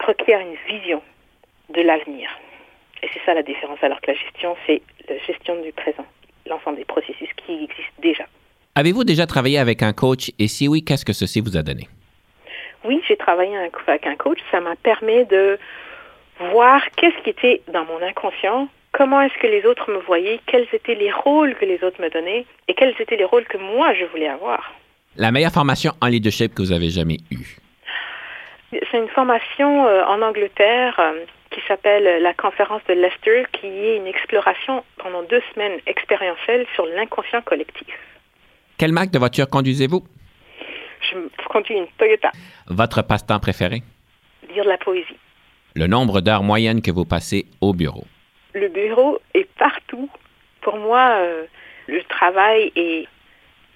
requiert 0.00 0.40
une 0.40 0.56
vision 0.66 1.02
de 1.74 1.82
l'avenir. 1.82 2.30
Et 3.02 3.08
c'est 3.12 3.20
ça 3.26 3.34
la 3.34 3.42
différence, 3.42 3.78
alors 3.82 4.00
que 4.00 4.12
la 4.12 4.16
gestion, 4.16 4.56
c'est 4.66 4.80
la 5.08 5.18
gestion 5.26 5.60
du 5.60 5.72
présent, 5.72 6.06
l'ensemble 6.46 6.78
des 6.78 6.84
processus 6.84 7.28
qui 7.36 7.64
existent 7.64 8.00
déjà. 8.00 8.24
Avez-vous 8.74 9.04
déjà 9.04 9.26
travaillé 9.26 9.58
avec 9.58 9.82
un 9.82 9.92
coach? 9.92 10.30
Et 10.38 10.48
si 10.48 10.68
oui, 10.68 10.82
qu'est-ce 10.82 11.04
que 11.04 11.12
ceci 11.12 11.40
vous 11.40 11.56
a 11.56 11.62
donné? 11.62 11.88
Oui, 12.84 13.02
j'ai 13.06 13.16
travaillé 13.16 13.56
avec 13.56 14.06
un 14.06 14.16
coach. 14.16 14.38
Ça 14.50 14.60
m'a 14.60 14.76
permis 14.76 15.24
de 15.26 15.58
voir 16.50 16.82
qu'est-ce 16.96 17.22
qui 17.22 17.30
était 17.30 17.62
dans 17.72 17.84
mon 17.84 18.02
inconscient, 18.02 18.68
comment 18.92 19.20
est-ce 19.20 19.38
que 19.40 19.46
les 19.46 19.64
autres 19.64 19.90
me 19.90 19.98
voyaient, 19.98 20.40
quels 20.46 20.66
étaient 20.72 20.94
les 20.94 21.12
rôles 21.12 21.54
que 21.54 21.64
les 21.64 21.82
autres 21.84 22.00
me 22.00 22.10
donnaient 22.10 22.46
et 22.68 22.74
quels 22.74 22.94
étaient 22.98 23.16
les 23.16 23.24
rôles 23.24 23.44
que 23.44 23.58
moi 23.58 23.94
je 23.94 24.04
voulais 24.06 24.28
avoir. 24.28 24.72
La 25.16 25.30
meilleure 25.30 25.52
formation 25.52 25.92
en 26.00 26.06
leadership 26.06 26.54
que 26.54 26.62
vous 26.62 26.72
avez 26.72 26.90
jamais 26.90 27.18
eue? 27.30 27.58
C'est 28.72 28.98
une 28.98 29.08
formation 29.08 29.86
euh, 29.86 30.04
en 30.06 30.22
Angleterre 30.22 30.98
euh, 30.98 31.24
qui 31.50 31.60
s'appelle 31.68 32.22
la 32.22 32.32
conférence 32.32 32.80
de 32.88 32.94
Leicester, 32.94 33.44
qui 33.52 33.66
est 33.66 33.96
une 33.96 34.06
exploration 34.06 34.82
pendant 34.96 35.22
deux 35.22 35.42
semaines 35.52 35.78
expérientielle 35.86 36.66
sur 36.74 36.86
l'inconscient 36.86 37.42
collectif. 37.42 37.94
Quelle 38.78 38.92
marque 38.92 39.10
de 39.10 39.18
voiture 39.18 39.48
conduisez-vous? 39.48 40.02
Je 41.12 41.48
conduis 41.48 41.76
une 41.76 41.86
Toyota. 41.98 42.30
Votre 42.68 43.02
passe-temps 43.02 43.38
préféré? 43.38 43.82
Lire 44.48 44.64
de 44.64 44.70
la 44.70 44.78
poésie. 44.78 45.16
Le 45.74 45.86
nombre 45.86 46.20
d'heures 46.20 46.42
moyennes 46.42 46.82
que 46.82 46.90
vous 46.90 47.04
passez 47.04 47.46
au 47.60 47.72
bureau? 47.74 48.04
Le 48.54 48.68
bureau 48.68 49.18
est 49.34 49.48
partout. 49.58 50.08
Pour 50.60 50.76
moi, 50.76 51.16
euh, 51.18 51.44
le 51.86 52.02
travail 52.04 52.72
est 52.76 53.06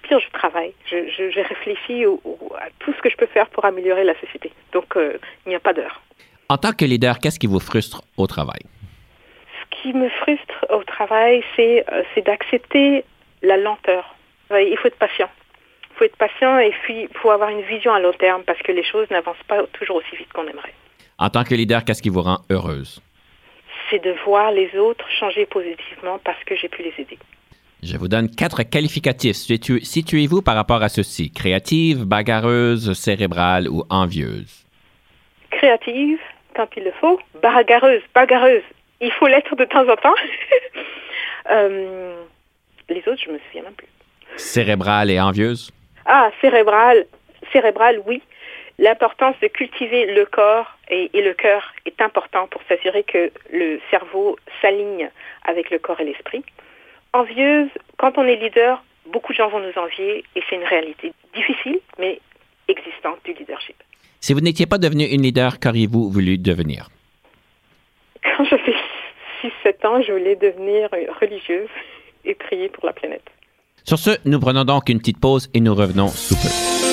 pire, 0.03 0.19
je 0.19 0.29
travaille. 0.31 0.73
Je, 0.89 1.09
je, 1.09 1.31
je 1.31 1.39
réfléchis 1.39 2.05
au, 2.05 2.21
au, 2.23 2.53
à 2.55 2.67
tout 2.79 2.93
ce 2.93 3.01
que 3.01 3.09
je 3.09 3.17
peux 3.17 3.25
faire 3.27 3.49
pour 3.49 3.65
améliorer 3.65 4.03
la 4.03 4.13
société. 4.19 4.51
Donc, 4.73 4.95
euh, 4.95 5.17
il 5.45 5.49
n'y 5.49 5.55
a 5.55 5.59
pas 5.59 5.73
d'heure. 5.73 6.01
En 6.49 6.57
tant 6.57 6.71
que 6.71 6.85
leader, 6.85 7.19
qu'est-ce 7.19 7.39
qui 7.39 7.47
vous 7.47 7.59
frustre 7.59 8.03
au 8.17 8.27
travail? 8.27 8.61
Ce 9.59 9.81
qui 9.81 9.93
me 9.93 10.09
frustre 10.09 10.65
au 10.69 10.83
travail, 10.83 11.43
c'est 11.55 11.83
euh, 11.91 12.03
d'accepter 12.25 13.03
la 13.41 13.57
lenteur. 13.57 14.15
Il 14.51 14.77
faut 14.77 14.87
être 14.87 14.97
patient. 14.97 15.29
Il 15.97 15.99
faut 15.99 16.05
être 16.05 16.17
patient 16.17 16.59
et 16.59 16.71
puis 16.83 17.07
faut 17.21 17.31
avoir 17.31 17.49
une 17.49 17.61
vision 17.63 17.91
à 17.91 17.99
long 17.99 18.13
terme 18.13 18.43
parce 18.45 18.59
que 18.61 18.71
les 18.71 18.83
choses 18.83 19.09
n'avancent 19.09 19.35
pas 19.47 19.63
toujours 19.73 19.95
aussi 19.95 20.15
vite 20.15 20.31
qu'on 20.31 20.43
aimerait. 20.47 20.73
En 21.17 21.31
tant 21.31 21.43
que 21.43 21.55
leader, 21.55 21.83
qu'est-ce 21.83 22.03
qui 22.03 22.09
vous 22.09 22.21
rend 22.21 22.37
heureuse? 22.51 23.01
C'est 23.89 24.03
de 24.03 24.13
voir 24.23 24.51
les 24.51 24.69
autres 24.77 25.05
changer 25.19 25.47
positivement 25.47 26.19
parce 26.23 26.43
que 26.43 26.55
j'ai 26.55 26.67
pu 26.69 26.83
les 26.83 26.93
aider. 26.99 27.17
Je 27.81 27.97
vous 27.97 28.07
donne 28.07 28.29
quatre 28.29 28.61
qualificatifs. 28.61 29.37
Situ- 29.37 29.81
Situez-vous 29.83 30.43
par 30.43 30.53
rapport 30.55 30.83
à 30.83 30.89
ceci. 30.89 31.31
Créative, 31.31 32.03
bagarreuse, 32.05 32.93
cérébrale 32.93 33.67
ou 33.67 33.83
envieuse? 33.89 34.65
Créative, 35.49 36.19
quand 36.55 36.67
il 36.77 36.83
le 36.83 36.91
faut. 37.01 37.19
Bagarreuse, 37.41 38.03
bagarreuse. 38.13 38.61
Il 39.01 39.11
faut 39.13 39.25
l'être 39.27 39.55
de 39.55 39.65
temps 39.65 39.87
en 39.89 39.95
temps. 39.95 40.15
Euh, 41.49 42.23
les 42.89 42.99
autres, 43.07 43.21
je 43.25 43.31
me 43.31 43.39
souviens 43.47 43.63
même 43.63 43.71
plus. 43.73 43.87
Cérébrale 44.35 45.09
et 45.09 45.17
envieuse? 45.21 45.71
Ah, 46.07 46.31
cérébrale. 46.41 47.05
Cérébrale, 47.51 48.01
oui. 48.07 48.21
L'importance 48.79 49.35
de 49.41 49.47
cultiver 49.47 50.05
le 50.05 50.25
corps 50.25 50.77
et, 50.89 51.09
et 51.13 51.21
le 51.21 51.33
cœur 51.33 51.73
est 51.85 52.01
important 52.01 52.47
pour 52.47 52.61
s'assurer 52.69 53.03
que 53.03 53.31
le 53.51 53.79
cerveau 53.91 54.37
s'aligne 54.61 55.09
avec 55.45 55.69
le 55.69 55.79
corps 55.79 55.99
et 55.99 56.05
l'esprit. 56.05 56.43
Envieuse, 57.13 57.69
quand 57.97 58.17
on 58.17 58.23
est 58.23 58.35
leader, 58.35 58.83
beaucoup 59.07 59.33
de 59.33 59.37
gens 59.37 59.49
vont 59.49 59.59
nous 59.59 59.77
envier 59.77 60.23
et 60.35 60.43
c'est 60.49 60.55
une 60.55 60.63
réalité 60.63 61.11
difficile, 61.33 61.79
mais 61.99 62.19
existante 62.67 63.19
du 63.25 63.33
leadership. 63.33 63.75
Si 64.19 64.33
vous 64.33 64.41
n'étiez 64.41 64.65
pas 64.65 64.77
devenu 64.77 65.05
une 65.05 65.21
leader, 65.21 65.59
qu'auriez-vous 65.59 66.09
voulu 66.09 66.37
devenir? 66.37 66.89
Quand 68.23 68.45
j'avais 68.45 68.75
6-7 69.65 69.87
ans, 69.87 70.01
je 70.01 70.11
voulais 70.11 70.35
devenir 70.35 70.89
religieuse 71.19 71.69
et 72.25 72.35
prier 72.35 72.69
pour 72.69 72.85
la 72.85 72.93
planète. 72.93 73.27
Sur 73.87 73.99
ce, 73.99 74.09
nous 74.25 74.37
prenons 74.41 74.65
donc 74.65 74.89
une 74.89 74.99
petite 74.99 75.17
pause 75.17 75.47
et 75.53 75.61
nous 75.61 75.73
revenons 75.73 76.09
sous 76.09 76.35
peu. 76.35 76.86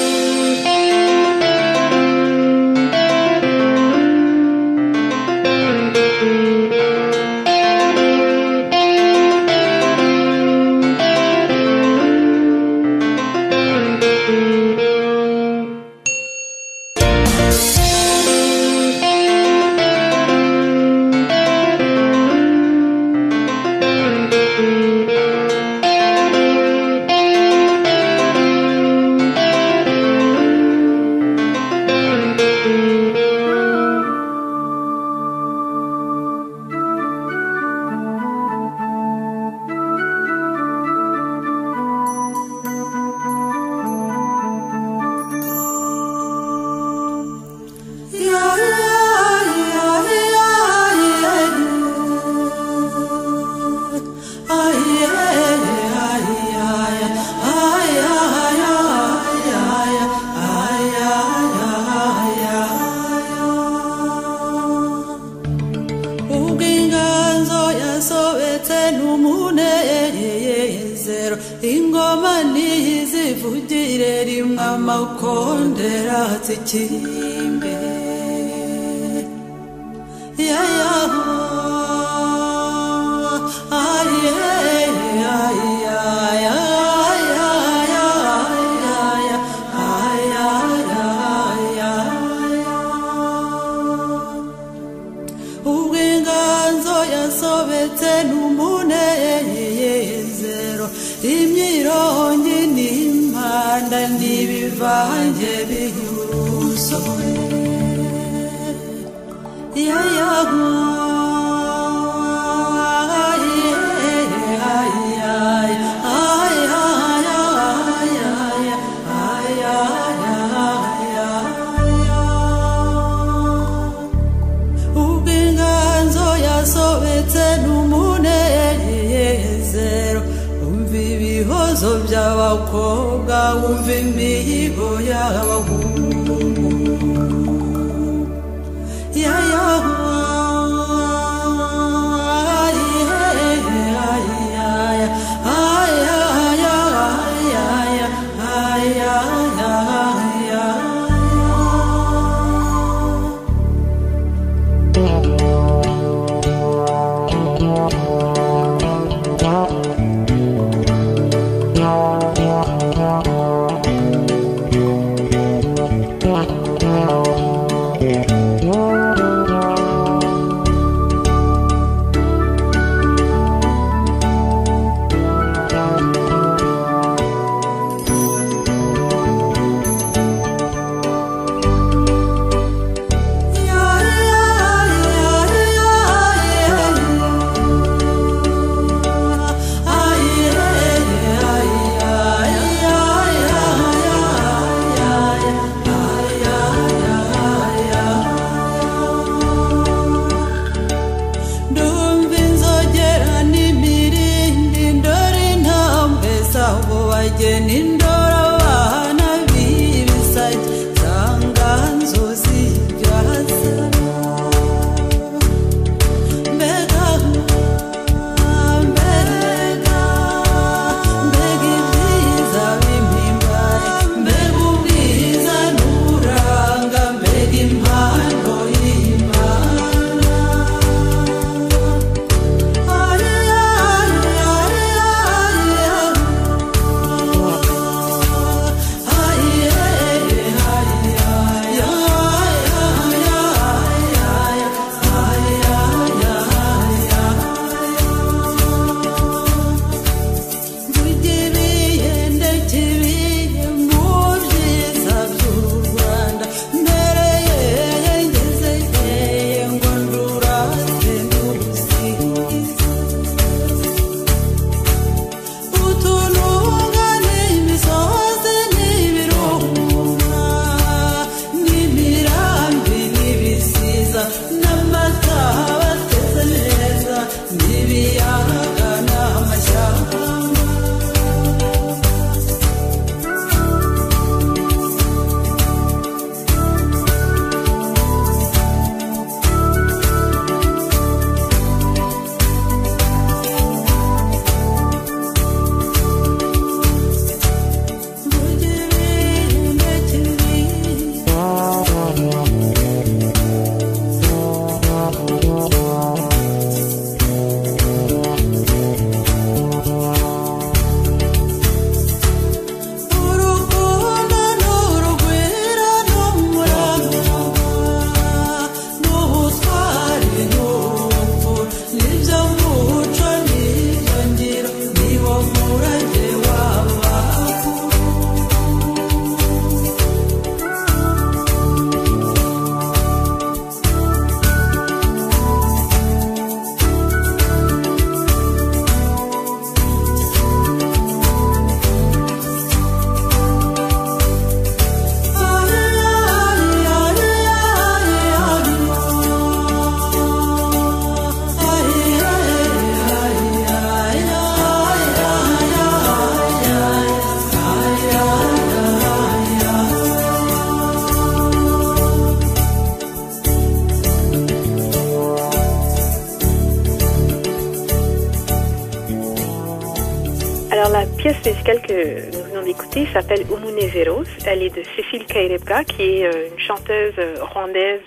Alors 370.74 370.90
la 370.90 371.04
pièce 371.06 371.36
musicale 371.46 371.80
que 371.82 372.36
nous 372.36 372.42
venons 372.50 372.64
d'écouter 372.64 373.06
s'appelle 373.12 373.42
Umunezeros. 373.42 374.24
Elle 374.44 374.60
est 374.60 374.74
de 374.74 374.82
Cécile 374.96 375.24
Kairebka, 375.24 375.84
qui 375.84 376.02
est 376.02 376.26
euh, 376.26 376.48
une 376.50 376.58
chanteuse 376.58 377.14
euh, 377.16 377.36
rwandaise 377.42 378.00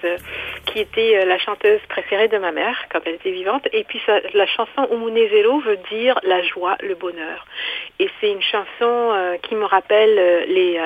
qui 0.65 0.79
était 0.79 1.17
euh, 1.17 1.23
la 1.23 1.37
chanteuse 1.39 1.79
préférée 1.87 2.27
de 2.27 2.37
ma 2.37 2.51
mère 2.51 2.75
quand 2.91 2.99
elle 3.05 3.13
était 3.13 3.31
vivante. 3.31 3.65
Et 3.71 3.85
puis 3.85 4.01
la 4.33 4.45
chanson 4.47 4.85
Umunezero 4.91 5.61
veut 5.61 5.79
dire 5.89 6.19
la 6.23 6.43
joie, 6.43 6.75
le 6.81 6.95
bonheur. 6.95 7.45
Et 7.99 8.09
c'est 8.19 8.31
une 8.31 8.41
chanson 8.41 9.37
qui 9.43 9.55
me 9.55 9.63
rappelle 9.63 10.15
les 10.49 10.77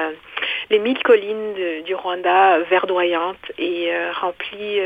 les 0.70 0.78
mille 0.80 1.02
collines 1.02 1.82
du 1.84 1.96
Rwanda 1.96 2.60
verdoyantes 2.70 3.52
et 3.58 3.90
remplies 4.22 4.80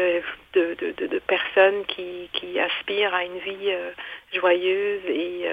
de, 0.54 0.76
de, 0.80 1.08
de- 1.08 1.20
personnes 1.20 1.84
qui, 1.88 2.30
qui 2.34 2.58
aspirent 2.58 3.14
à 3.14 3.26
une 3.26 3.38
vie 3.40 3.72
joyeuse 4.34 5.02
et 5.10 5.46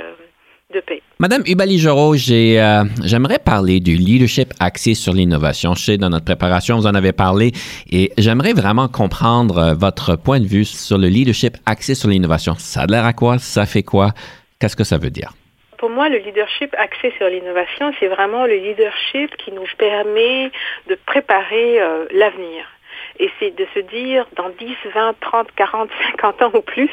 de 0.73 0.81
paix. 0.81 1.03
Madame 1.19 1.43
Ubali-Joro, 1.47 2.17
j'ai, 2.17 2.61
euh, 2.61 2.85
j'aimerais 3.05 3.39
parler 3.39 3.81
du 3.81 3.95
leadership 3.95 4.53
axé 4.59 4.95
sur 4.95 5.13
l'innovation. 5.13 5.75
Je 5.75 5.85
sais, 5.85 5.97
dans 5.99 6.11
notre 6.11 6.25
préparation, 6.25 6.77
vous 6.77 6.87
en 6.87 6.95
avez 6.95 7.13
parlé 7.13 7.53
et 7.91 8.11
j'aimerais 8.19 8.53
vraiment 8.53 8.89
comprendre 8.89 9.59
euh, 9.59 9.75
votre 9.75 10.17
point 10.17 10.41
de 10.41 10.47
vue 10.47 10.65
sur 10.65 10.99
le 10.99 11.09
leadership 11.09 11.57
axé 11.67 11.95
sur 11.95 12.09
l'innovation. 12.09 12.55
Ça 12.59 12.83
a 12.83 12.87
l'air 12.87 13.05
à 13.05 13.13
quoi? 13.13 13.39
Ça 13.39 13.67
fait 13.67 13.83
quoi? 13.83 14.11
Qu'est-ce 14.59 14.77
que 14.77 14.85
ça 14.85 14.99
veut 14.99 15.11
dire? 15.11 15.33
Pour 15.79 15.91
moi, 15.91 16.09
le 16.09 16.19
leadership 16.19 16.75
axé 16.79 17.13
sur 17.19 17.29
l'innovation, 17.29 17.93
c'est 17.99 18.07
vraiment 18.07 18.47
le 18.47 18.55
leadership 18.55 19.37
qui 19.37 19.51
nous 19.53 19.67
permet 19.79 20.51
de 20.89 20.97
préparer 21.07 21.81
euh, 21.81 22.07
l'avenir. 22.13 22.65
Et 23.19 23.31
c'est 23.39 23.51
de 23.57 23.67
se 23.75 23.81
dire, 23.81 24.27
dans 24.37 24.49
10, 24.49 24.75
20, 24.95 25.15
30, 25.21 25.49
40, 25.57 25.91
50 26.13 26.43
ans 26.43 26.51
ou 26.55 26.61
plus, 26.61 26.91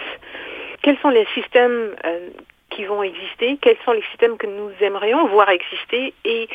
quels 0.82 0.98
sont 1.04 1.10
les 1.10 1.28
systèmes 1.36 1.96
euh, 2.06 2.30
qui 2.70 2.86
vont 2.86 3.04
exister, 3.04 3.58
quels 3.62 3.78
sont 3.86 3.92
les 3.92 4.04
systèmes 4.12 4.38
que 4.38 4.48
nous 4.48 4.72
aimerions 4.82 5.28
voir 5.28 5.50
exister 5.50 6.14
et 6.26 6.48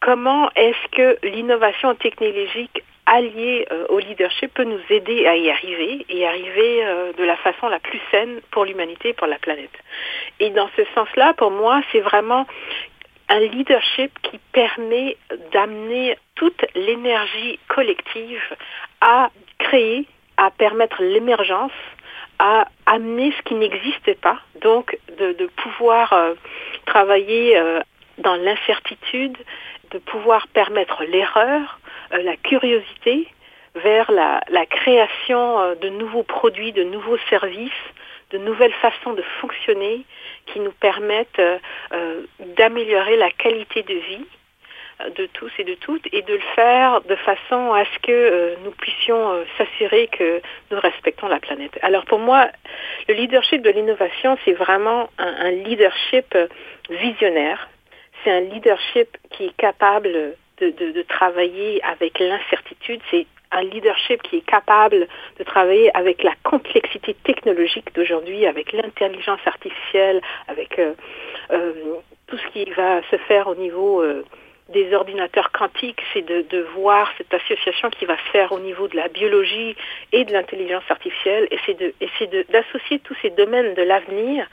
comment 0.00 0.50
est-ce 0.54 0.88
que 0.90 1.26
l'innovation 1.26 1.94
technologique 1.94 2.82
alliée 3.06 3.66
euh, 3.70 3.86
au 3.88 3.98
leadership 3.98 4.52
peut 4.54 4.64
nous 4.64 4.80
aider 4.90 5.26
à 5.26 5.36
y 5.36 5.50
arriver 5.50 6.06
et 6.08 6.26
arriver 6.26 6.84
euh, 6.84 7.12
de 7.12 7.24
la 7.24 7.36
façon 7.36 7.68
la 7.68 7.78
plus 7.78 8.00
saine 8.10 8.40
pour 8.50 8.64
l'humanité 8.64 9.10
et 9.10 9.12
pour 9.12 9.26
la 9.26 9.38
planète. 9.38 9.76
Et 10.40 10.50
dans 10.50 10.68
ce 10.76 10.82
sens-là, 10.94 11.34
pour 11.34 11.50
moi, 11.50 11.82
c'est 11.92 12.00
vraiment 12.00 12.46
un 13.28 13.40
leadership 13.40 14.10
qui 14.22 14.38
permet 14.52 15.16
d'amener 15.52 16.16
toute 16.34 16.64
l'énergie 16.74 17.58
collective 17.68 18.42
à 19.00 19.30
créer, 19.58 20.06
à 20.36 20.50
permettre 20.50 21.02
l'émergence, 21.02 21.72
à 22.38 22.66
amener 22.86 23.32
ce 23.32 23.42
qui 23.42 23.54
n'existait 23.54 24.14
pas, 24.14 24.38
donc 24.60 24.98
de, 25.18 25.46
pouvoir 25.56 26.12
euh, 26.12 26.34
travailler 26.86 27.56
euh, 27.56 27.80
dans 28.18 28.36
l'incertitude, 28.36 29.36
de 29.90 29.98
pouvoir 29.98 30.46
permettre 30.48 31.04
l'erreur, 31.04 31.78
euh, 32.12 32.22
la 32.22 32.36
curiosité 32.36 33.28
vers 33.74 34.10
la, 34.12 34.66
création 34.66 35.74
de 35.74 35.88
nouveaux 35.88 36.22
produits, 36.22 36.72
de 36.72 36.84
nouveaux 36.84 37.18
services, 37.28 37.72
de 38.30 38.38
nouvelles 38.38 38.72
façons 38.74 39.14
de 39.14 39.22
fonctionner 39.40 40.04
qui 40.46 40.60
nous 40.60 40.70
permettent 40.70 41.42
d'améliorer 42.56 43.16
la 43.16 43.30
qualité 43.32 43.82
de 43.82 43.94
vie 43.94 44.26
de 45.16 45.26
tous 45.26 45.50
et 45.58 45.64
de 45.64 45.74
toutes 45.74 46.06
et 46.12 46.22
de 46.22 46.34
le 46.34 46.40
faire 46.54 47.00
de 47.02 47.16
façon 47.16 47.72
à 47.72 47.84
ce 47.84 47.98
que 48.00 48.12
euh, 48.12 48.54
nous 48.64 48.70
puissions 48.70 49.32
euh, 49.32 49.44
s'assurer 49.58 50.08
que 50.08 50.40
nous 50.70 50.78
respectons 50.78 51.28
la 51.28 51.40
planète. 51.40 51.78
Alors 51.82 52.04
pour 52.04 52.18
moi, 52.18 52.48
le 53.08 53.14
leadership 53.14 53.62
de 53.62 53.70
l'innovation, 53.70 54.38
c'est 54.44 54.52
vraiment 54.52 55.10
un, 55.18 55.50
leadership 55.50 56.34
euh, 56.34 56.46
visionnaire. 56.90 57.68
C'est 58.22 58.30
un 58.30 58.40
leadership 58.40 59.16
qui 59.30 59.46
est 59.46 59.56
capable 59.56 60.36
de, 60.60 61.02
travailler 61.02 61.82
avec 61.84 62.18
l'incertitude. 62.18 63.00
C'est 63.10 63.26
un 63.52 63.62
leadership 63.62 64.22
qui 64.22 64.36
est 64.36 64.46
capable 64.46 65.06
de 65.38 65.44
travailler 65.44 65.96
avec 65.96 66.22
la 66.22 66.34
complexité 66.42 67.14
technologique 67.24 67.94
d'aujourd'hui, 67.94 68.46
avec 68.46 68.72
l'intelligence 68.72 69.40
artificielle, 69.46 70.20
avec 70.48 70.78
euh, 70.78 70.94
euh, 71.52 71.72
tout 72.26 72.38
ce 72.38 72.46
qui 72.48 72.70
va 72.72 73.02
se 73.10 73.16
faire 73.28 73.46
au 73.48 73.54
niveau 73.54 74.02
euh, 74.02 74.24
des 74.70 74.94
ordinateurs 74.94 75.52
quantiques, 75.52 76.00
c'est 76.12 76.22
de, 76.22 76.66
voir 76.74 77.12
cette 77.18 77.32
association 77.34 77.90
qui 77.90 78.06
va 78.06 78.16
se 78.16 78.30
faire 78.32 78.52
au 78.52 78.60
niveau 78.60 78.88
de 78.88 78.96
la 78.96 79.08
biologie 79.08 79.76
et 80.12 80.24
de 80.24 80.32
l'intelligence 80.32 80.84
artificielle, 80.88 81.46
et 81.50 81.58
c'est 82.18 82.50
d'associer 82.50 82.98
tous 83.00 83.16
ces 83.20 83.30
domaines 83.30 83.74
de 83.74 83.82
l'avenir 83.82 84.48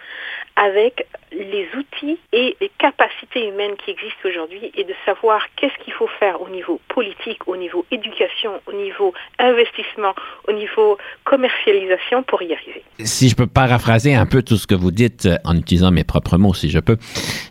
avec 0.61 1.07
les 1.31 1.65
outils 1.77 2.19
et 2.33 2.55
les 2.59 2.71
capacités 2.77 3.47
humaines 3.47 3.75
qui 3.83 3.91
existent 3.91 4.29
aujourd'hui 4.29 4.71
et 4.75 4.83
de 4.83 4.93
savoir 5.05 5.41
qu'est-ce 5.55 5.83
qu'il 5.83 5.93
faut 5.93 6.09
faire 6.19 6.41
au 6.41 6.49
niveau 6.49 6.79
politique, 6.89 7.47
au 7.47 7.55
niveau 7.55 7.85
éducation, 7.89 8.51
au 8.67 8.73
niveau 8.73 9.13
investissement, 9.39 10.13
au 10.47 10.51
niveau 10.51 10.97
commercialisation 11.23 12.23
pour 12.23 12.41
y 12.41 12.53
arriver. 12.53 12.83
Si 12.99 13.29
je 13.29 13.35
peux 13.35 13.47
paraphraser 13.47 14.13
un 14.13 14.25
peu 14.25 14.43
tout 14.43 14.57
ce 14.57 14.67
que 14.67 14.75
vous 14.75 14.91
dites 14.91 15.25
euh, 15.25 15.37
en 15.45 15.55
utilisant 15.55 15.91
mes 15.91 16.03
propres 16.03 16.37
mots, 16.37 16.53
si 16.53 16.69
je 16.69 16.79
peux, 16.79 16.97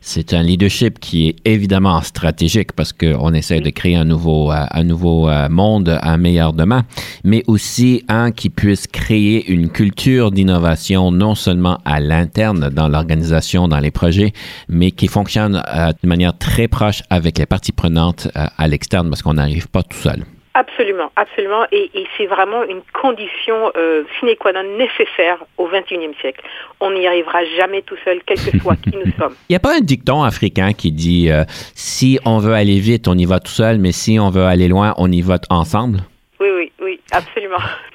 c'est 0.01 0.35
un 0.35 0.43
leadership 0.43 1.01
qui 1.01 1.31
est 1.31 1.37
évidemment 1.47 2.01
stratégique 2.03 2.73
parce 2.73 2.93
qu'on 2.93 3.33
essaie 3.33 3.61
de 3.61 3.71
créer 3.71 3.97
un 3.97 4.05
nouveau, 4.05 4.53
euh, 4.53 4.67
euh, 4.77 5.49
monde, 5.49 5.99
un 6.03 6.17
meilleur 6.19 6.53
demain, 6.53 6.85
mais 7.25 7.43
aussi 7.47 8.05
un 8.09 8.31
qui 8.31 8.51
puisse 8.51 8.87
créer 8.87 9.51
une 9.51 9.71
culture 9.71 10.31
d'innovation 10.31 11.11
non 11.11 11.35
seulement 11.35 11.79
à 11.85 11.99
l'interne 11.99 12.69
dans 12.69 12.89
l'organisation, 13.01 13.69
dans 13.69 13.79
les 13.79 13.91
projets, 13.91 14.33
mais 14.69 14.91
qui 14.91 15.09
fonctionne 15.09 15.57
euh, 15.57 15.93
de 16.03 16.09
manière 16.09 16.37
très 16.37 16.69
proche 16.69 17.03
avec 17.11 17.39
les 17.39 17.47
parties 17.47 17.73
prenantes 17.73 18.29
euh, 18.37 18.47
à 18.57 18.69
l'externe 18.69 19.09
parce 19.09 19.23
qu'on 19.23 19.35
n'arrive 19.35 19.69
pas 19.69 19.83
tout 19.83 19.97
seul. 19.97 20.25
Absolument, 20.55 21.13
absolument. 21.15 21.65
Et, 21.71 21.91
et 21.95 22.07
c'est 22.17 22.27
vraiment 22.27 22.65
une 22.65 22.83
condition 22.93 23.71
euh, 23.77 24.03
sine 24.19 24.35
qua 24.39 24.53
non 24.53 24.65
nécessaire 24.79 25.39
au 25.59 25.69
21e 25.69 26.19
siècle. 26.21 26.43
On 26.81 26.91
n'y 26.91 27.07
arrivera 27.07 27.45
jamais 27.57 27.83
tout 27.83 27.97
seul, 28.05 28.21
quel 28.27 28.37
que 28.37 28.59
soit 28.59 28.75
qui 28.77 28.91
nous 28.91 29.13
sommes. 29.19 29.35
Il 29.49 29.53
n'y 29.53 29.57
a 29.57 29.61
pas 29.61 29.77
un 29.77 29.81
dicton 29.81 30.25
africain 30.25 30.73
qui 30.73 30.91
dit 30.91 31.31
euh, 31.31 31.45
si 31.75 32.19
on 32.25 32.39
veut 32.39 32.55
aller 32.55 32.81
vite, 32.81 33.07
on 33.07 33.17
y 33.17 33.27
va 33.27 33.39
tout 33.39 33.53
seul, 33.53 33.79
mais 33.79 33.93
si 33.93 34.19
on 34.19 34.31
veut 34.31 34.43
aller 34.43 34.67
loin, 34.67 34.95
on 34.99 35.11
y 35.13 35.23
va 35.23 35.39
ensemble? 35.51 36.01
Oui, 36.41 36.49
oui, 36.57 36.73
oui, 36.83 37.01
absolument. 37.13 37.59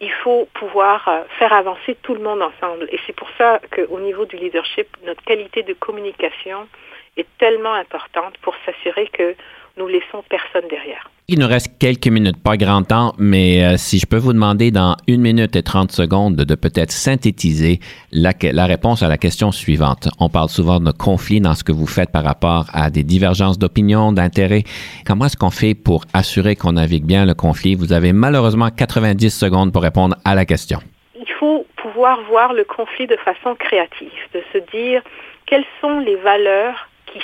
Il 0.00 0.12
faut 0.12 0.48
pouvoir 0.54 1.06
euh, 1.08 1.22
faire 1.38 1.52
avancer 1.52 1.96
tout 2.02 2.14
le 2.14 2.20
monde 2.20 2.42
ensemble. 2.42 2.88
Et 2.90 2.98
c'est 3.06 3.14
pour 3.14 3.28
ça 3.36 3.60
qu'au 3.74 4.00
niveau 4.00 4.24
du 4.24 4.36
leadership, 4.36 4.88
notre 5.04 5.22
qualité 5.24 5.62
de 5.62 5.74
communication 5.74 6.68
est 7.16 7.26
tellement 7.38 7.74
importante 7.74 8.38
pour 8.38 8.54
s'assurer 8.64 9.08
que 9.08 9.34
nous 9.76 9.86
laissons 9.86 10.22
personne 10.28 10.68
derrière. 10.68 11.10
Il 11.32 11.38
nous 11.38 11.46
reste 11.46 11.78
quelques 11.78 12.08
minutes, 12.08 12.42
pas 12.42 12.56
grand 12.56 12.82
temps, 12.82 13.12
mais 13.16 13.64
euh, 13.64 13.76
si 13.76 14.00
je 14.00 14.06
peux 14.06 14.16
vous 14.16 14.32
demander 14.32 14.72
dans 14.72 14.96
une 15.06 15.20
minute 15.20 15.54
et 15.54 15.62
30 15.62 15.92
secondes 15.92 16.34
de, 16.34 16.54
peut-être 16.56 16.90
synthétiser 16.90 17.78
la, 18.10 18.32
réponse 18.66 19.04
à 19.04 19.08
la 19.08 19.16
question 19.16 19.52
suivante. 19.52 20.08
On 20.18 20.28
parle 20.28 20.48
souvent 20.48 20.80
de 20.80 20.90
conflit 20.90 21.40
dans 21.40 21.54
ce 21.54 21.62
que 21.62 21.70
vous 21.70 21.86
faites 21.86 22.10
par 22.10 22.24
rapport 22.24 22.64
à 22.72 22.90
des 22.90 23.04
divergences 23.04 23.60
d'opinion, 23.60 24.10
d'intérêts. 24.10 24.64
Comment 25.06 25.26
est-ce 25.26 25.36
qu'on 25.36 25.50
fait 25.50 25.76
pour 25.76 26.04
assurer 26.14 26.56
qu'on 26.56 26.72
navigue 26.72 27.04
bien 27.04 27.24
le 27.24 27.34
conflit? 27.34 27.76
Vous 27.76 27.92
avez 27.92 28.12
malheureusement 28.12 28.70
90 28.76 29.30
secondes 29.30 29.72
pour 29.72 29.82
répondre 29.82 30.16
à 30.24 30.34
la 30.34 30.44
question. 30.44 30.80
il 31.14 31.30
faut 31.38 31.64
pouvoir 31.76 32.20
voir 32.22 32.54
le 32.54 32.64
conflit 32.64 33.06
de 33.06 33.16
façon 33.16 33.54
créative, 33.54 34.20
de 34.34 34.42
se 34.52 34.58
dire 34.76 35.02
quelles 35.46 35.64
sont 35.80 36.00
les 36.00 36.16
valeurs 36.16 36.88
qui 37.06 37.20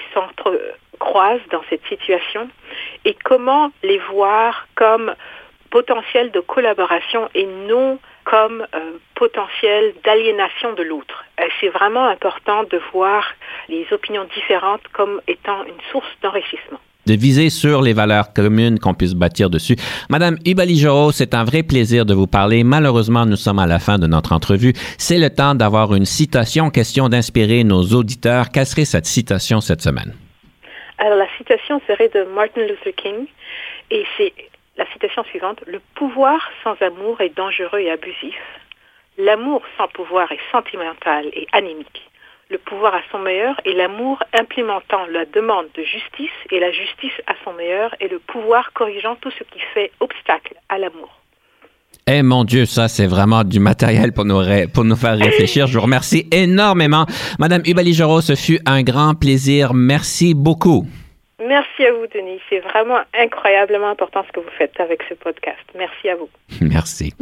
s'entrecroisent 0.97 1.49
dans 1.51 1.63
cette 1.69 1.85
situation 1.89 2.49
et 3.05 3.17
comment 3.25 3.71
les 3.83 3.99
voir 4.11 4.67
comme 4.75 5.15
potentiel 5.71 6.31
de 6.31 6.41
collaboration 6.41 7.29
et 7.35 7.47
non 7.69 7.99
comme 8.25 8.67
euh, 8.75 8.93
potentiel 9.15 9.95
d'aliénation 10.05 10.73
de 10.73 10.83
l'autre. 10.83 11.25
Euh, 11.41 11.45
C'est 11.61 11.69
vraiment 11.69 12.07
important 12.09 12.65
de 12.65 12.81
voir 12.93 13.25
les 13.69 13.87
opinions 13.93 14.27
différentes 14.35 14.83
comme 14.93 15.21
étant 15.29 15.65
une 15.65 15.81
source 15.93 16.09
d'enrichissement. 16.23 16.81
de 17.07 17.15
viser 17.15 17.51
sur 17.51 17.83
les 17.83 17.93
valeurs 17.93 18.33
communes 18.33 18.81
qu'on 18.81 18.95
puisse 18.95 19.15
bâtir 19.15 19.49
dessus. 19.49 19.77
Madame 20.11 20.37
Ubali-Joro, 20.45 21.13
c'est 21.13 21.35
un 21.35 21.45
vrai 21.45 21.63
plaisir 21.63 22.05
de 22.05 22.15
vous 22.15 22.27
parler. 22.27 22.65
Malheureusement, 22.65 23.27
nous 23.27 23.37
sommes 23.37 23.61
à 23.61 23.67
la 23.67 23.79
fin 23.79 23.97
de 23.97 24.09
notre 24.09 24.33
entrevue. 24.33 24.73
C'est 24.99 25.19
le 25.19 25.31
temps 25.31 25.55
d'avoir 25.55 25.95
une 25.95 26.05
citation, 26.05 26.69
question 26.71 27.09
d'inspirer 27.09 27.63
nos 27.63 27.85
auditeurs. 27.93 28.51
Quelle 28.51 28.67
serait 28.67 28.85
cette 28.85 29.07
citation 29.07 29.61
cette 29.61 29.83
semaine? 29.83 30.15
Alors 30.99 31.19
la 31.19 31.29
citation 31.37 31.81
serait 31.87 32.09
de 32.09 32.25
Martin 32.25 32.63
Luther 32.67 32.95
King 32.95 33.27
et 33.91 34.05
c'est 34.17 34.33
la 34.77 34.87
citation 34.93 35.25
suivante. 35.25 35.63
Le 35.67 35.81
pouvoir 35.95 36.41
sans 36.65 36.81
amour 36.81 37.21
est 37.21 37.37
dangereux 37.37 37.81
et 37.81 37.91
abusif. 37.91 38.39
L'amour 39.19 39.63
sans 39.77 39.89
pouvoir 39.89 40.31
est 40.33 40.41
sentimental 40.51 41.27
et 41.33 41.47
anémique. 41.53 42.11
Le 42.49 42.59
pouvoir 42.59 42.95
à 42.95 43.03
son 43.11 43.19
meilleur 43.19 43.61
est 43.65 43.73
l'amour 43.73 44.23
implémentant 44.39 45.05
la 45.07 45.25
demande 45.25 45.69
de 45.75 45.83
justice 45.83 46.31
et 46.51 46.61
la 46.61 46.71
justice 46.71 47.21
à 47.27 47.35
son 47.45 47.53
meilleur 47.55 47.95
est 48.01 48.09
le 48.09 48.21
pouvoir 48.21 48.73
corrigeant 48.73 49.17
tout 49.17 49.33
ce 49.33 49.43
qui 49.45 49.61
fait 49.75 49.91
obstacle 50.01 50.55
à 50.69 50.79
l'amour. 50.79 51.26
Eh 52.09 52.23
mon 52.23 52.45
Dieu, 52.45 52.67
ça 52.67 52.87
c'est 52.87 53.09
vraiment 53.09 53.43
du 53.43 53.59
matériel 53.59 54.13
pour 54.13 54.25
nous, 54.25 54.39
ré- 54.39 54.69
pour 54.69 54.85
nous 54.85 54.95
faire 54.95 55.19
réfléchir. 55.19 55.67
Je 55.67 55.77
vous 55.77 55.83
remercie 55.85 56.29
énormément. 56.31 57.05
Madame 57.41 57.63
Ubali-Joro, 57.67 58.21
ce 58.21 58.37
fut 58.37 58.61
un 58.65 58.83
grand 58.85 59.15
plaisir. 59.17 59.75
Merci 59.75 60.33
beaucoup. 60.35 60.87
Merci 61.41 61.85
à 61.85 61.93
vous, 61.93 62.07
Denis. 62.15 62.39
C'est 62.49 62.61
vraiment 62.61 62.99
incroyablement 63.13 63.91
important 63.91 64.23
ce 64.25 64.33
que 64.33 64.39
vous 64.39 64.53
faites 64.57 64.79
avec 64.79 65.01
ce 65.09 65.15
podcast. 65.15 65.59
Merci 65.77 66.09
à 66.09 66.15
vous. 66.15 66.29
Merci. 66.61 67.13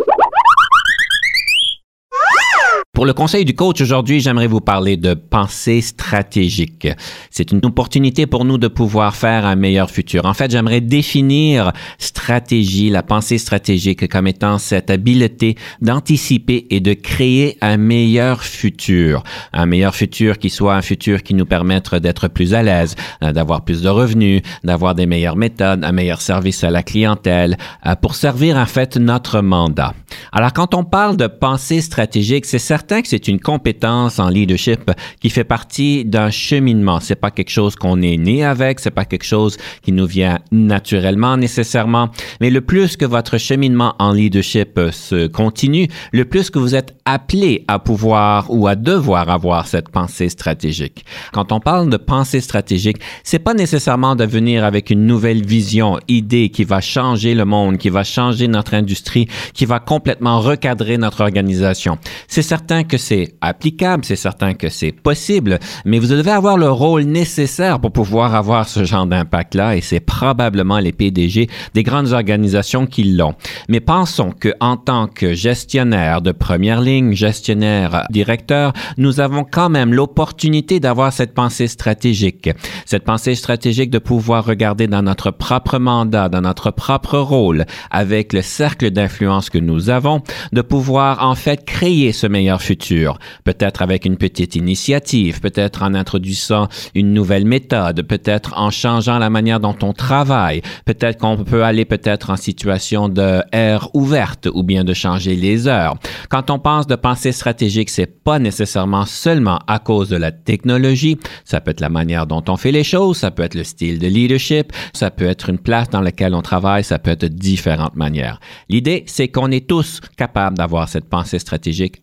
Pour 2.95 3.07
le 3.07 3.13
conseil 3.13 3.45
du 3.45 3.57
coach 3.57 3.81
aujourd'hui, 3.81 4.21
j'aimerais 4.21 4.47
vous 4.47 4.61
parler 4.61 4.97
de 4.97 5.15
pensée 5.15 5.81
stratégique. 5.81 6.87
C'est 7.29 7.51
une 7.51 7.59
opportunité 7.65 8.29
pour 8.29 8.45
nous 8.45 8.57
de 8.57 8.69
pouvoir 8.69 9.17
faire 9.17 9.47
un 9.47 9.57
meilleur 9.57 9.91
futur. 9.91 10.27
En 10.27 10.33
fait, 10.33 10.53
j'aimerais 10.53 10.81
définir 10.81 11.73
stratégie, 11.99 12.91
la 12.91 13.03
pensée 13.03 13.39
stratégique 13.39 14.09
comme 14.09 14.29
étant 14.29 14.59
cette 14.59 14.91
habileté 14.91 15.57
d'anticiper 15.83 16.69
et 16.71 16.79
de 16.79 16.95
créer 16.95 17.59
un 17.61 17.79
meilleur 17.79 18.45
futur. 18.45 19.25
Un 19.53 19.67
meilleur 19.67 19.97
futur 19.97 20.39
qui 20.39 20.49
soit 20.49 20.77
un 20.77 20.83
futur 20.83 21.25
qui 21.25 21.35
nous 21.35 21.47
permette 21.47 21.97
d'être 21.97 22.29
plus 22.29 22.55
à 22.55 22.63
l'aise, 22.63 22.95
euh, 23.25 23.33
d'avoir 23.33 23.65
plus 23.65 23.83
de 23.83 23.89
revenus, 23.89 24.43
d'avoir 24.63 24.95
des 24.95 25.07
meilleures 25.07 25.37
méthodes, 25.37 25.83
un 25.83 25.93
meilleur 25.93 26.21
service 26.21 26.63
à 26.63 26.71
la 26.71 26.85
clientèle, 26.85 27.57
euh, 27.87 27.97
pour 27.97 28.15
servir 28.15 28.57
en 28.57 28.67
fait 28.67 28.97
notre 28.97 29.41
mandat. 29.41 29.95
Alors 30.31 30.53
quand 30.53 30.75
on 30.75 30.85
parle 30.85 31.17
de 31.17 31.27
pensée 31.27 31.81
stratégique, 31.81 32.47
c'est 32.55 32.61
certain 32.61 33.03
que 33.03 33.09
c'est 33.09 33.27
une 33.27 33.41
compétence 33.41 34.21
en 34.21 34.29
leadership 34.29 34.89
qui 35.21 35.29
fait 35.29 35.43
partie 35.43 36.05
d'un 36.05 36.31
cheminement. 36.31 37.01
C'est 37.01 37.17
pas 37.17 37.33
quelque 37.33 37.51
chose 37.51 37.75
qu'on 37.75 38.01
est 38.01 38.17
né 38.17 38.45
avec, 38.45 38.79
c'est 38.79 38.93
pas 38.93 39.05
quelque 39.05 39.25
chose 39.25 39.57
qui 39.83 39.91
nous 39.91 40.07
vient 40.07 40.39
naturellement 40.53 41.37
nécessairement, 41.37 42.11
mais 42.41 42.51
le 42.51 42.61
plus 42.61 42.97
que 42.97 43.07
votre 43.07 43.39
cheminement 43.39 43.97
en 43.99 44.13
leadership 44.13 44.79
se 44.93 45.27
continue, 45.27 45.89
le 46.13 46.27
plus 46.27 46.49
que 46.49 46.61
vous 46.61 46.77
êtes 46.77 46.95
appelé 47.05 47.65
à 47.67 47.81
pouvoir 47.81 48.47
ou 48.51 48.69
à 48.69 48.77
devoir 48.77 49.31
avoir 49.31 49.67
cette 49.67 49.89
pensée 49.89 50.29
stratégique. 50.29 51.05
Quand 51.33 51.51
on 51.51 51.59
parle 51.59 51.91
de 51.91 51.97
pensée 51.97 52.41
stratégique, 52.41 52.99
c'est 53.25 53.41
pas 53.41 53.55
nécessairement 53.55 54.15
de 54.15 54.25
venir 54.27 54.63
avec 54.63 54.91
une 54.91 55.07
nouvelle 55.07 55.45
vision, 55.45 55.99
idée 56.07 56.51
qui 56.51 56.63
va 56.63 56.81
changer 56.81 57.35
le 57.35 57.47
monde, 57.47 57.79
qui 57.79 57.89
va 57.89 58.05
changer 58.05 58.47
notre 58.47 58.75
industrie, 58.75 59.27
qui 59.55 59.65
va 59.65 59.81
complètement 59.81 60.39
recadrer 60.39 60.99
notre 60.99 61.23
organisation. 61.23 61.99
C'est 62.35 62.43
certain 62.43 62.83
que 62.83 62.99
c'est 62.99 63.37
applicable, 63.41 64.05
c'est 64.05 64.17
certain 64.17 64.55
que 64.55 64.69
c'est 64.69 64.91
possible, 64.91 65.61
mais 65.85 66.01
vous 66.01 66.09
devez 66.09 66.33
avoir 66.33 66.57
le 66.57 66.69
rôle 66.69 67.03
nécessaire 67.03 67.79
pour 67.79 67.93
pouvoir 67.93 68.35
avoir 68.35 68.69
ce 68.69 68.83
genre 68.83 69.07
d'impact-là 69.07 69.77
et 69.77 69.81
c'est 69.81 70.01
probablement 70.01 70.81
les 70.81 70.91
PDG 70.91 71.49
des 71.75 71.83
grandes 71.85 72.13
organisations 72.13 72.87
qui 72.87 73.05
l'ont. 73.05 73.37
Mais 73.69 73.79
pensons 73.79 74.33
que 74.33 74.53
en 74.59 74.77
tant 74.77 75.07
que 75.07 75.33
gestionnaire 75.33 76.23
de 76.23 76.33
première 76.33 76.81
ligne, 76.81 77.13
gestionnaire 77.13 78.05
directeur, 78.11 78.73
nous 78.99 79.21
avons 79.21 79.45
quand 79.49 79.69
même 79.69 79.95
l'opportunité 79.95 80.81
d'avoir 80.81 81.13
cette 81.13 81.35
pensée 81.35 81.69
stratégique. 81.69 82.51
Cette 82.85 83.05
pensée 83.05 83.37
stratégique 83.37 83.91
de 83.91 84.01
pouvoir 84.01 84.45
regarder 84.45 84.89
dans 84.89 85.03
notre 85.03 85.31
propre 85.31 85.79
mandat, 85.79 86.29
dans 86.29 86.41
notre 86.41 86.73
propre 86.73 87.17
rôle, 87.17 87.65
avec 87.93 88.33
le 88.33 88.43
cercle 88.43 88.91
d'influence 88.91 89.51
que 89.51 89.59
nous 89.59 89.89
avons, 89.89 90.21
de 90.53 90.63
pouvoir 90.63 91.25
en 91.25 91.37
fait 91.37 91.65
créer 91.65 92.11
ce 92.11 92.24
meilleur 92.29 92.45
meilleur 92.45 92.61
futur. 92.61 93.19
Peut-être 93.45 93.81
avec 93.81 94.05
une 94.05 94.19
petite 94.19 94.55
initiative, 94.55 95.41
peut-être 95.41 95.83
en 95.83 95.95
introduisant 95.95 96.69
une 96.95 97.15
nouvelle 97.15 97.47
méthode, 97.47 98.03
peut-être 98.03 98.53
en 98.59 98.71
changeant 98.71 99.19
la 99.19 99.31
manière 99.31 99.61
dont 99.61 99.77
on 99.83 99.95
travaille, 99.95 100.61
peut-être 100.85 101.19
qu'on 101.19 101.43
peut 101.43 101.65
aller 101.65 101.87
peut-être 101.87 102.29
en 102.29 102.37
situation 102.37 103.09
de 103.09 103.41
air 103.53 103.89
ouverte 103.95 104.47
ou 104.53 104.63
bien 104.63 104.85
de 104.85 104.93
changer 104.93 105.37
les 105.37 105.69
heures. 105.69 105.97
Quand 106.29 106.51
on 106.51 106.59
pense 106.59 106.87
de 106.87 106.97
pensée 106.97 107.33
stratégique, 107.33 107.89
c'est 107.89 108.23
pas 108.23 108.39
nécessairement 108.39 109.07
seulement 109.07 109.59
à 109.67 109.79
cause 109.79 110.11
de 110.11 110.17
la 110.17 110.33
technologie. 110.33 111.17
Ça 111.45 111.63
peut 111.63 111.71
être 111.71 111.81
la 111.81 111.89
manière 111.89 112.27
dont 112.27 112.45
on 112.49 112.57
fait 112.57 112.73
les 112.73 112.85
choses, 112.85 113.17
ça 113.17 113.31
peut 113.31 113.43
être 113.43 113.55
le 113.55 113.65
style 113.65 113.99
de 113.99 114.07
leadership, 114.07 114.73
ça 114.93 115.11
peut 115.11 115.27
être 115.27 115.49
une 115.49 115.59
place 115.59 115.89
dans 115.89 116.03
laquelle 116.03 116.35
on 116.35 116.43
travaille, 116.43 116.85
ça 116.85 116.99
peut 116.99 117.13
être 117.13 117.25
différentes 117.25 117.97
manières. 117.97 118.39
L'idée, 118.69 119.05
c'est 119.07 119.29
qu'on 119.29 119.51
est 119.51 119.67
tous 119.67 120.01
capables 120.19 120.59
d'avoir 120.59 120.89
cette 120.89 121.09
pensée 121.09 121.39
stratégique 121.39 122.03